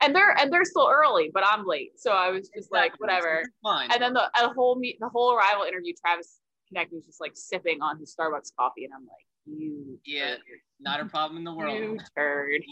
and 0.00 0.14
they're 0.14 0.36
and 0.38 0.52
they're 0.52 0.64
still 0.64 0.88
early, 0.90 1.30
but 1.32 1.44
I'm 1.46 1.66
late, 1.66 1.92
so 1.98 2.12
I 2.12 2.30
was 2.30 2.48
just 2.54 2.70
like, 2.70 2.92
whatever. 3.00 3.42
Fine. 3.62 3.90
And 3.90 4.02
then 4.02 4.14
the, 4.14 4.30
the 4.40 4.50
whole 4.50 4.76
meet, 4.76 4.98
the 5.00 5.08
whole 5.08 5.34
arrival 5.34 5.64
interview, 5.64 5.92
Travis 6.00 6.38
Konecny 6.72 6.94
was 6.94 7.06
just 7.06 7.20
like 7.20 7.32
sipping 7.34 7.80
on 7.82 7.98
his 7.98 8.14
Starbucks 8.14 8.52
coffee, 8.58 8.84
and 8.84 8.92
I'm 8.94 9.02
like, 9.02 9.26
you, 9.46 9.98
Yeah. 10.04 10.36
Not 10.80 11.00
a 11.00 11.06
problem 11.06 11.38
in 11.38 11.44
the 11.44 11.52
world. 11.52 11.74
you 11.78 11.98
turd. 12.16 12.62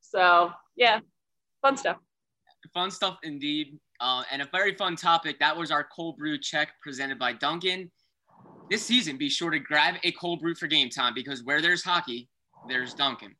so 0.00 0.50
yeah, 0.76 1.00
fun 1.62 1.76
stuff. 1.76 1.98
Fun 2.72 2.90
stuff 2.90 3.18
indeed. 3.22 3.78
Uh, 4.00 4.24
and 4.30 4.42
a 4.42 4.48
very 4.52 4.74
fun 4.74 4.96
topic. 4.96 5.38
That 5.38 5.56
was 5.56 5.70
our 5.70 5.84
cold 5.94 6.16
brew 6.16 6.38
check 6.38 6.70
presented 6.82 7.18
by 7.18 7.32
Dunkin'. 7.32 7.90
This 8.70 8.82
season, 8.84 9.16
be 9.16 9.28
sure 9.28 9.50
to 9.50 9.58
grab 9.58 9.96
a 10.02 10.12
cold 10.12 10.40
brew 10.40 10.54
for 10.54 10.66
game 10.66 10.88
time 10.88 11.14
because 11.14 11.44
where 11.44 11.62
there's 11.62 11.84
hockey, 11.84 12.28
there's 12.68 12.94
Dunkin'. 12.94 13.34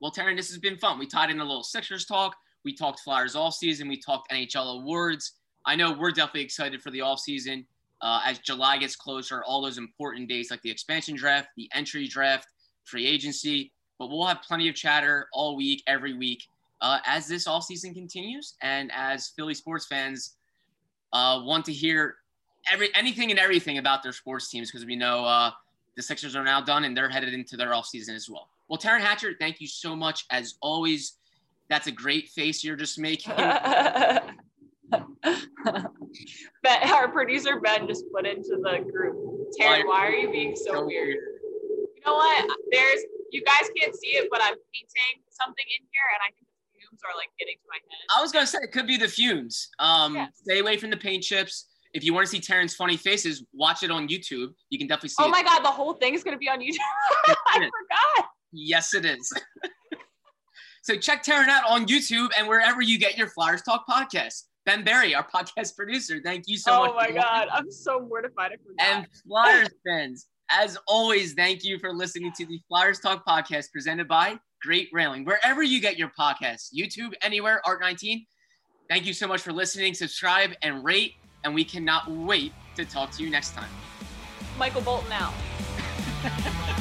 Well, 0.00 0.10
Taryn, 0.10 0.36
this 0.36 0.48
has 0.48 0.58
been 0.58 0.76
fun. 0.78 0.98
We 0.98 1.06
tied 1.06 1.30
in 1.30 1.38
a 1.38 1.44
little 1.44 1.62
Sixers 1.62 2.06
talk. 2.06 2.34
We 2.64 2.74
talked 2.74 3.00
Flyers 3.00 3.36
all 3.36 3.52
season. 3.52 3.88
We 3.88 3.98
talked 4.00 4.32
NHL 4.32 4.80
awards. 4.80 5.34
I 5.64 5.76
know 5.76 5.92
we're 5.92 6.10
definitely 6.10 6.42
excited 6.42 6.82
for 6.82 6.90
the 6.90 7.02
off 7.02 7.20
season 7.20 7.66
uh, 8.02 8.20
as 8.24 8.38
July 8.40 8.78
gets 8.78 8.96
closer. 8.96 9.42
All 9.44 9.62
those 9.62 9.78
important 9.78 10.28
dates 10.28 10.50
like 10.50 10.62
the 10.62 10.70
expansion 10.70 11.16
draft, 11.16 11.48
the 11.56 11.70
entry 11.74 12.06
draft, 12.06 12.46
free 12.84 13.06
agency. 13.06 13.72
But 13.98 14.10
we'll 14.10 14.26
have 14.26 14.42
plenty 14.42 14.68
of 14.68 14.74
chatter 14.74 15.28
all 15.32 15.56
week, 15.56 15.82
every 15.86 16.14
week 16.14 16.42
uh, 16.82 16.98
as 17.06 17.26
this 17.28 17.46
off 17.46 17.64
season 17.64 17.94
continues, 17.94 18.56
and 18.60 18.90
as 18.92 19.28
Philly 19.36 19.54
sports 19.54 19.86
fans 19.86 20.36
uh, 21.12 21.40
want 21.44 21.64
to 21.66 21.72
hear 21.72 22.16
every 22.70 22.94
anything 22.94 23.30
and 23.30 23.38
everything 23.38 23.78
about 23.78 24.02
their 24.02 24.12
sports 24.12 24.50
teams 24.50 24.70
because 24.70 24.84
we 24.84 24.96
know 24.96 25.24
uh, 25.24 25.52
the 25.96 26.02
Sixers 26.02 26.34
are 26.34 26.44
now 26.44 26.60
done 26.60 26.84
and 26.84 26.96
they're 26.96 27.08
headed 27.08 27.32
into 27.32 27.56
their 27.56 27.72
off 27.72 27.86
season 27.86 28.16
as 28.16 28.28
well. 28.28 28.48
Well, 28.68 28.78
Taryn 28.78 29.00
Hatcher, 29.00 29.34
thank 29.38 29.60
you 29.60 29.66
so 29.68 29.94
much 29.94 30.26
as 30.30 30.56
always. 30.60 31.18
That's 31.68 31.86
a 31.86 31.92
great 31.92 32.28
face 32.28 32.64
you're 32.64 32.76
just 32.76 32.98
making. 32.98 33.32
ben, 36.62 36.92
our 36.92 37.08
producer 37.10 37.60
Ben 37.60 37.86
just 37.86 38.04
put 38.14 38.26
into 38.26 38.56
the 38.62 38.84
group. 38.90 39.16
Taryn, 39.60 39.86
why 39.86 40.06
are 40.06 40.10
you 40.12 40.30
being 40.30 40.54
so 40.56 40.84
weird? 40.86 41.16
You 41.16 42.02
know 42.06 42.14
what? 42.14 42.50
There's 42.70 43.00
you 43.30 43.42
guys 43.44 43.70
can't 43.80 43.94
see 43.96 44.08
it, 44.18 44.28
but 44.30 44.40
I'm 44.42 44.54
painting 44.74 45.22
something 45.30 45.64
in 45.78 45.86
here, 45.92 46.02
and 46.14 46.20
I 46.22 46.28
think 46.34 46.46
the 46.46 46.78
fumes 46.80 47.00
are 47.04 47.16
like 47.16 47.28
getting 47.38 47.54
to 47.56 47.66
my 47.68 47.76
head. 47.76 48.18
I 48.18 48.20
was 48.22 48.32
gonna 48.32 48.46
say 48.46 48.58
it 48.62 48.72
could 48.72 48.86
be 48.86 48.96
the 48.96 49.08
fumes. 49.08 49.68
Um, 49.78 50.14
Yeah. 50.16 50.26
Stay 50.34 50.58
away 50.60 50.76
from 50.76 50.90
the 50.90 50.96
paint 50.96 51.22
chips. 51.22 51.68
If 51.94 52.04
you 52.04 52.14
want 52.14 52.26
to 52.26 52.30
see 52.30 52.40
Taryn's 52.40 52.74
funny 52.74 52.96
faces, 52.96 53.44
watch 53.52 53.82
it 53.82 53.90
on 53.90 54.08
YouTube. 54.08 54.48
You 54.70 54.78
can 54.78 54.86
definitely 54.88 55.10
see 55.10 55.16
Oh 55.22 55.26
it. 55.26 55.30
my 55.30 55.42
god, 55.42 55.62
the 55.62 55.68
whole 55.70 55.94
thing 55.94 56.14
is 56.14 56.24
gonna 56.24 56.38
be 56.38 56.48
on 56.48 56.60
YouTube. 56.60 56.76
I 57.48 57.54
forgot. 57.58 58.28
Yes, 58.52 58.94
it 58.94 59.04
is. 59.04 59.32
so 60.82 60.96
check 60.96 61.22
Taryn 61.24 61.48
out 61.48 61.64
on 61.68 61.86
YouTube 61.86 62.30
and 62.38 62.48
wherever 62.48 62.80
you 62.82 62.98
get 62.98 63.16
your 63.16 63.28
Flyers 63.28 63.62
Talk 63.62 63.84
podcast. 63.88 64.44
Ben 64.64 64.84
Barry, 64.84 65.14
our 65.14 65.26
podcast 65.26 65.76
producer, 65.76 66.20
thank 66.24 66.44
you 66.46 66.56
so 66.56 66.72
oh 66.72 66.80
much. 66.82 66.90
oh 66.90 66.94
my 66.94 67.10
god, 67.10 67.46
listening. 67.46 67.50
I'm 67.54 67.70
so 67.70 68.00
mortified. 68.00 68.52
And 68.78 69.06
Flyers 69.26 69.70
fans, 69.84 70.28
as 70.50 70.78
always, 70.86 71.34
thank 71.34 71.64
you 71.64 71.78
for 71.78 71.92
listening 71.92 72.32
to 72.36 72.46
the 72.46 72.60
Flyers 72.68 73.00
Talk 73.00 73.26
podcast 73.26 73.72
presented 73.72 74.06
by 74.06 74.38
Great 74.62 74.88
Railing. 74.92 75.24
Wherever 75.24 75.62
you 75.62 75.80
get 75.80 75.98
your 75.98 76.12
podcasts, 76.18 76.68
YouTube, 76.74 77.12
anywhere, 77.22 77.60
Art19. 77.66 78.24
Thank 78.88 79.06
you 79.06 79.12
so 79.12 79.26
much 79.26 79.40
for 79.40 79.52
listening. 79.52 79.94
Subscribe 79.94 80.52
and 80.62 80.84
rate, 80.84 81.14
and 81.44 81.54
we 81.54 81.64
cannot 81.64 82.10
wait 82.10 82.52
to 82.76 82.84
talk 82.84 83.10
to 83.12 83.22
you 83.22 83.30
next 83.30 83.54
time. 83.54 83.70
Michael 84.58 84.82
Bolton 84.82 85.12
out. 85.12 85.32